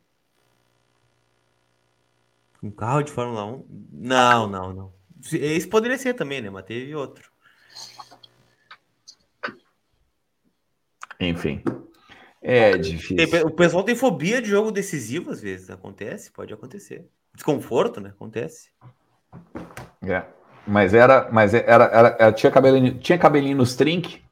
Um 2.61 2.71
carro 2.71 3.01
de 3.03 3.11
Fórmula 3.11 3.45
1? 3.45 3.65
Não, 3.91 4.47
não, 4.47 4.73
não. 4.73 4.93
Esse 5.31 5.67
poderia 5.67 5.97
ser 5.97 6.13
também, 6.13 6.41
né? 6.41 6.49
Mas 6.49 6.65
teve 6.65 6.95
outro. 6.95 7.31
Enfim. 11.19 11.63
É 12.41 12.71
Tem- 12.71 12.81
difícil. 12.81 13.47
o 13.47 13.51
pessoal 13.51 13.83
tem 13.83 13.95
fobia 13.95 14.41
de 14.41 14.49
jogo 14.49 14.71
decisivo, 14.71 15.31
às 15.31 15.41
vezes. 15.41 15.69
Acontece, 15.69 16.31
pode 16.31 16.53
acontecer. 16.53 17.07
Desconforto, 17.33 18.01
né? 18.01 18.09
Acontece. 18.09 18.69
É. 20.01 20.23
Mas 20.65 20.93
era. 20.93 21.29
Mas 21.31 21.53
era, 21.53 21.85
era, 21.85 22.17
era- 22.19 22.31
tinha, 22.31 22.51
cabelinho, 22.51 22.97
tinha 22.99 23.17
cabelinho 23.17 23.57
nos 23.57 23.75
trinque? 23.75 24.23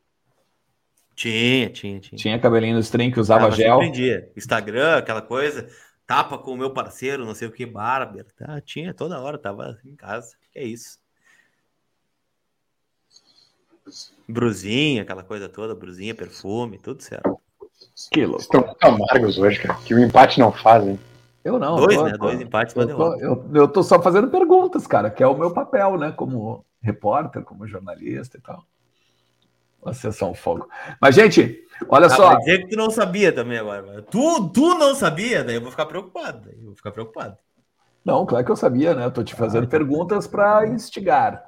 Tinha, 1.15 1.69
tinha, 1.69 1.99
tinha. 1.99 2.17
Tinha 2.17 2.39
cabelinho 2.39 2.73
no 2.75 2.79
string 2.79 3.11
que 3.11 3.19
usava 3.19 3.47
Ah, 3.47 3.51
gel. 3.51 3.81
Entendia. 3.81 4.31
Instagram, 4.35 4.97
aquela 4.97 5.21
coisa, 5.21 5.69
tapa 6.07 6.37
com 6.37 6.51
o 6.53 6.57
meu 6.57 6.71
parceiro, 6.73 7.25
não 7.25 7.35
sei 7.35 7.47
o 7.47 7.51
que, 7.51 7.65
barber. 7.65 8.25
Tá, 8.35 8.59
tinha 8.61 8.93
toda 8.93 9.19
hora, 9.19 9.37
tava 9.37 9.77
em 9.85 9.95
casa. 9.95 10.35
Que 10.51 10.59
é 10.59 10.63
isso. 10.63 10.99
Brusinha, 14.27 15.01
aquela 15.01 15.23
coisa 15.23 15.49
toda, 15.49 15.75
brusinha, 15.75 16.15
perfume, 16.15 16.77
tudo 16.77 17.01
certo. 17.03 17.39
Que 18.11 18.25
louco. 18.25 18.41
Estão 18.41 18.61
muito 18.61 18.83
amargos 18.83 19.37
hoje, 19.37 19.59
cara. 19.59 19.79
Que 19.81 19.93
o 19.93 19.99
empate 19.99 20.39
não 20.39 20.51
faz, 20.51 20.87
hein? 20.87 20.99
Eu 21.43 21.57
não. 21.59 21.75
Dois, 21.77 21.95
tô- 21.97 22.03
né? 22.05 22.17
Dois 22.17 22.39
empates, 22.41 22.75
eu 22.75 22.83
uma 22.85 22.95
tô, 22.95 23.15
eu, 23.19 23.49
eu 23.53 23.67
tô 23.67 23.81
só 23.83 24.01
fazendo 24.01 24.29
perguntas, 24.29 24.85
cara, 24.85 25.09
que 25.09 25.23
é 25.23 25.27
o 25.27 25.37
meu 25.37 25.51
papel, 25.53 25.97
né? 25.97 26.11
Como 26.11 26.65
repórter, 26.81 27.43
como 27.43 27.67
jornalista 27.67 28.37
e 28.37 28.41
tal. 28.41 28.63
Vocês 29.81 30.15
são 30.15 30.33
fogo. 30.35 30.69
Mas, 31.01 31.15
gente, 31.15 31.59
olha 31.89 32.05
Ah, 32.05 32.09
só. 32.09 32.35
dizer 32.35 32.59
que 32.59 32.67
tu 32.69 32.77
não 32.77 32.91
sabia 32.91 33.33
também 33.33 33.57
agora. 33.57 33.81
mano. 33.81 34.01
Tu, 34.03 34.49
tu 34.49 34.75
não 34.77 34.93
sabia, 34.93 35.43
daí 35.43 35.55
eu 35.55 35.61
vou 35.61 35.71
ficar 35.71 35.87
preocupado. 35.87 36.49
Eu 36.51 36.65
vou 36.65 36.75
ficar 36.75 36.91
preocupado. 36.91 37.35
Não, 38.05 38.23
claro 38.25 38.45
que 38.45 38.51
eu 38.51 38.55
sabia, 38.55 38.93
né? 38.93 39.05
Eu 39.05 39.11
tô 39.11 39.23
te 39.23 39.33
fazendo 39.35 39.67
perguntas 39.67 40.27
para 40.27 40.67
instigar. 40.67 41.43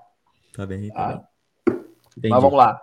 Tá 0.56 0.66
bem, 0.66 0.90
tá 0.90 1.20
Tá? 1.20 1.74
bem. 2.18 2.32
Mas 2.32 2.42
vamos 2.42 2.58
lá. 2.58 2.82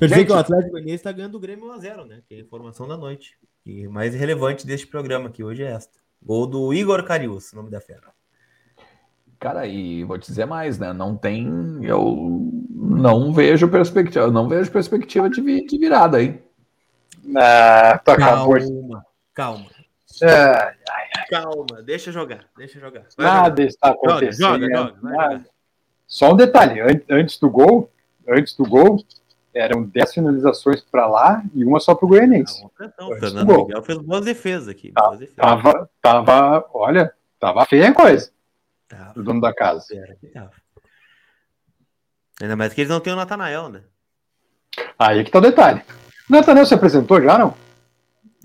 Dizer 0.00 0.14
Gente- 0.16 0.26
que 0.28 0.32
o 0.32 0.36
Atlético 0.36 0.70
Goianiense 0.72 0.96
está 0.96 1.12
ganhando 1.12 1.36
o 1.36 1.40
Grêmio 1.40 1.66
1x0, 1.66 2.04
né? 2.04 2.22
Que 2.28 2.34
é 2.34 2.38
a 2.38 2.40
informação 2.40 2.86
da 2.86 2.96
noite. 2.96 3.36
E 3.66 3.86
mais 3.88 4.14
relevante 4.14 4.66
deste 4.66 4.86
programa 4.86 5.28
aqui 5.28 5.42
hoje 5.44 5.62
é 5.62 5.70
esta. 5.72 5.98
Gol 6.22 6.46
do 6.46 6.72
Igor 6.74 7.04
Carius, 7.04 7.52
nome 7.52 7.70
da 7.70 7.80
fera. 7.80 8.08
Cara, 9.38 9.66
e 9.66 10.02
vou 10.04 10.18
te 10.18 10.26
dizer 10.26 10.46
mais, 10.46 10.78
né? 10.78 10.92
Não 10.92 11.16
tem. 11.16 11.46
Eu 11.84 12.50
não 12.70 13.32
vejo 13.32 13.68
perspectiva. 13.68 14.24
Eu 14.24 14.32
não 14.32 14.48
vejo 14.48 14.70
perspectiva 14.70 15.30
de, 15.30 15.40
vi- 15.40 15.64
de 15.64 15.78
virada 15.78 16.16
aí. 16.18 16.42
Ah, 17.36 18.00
tu 18.04 18.10
acabou. 18.10 18.56
Calma, 18.58 19.04
calma, 19.34 19.66
É, 20.22 20.74
calma. 21.30 21.82
Deixa 21.84 22.10
jogar, 22.10 22.46
deixa 22.56 22.80
jogar. 22.80 23.04
Vai 23.16 23.26
jogar. 23.26 23.42
nada 23.42 23.62
está 23.62 23.88
Joga, 23.90 23.98
acontecendo. 24.10 24.38
joga, 24.60 24.66
joga. 24.76 24.94
Jogar. 25.00 25.44
Só 26.06 26.32
um 26.32 26.36
detalhe, 26.36 26.80
an- 26.80 27.02
antes 27.10 27.38
do 27.38 27.48
gol, 27.50 27.92
antes 28.26 28.56
do 28.56 28.64
gol, 28.64 28.96
eram 29.58 29.82
10 29.82 30.14
finalizações 30.14 30.80
para 30.82 31.06
lá 31.06 31.42
e 31.54 31.64
uma 31.64 31.80
só 31.80 31.94
para 31.94 32.06
o 32.06 32.08
Goianiense. 32.08 32.62
Não, 32.62 32.68
pressão. 32.70 33.08
O 33.10 33.16
Fernando. 33.18 33.56
Miguel 33.66 33.82
fez 33.82 33.98
boas 33.98 34.24
defesas 34.24 34.68
aqui. 34.68 34.92
Tá, 34.92 35.02
boas 35.02 35.18
defesas. 35.18 35.36
Tava, 35.36 35.90
tava, 36.00 36.64
olha, 36.72 37.12
tava 37.40 37.64
feia 37.66 37.88
a 37.90 37.94
coisa 37.94 38.30
Tá, 38.88 39.12
do 39.14 39.22
dono 39.22 39.40
da 39.40 39.52
casa. 39.54 39.84
tava. 40.32 40.50
Ainda 42.40 42.56
mais 42.56 42.72
que 42.72 42.80
eles 42.80 42.90
não 42.90 43.00
têm 43.00 43.12
o 43.12 43.16
Natanael, 43.16 43.68
né? 43.68 43.82
Aí 44.98 45.24
que 45.24 45.30
tá 45.30 45.38
o 45.38 45.42
detalhe. 45.42 45.82
O 46.28 46.32
Natanel 46.32 46.64
se 46.64 46.74
apresentou 46.74 47.20
já, 47.20 47.36
não? 47.36 47.54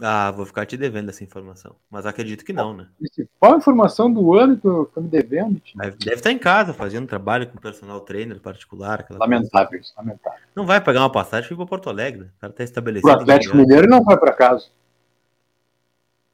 Ah, 0.01 0.31
vou 0.31 0.45
ficar 0.45 0.65
te 0.65 0.75
devendo 0.75 1.09
essa 1.09 1.23
informação. 1.23 1.75
Mas 1.89 2.05
acredito 2.05 2.43
que 2.43 2.51
não, 2.51 2.73
né? 2.73 2.87
Principal 2.97 3.57
informação 3.57 4.11
do 4.11 4.33
ano, 4.33 4.57
tu 4.57 4.89
tá 4.93 4.99
me 4.99 5.07
devendo. 5.07 5.59
tio. 5.59 5.77
Deve, 5.77 5.97
deve 5.97 6.15
estar 6.15 6.31
em 6.31 6.39
casa 6.39 6.73
fazendo 6.73 7.07
trabalho 7.07 7.47
com 7.47 7.57
personal 7.57 8.01
trainer 8.01 8.39
particular. 8.39 9.01
aquela 9.01 9.19
coisa. 9.19 9.33
Lamentável 9.33 9.79
isso, 9.79 9.93
lamentável. 9.95 10.39
Não 10.55 10.65
vai 10.65 10.81
pagar 10.81 11.01
uma 11.01 11.11
passagem 11.11 11.51
e 11.51 11.53
ir 11.53 11.57
para 11.57 11.65
Porto 11.65 11.89
Alegre. 11.89 12.21
né? 12.21 12.29
O 12.37 12.41
cara 12.41 12.53
tá 12.53 12.63
estabelecido. 12.63 13.07
O 13.07 13.11
Atlético. 13.11 13.55
Mineiro 13.55 13.87
não 13.87 14.03
vai 14.03 14.17
para 14.17 14.33
casa. 14.33 14.67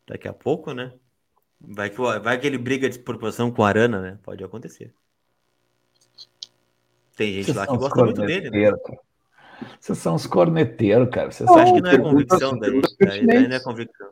Daqui 0.08 0.28
a 0.28 0.34
pouco, 0.34 0.74
né? 0.74 0.94
Vai 1.60 1.90
que, 1.90 1.98
vai 1.98 2.40
que 2.40 2.48
ele 2.48 2.58
briga 2.58 2.90
de 2.90 2.98
proporção 2.98 3.52
com 3.52 3.62
o 3.62 3.66
Arana, 3.66 4.00
né? 4.00 4.18
Pode 4.24 4.42
acontecer. 4.42 4.94
Tem 7.18 7.34
gente 7.34 7.48
Vocês 7.48 7.58
lá 7.58 7.68
que 7.68 7.78
gosta 7.78 8.06
muito 8.06 8.22
dele, 8.22 8.50
né? 8.50 8.72
cara. 8.72 9.00
Vocês 9.80 9.98
são 9.98 10.16
uns 10.16 10.26
corneteiros, 10.28 11.10
cara. 11.10 11.32
Vocês 11.32 11.48
Não, 11.50 11.56
Acho 11.58 11.68
sabem 11.68 11.76
que 11.76 11.82
não 11.82 11.90
é 11.90 11.92
perguntas- 11.98 12.12
convicção 12.40 12.52
daí. 12.60 12.60
perguntas 12.72 12.96
Daí, 13.00 13.08
daí 13.10 13.20
não 13.26 13.32
é 13.32 13.36
pertinentes. 13.38 13.64
convicção. 13.64 14.10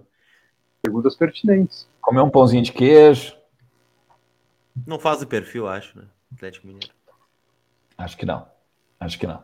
Perguntas 0.81 1.15
pertinentes. 1.15 1.87
comer 2.01 2.21
um 2.21 2.29
pãozinho 2.29 2.63
de 2.63 2.71
queijo? 2.71 3.35
Não 4.85 4.99
faz 4.99 5.21
o 5.21 5.27
perfil, 5.27 5.67
acho, 5.67 5.97
né? 5.97 6.05
Atlético 6.33 6.67
Mineiro. 6.67 6.93
Acho 7.97 8.15
que 8.17 8.25
não. 8.25 8.47
Acho 8.99 9.19
que 9.19 9.27
não. 9.27 9.43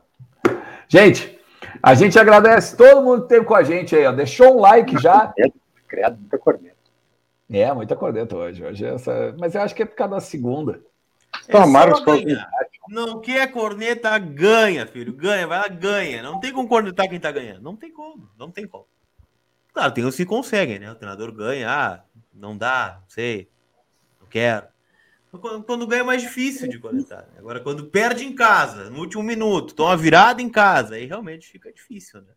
Gente, 0.88 1.40
a 1.82 1.94
gente 1.96 2.18
agradece 2.20 2.78
todo 2.78 3.02
mundo 3.04 3.20
que 3.20 3.24
esteve 3.26 3.46
com 3.46 3.56
a 3.56 3.64
gente 3.64 3.96
aí, 3.96 4.06
ó. 4.06 4.12
Deixou 4.12 4.56
um 4.58 4.60
like 4.60 5.02
já. 5.02 5.34
Criado 5.88 6.18
muita 6.20 6.38
corneta. 6.38 6.76
É, 7.52 7.74
muita 7.74 7.96
corneta 7.96 8.36
hoje. 8.36 8.64
hoje 8.64 8.86
é 8.86 8.94
essa... 8.96 9.36
Mas 9.40 9.54
eu 9.56 9.62
acho 9.62 9.76
que 9.76 9.84
é 9.84 9.86
por 9.86 9.96
causa 9.96 10.16
da 10.16 10.22
segunda. 10.22 10.82
Estão 11.44 11.62
É 11.62 11.64
amargos 11.64 12.00
só 12.00 12.06
com 12.06 12.12
a 12.12 12.22
ganhar. 12.22 12.50
Não 12.90 13.22
quer 13.22 13.52
corneta, 13.52 14.18
ganha, 14.18 14.86
filho. 14.86 15.14
Ganha, 15.14 15.48
vai 15.48 15.60
lá, 15.60 15.68
ganha. 15.68 16.22
Não 16.22 16.40
tem 16.40 16.52
como 16.52 16.68
cornetar 16.68 17.08
quem 17.10 17.20
tá 17.20 17.32
ganhando. 17.32 17.62
Não 17.62 17.76
tem 17.76 17.92
como, 17.92 18.30
não 18.38 18.52
tem 18.52 18.68
como. 18.68 18.88
Claro, 19.74 19.92
tem 19.94 20.06
os 20.06 20.16
que 20.16 20.26
conseguem, 20.26 20.80
né? 20.80 20.92
O 20.92 20.96
treinador 20.96 21.32
ganha, 21.32 21.70
ah, 21.70 22.04
não 22.34 22.56
dá, 22.56 23.00
não 23.02 23.10
sei, 23.10 23.50
não 24.22 24.28
quero. 24.28 24.68
Quando, 25.42 25.64
quando 25.64 25.88
ganha 25.88 26.02
é 26.02 26.06
mais 26.06 26.22
difícil 26.22 26.70
de 26.70 26.78
cornetar. 26.78 27.24
né? 27.24 27.40
Agora, 27.40 27.60
quando 27.60 27.86
perde 27.88 28.24
em 28.24 28.36
casa, 28.36 28.92
no 28.92 29.00
último 29.00 29.24
minuto, 29.24 29.74
toma 29.74 29.98
virada 29.98 30.44
em 30.44 30.50
casa, 30.50 30.94
aí 30.94 31.06
realmente 31.08 31.48
fica 31.48 31.74
difícil, 31.74 32.22
né? 32.22 32.34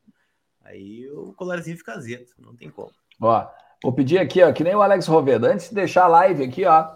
Aí 0.64 1.06
o 1.10 1.34
colarzinho 1.34 1.76
fica 1.76 1.92
azedo, 1.92 2.32
não 2.38 2.56
tem 2.56 2.70
como. 2.70 2.90
Ó, 3.20 3.46
vou 3.82 3.92
pedir 3.92 4.18
aqui, 4.18 4.42
ó, 4.42 4.50
que 4.50 4.64
nem 4.64 4.74
o 4.74 4.80
Alex 4.80 5.06
Roveda. 5.06 5.52
Antes 5.52 5.68
de 5.68 5.74
deixar 5.74 6.04
a 6.04 6.08
live 6.08 6.42
aqui, 6.42 6.64
ó, 6.64 6.88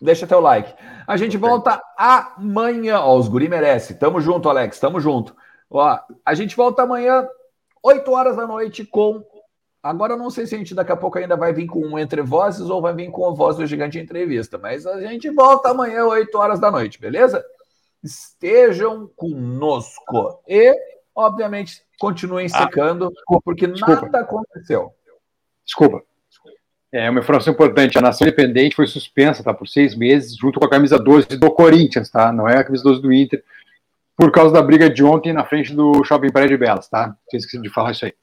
deixa 0.00 0.26
teu 0.26 0.40
like. 0.40 0.74
A 1.06 1.16
gente 1.16 1.36
volta 1.36 1.80
amanhã. 1.96 3.00
Ó, 3.00 3.16
os 3.16 3.28
guri 3.28 3.48
merece. 3.48 3.94
Tamo 3.94 4.20
junto, 4.20 4.48
Alex. 4.48 4.78
Tamo 4.78 5.00
junto. 5.00 5.34
Ó, 5.70 5.98
a 6.24 6.34
gente 6.34 6.56
volta 6.56 6.82
amanhã, 6.82 7.26
8 7.82 8.10
horas 8.10 8.36
da 8.36 8.46
noite, 8.46 8.84
com. 8.84 9.24
Agora 9.82 10.14
eu 10.14 10.18
não 10.18 10.30
sei 10.30 10.46
se 10.46 10.54
a 10.54 10.58
gente 10.58 10.74
daqui 10.74 10.90
a 10.90 10.96
pouco 10.96 11.16
ainda 11.16 11.36
vai 11.36 11.52
vir 11.52 11.66
com 11.66 11.80
um 11.80 11.98
Entre 11.98 12.20
Vozes 12.20 12.68
ou 12.68 12.82
vai 12.82 12.92
vir 12.92 13.10
com 13.10 13.26
a 13.26 13.32
Voz 13.32 13.56
do 13.56 13.66
Gigante 13.66 14.00
Entrevista, 14.00 14.58
mas 14.58 14.84
a 14.84 15.00
gente 15.00 15.30
volta 15.30 15.70
amanhã, 15.70 16.04
8 16.04 16.36
horas 16.36 16.58
da 16.58 16.72
noite, 16.72 17.00
beleza? 17.00 17.44
Estejam 18.02 19.08
conosco. 19.14 20.42
E, 20.48 20.74
obviamente, 21.14 21.84
continuem 22.00 22.48
secando, 22.48 23.12
porque 23.44 23.68
desculpa. 23.68 24.02
nada 24.02 24.20
aconteceu. 24.20 24.92
Desculpa. 25.64 26.02
É 26.96 27.10
uma 27.10 27.20
informação 27.20 27.52
importante. 27.52 27.98
A 27.98 28.00
Nação 28.00 28.26
Independente 28.26 28.76
foi 28.76 28.86
suspensa, 28.86 29.42
tá? 29.42 29.52
Por 29.52 29.68
seis 29.68 29.94
meses, 29.94 30.36
junto 30.36 30.58
com 30.58 30.66
a 30.66 30.70
camisa 30.70 30.98
12 30.98 31.28
do 31.38 31.50
Corinthians, 31.50 32.10
tá? 32.10 32.32
Não 32.32 32.48
é 32.48 32.58
a 32.58 32.64
camisa 32.64 32.82
12 32.84 33.02
do 33.02 33.12
Inter, 33.12 33.42
por 34.16 34.30
causa 34.32 34.52
da 34.52 34.62
briga 34.62 34.88
de 34.88 35.04
ontem 35.04 35.32
na 35.32 35.44
frente 35.44 35.74
do 35.74 36.02
Shopping 36.04 36.30
Praia 36.30 36.48
de 36.48 36.56
Belas, 36.56 36.88
tá? 36.88 37.16
Tinha 37.28 37.38
esquecido 37.38 37.62
de 37.62 37.70
falar 37.70 37.92
isso 37.92 38.04
aí. 38.06 38.14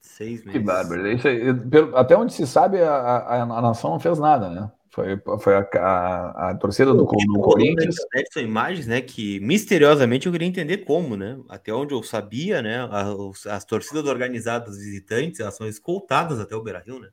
Seis 0.00 0.44
meses. 0.44 0.52
Que 0.52 0.58
bárbaro. 0.58 1.06
Isso 1.10 1.26
aí, 1.28 1.52
pelo- 1.54 1.96
até 1.96 2.16
onde 2.16 2.32
se 2.32 2.46
sabe, 2.46 2.80
a, 2.80 2.92
a, 2.94 3.42
a 3.42 3.62
nação 3.62 3.90
não 3.90 4.00
fez 4.00 4.18
nada, 4.18 4.48
né? 4.48 4.70
Foi, 4.92 5.20
foi 5.38 5.54
a, 5.54 5.68
a, 5.76 6.50
a 6.50 6.54
torcida 6.56 6.92
do, 6.92 7.04
do 7.04 7.40
Corinthians. 7.40 7.96
internet 7.96 8.32
São 8.32 8.42
imagens, 8.42 8.86
né? 8.88 9.00
Que 9.00 9.38
misteriosamente 9.40 10.26
eu 10.26 10.32
queria 10.32 10.48
entender 10.48 10.78
como, 10.78 11.16
né? 11.16 11.38
Até 11.48 11.72
onde 11.72 11.94
eu 11.94 12.02
sabia, 12.02 12.60
né? 12.60 12.88
a- 12.90 13.14
os- 13.14 13.46
As, 13.46 13.64
torcidas 13.64 14.04
organizadas 14.04 14.76
visitantes 14.78 15.38
elas 15.40 15.56
são 15.56 15.66
escoltadas 15.68 16.40
até 16.40 16.54
o 16.56 16.62
Beira 16.62 16.82
Rio, 16.84 16.98
né? 16.98 17.08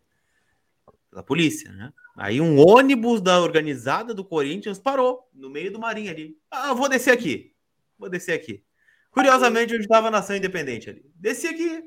Pela 1.18 1.24
polícia, 1.26 1.72
né? 1.72 1.92
Aí 2.16 2.40
um 2.40 2.60
ônibus 2.60 3.22
da 3.22 3.42
organizada 3.42 4.14
do 4.14 4.24
Corinthians 4.24 4.78
parou 4.78 5.28
no 5.34 5.50
meio 5.50 5.72
do 5.72 5.80
marinho 5.80 6.12
ali. 6.12 6.38
Ah, 6.52 6.68
eu 6.70 6.76
vou 6.76 6.88
descer 6.88 7.12
aqui. 7.12 7.56
Vou 7.98 8.08
descer 8.08 8.34
aqui. 8.34 8.64
Curiosamente, 9.10 9.74
onde 9.74 9.82
estava 9.82 10.10
a 10.10 10.12
Nação 10.12 10.36
Independente 10.36 10.92
ali. 10.92 11.04
Desci 11.16 11.48
aqui. 11.48 11.84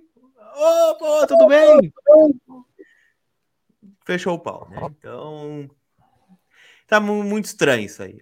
Opa, 0.57 1.29
tudo 1.29 1.47
bem? 1.47 1.93
Fechou 4.05 4.35
o 4.35 4.39
pau, 4.41 4.69
né? 4.69 4.79
Então, 4.99 5.71
Tá 6.89 6.99
mu- 6.99 7.23
muito 7.23 7.45
estranho 7.45 7.85
isso 7.85 8.03
aí. 8.03 8.19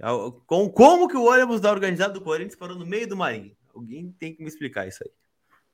Com, 0.46 0.68
como 0.68 1.08
que 1.08 1.16
o 1.16 1.24
ônibus 1.24 1.58
da 1.62 1.70
organizada 1.70 2.12
do 2.12 2.20
Corinthians 2.20 2.54
parou 2.56 2.76
no 2.76 2.84
meio 2.84 3.08
do 3.08 3.16
marinho? 3.16 3.56
Alguém 3.74 4.14
tem 4.18 4.34
que 4.34 4.42
me 4.42 4.48
explicar 4.48 4.86
isso 4.86 5.02
aí. 5.02 5.10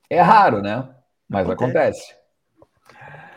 É 0.09 0.21
raro, 0.21 0.61
né? 0.61 0.95
Mas 1.27 1.49
Acontece. 1.49 1.73
acontece. 2.09 2.24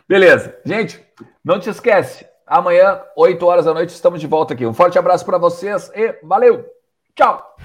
Beleza. 0.09 0.57
Gente, 0.65 1.05
não 1.45 1.61
te 1.61 1.69
esquece. 1.69 2.27
Amanhã, 2.47 3.03
8 3.15 3.45
horas 3.45 3.67
da 3.67 3.75
noite, 3.75 3.91
estamos 3.91 4.21
de 4.21 4.27
volta 4.27 4.55
aqui. 4.55 4.65
Um 4.65 4.73
forte 4.73 4.99
abraço 4.99 5.25
para 5.25 5.37
vocês 5.37 5.91
e 5.95 6.19
valeu. 6.23 6.65
Tchau. 7.15 7.57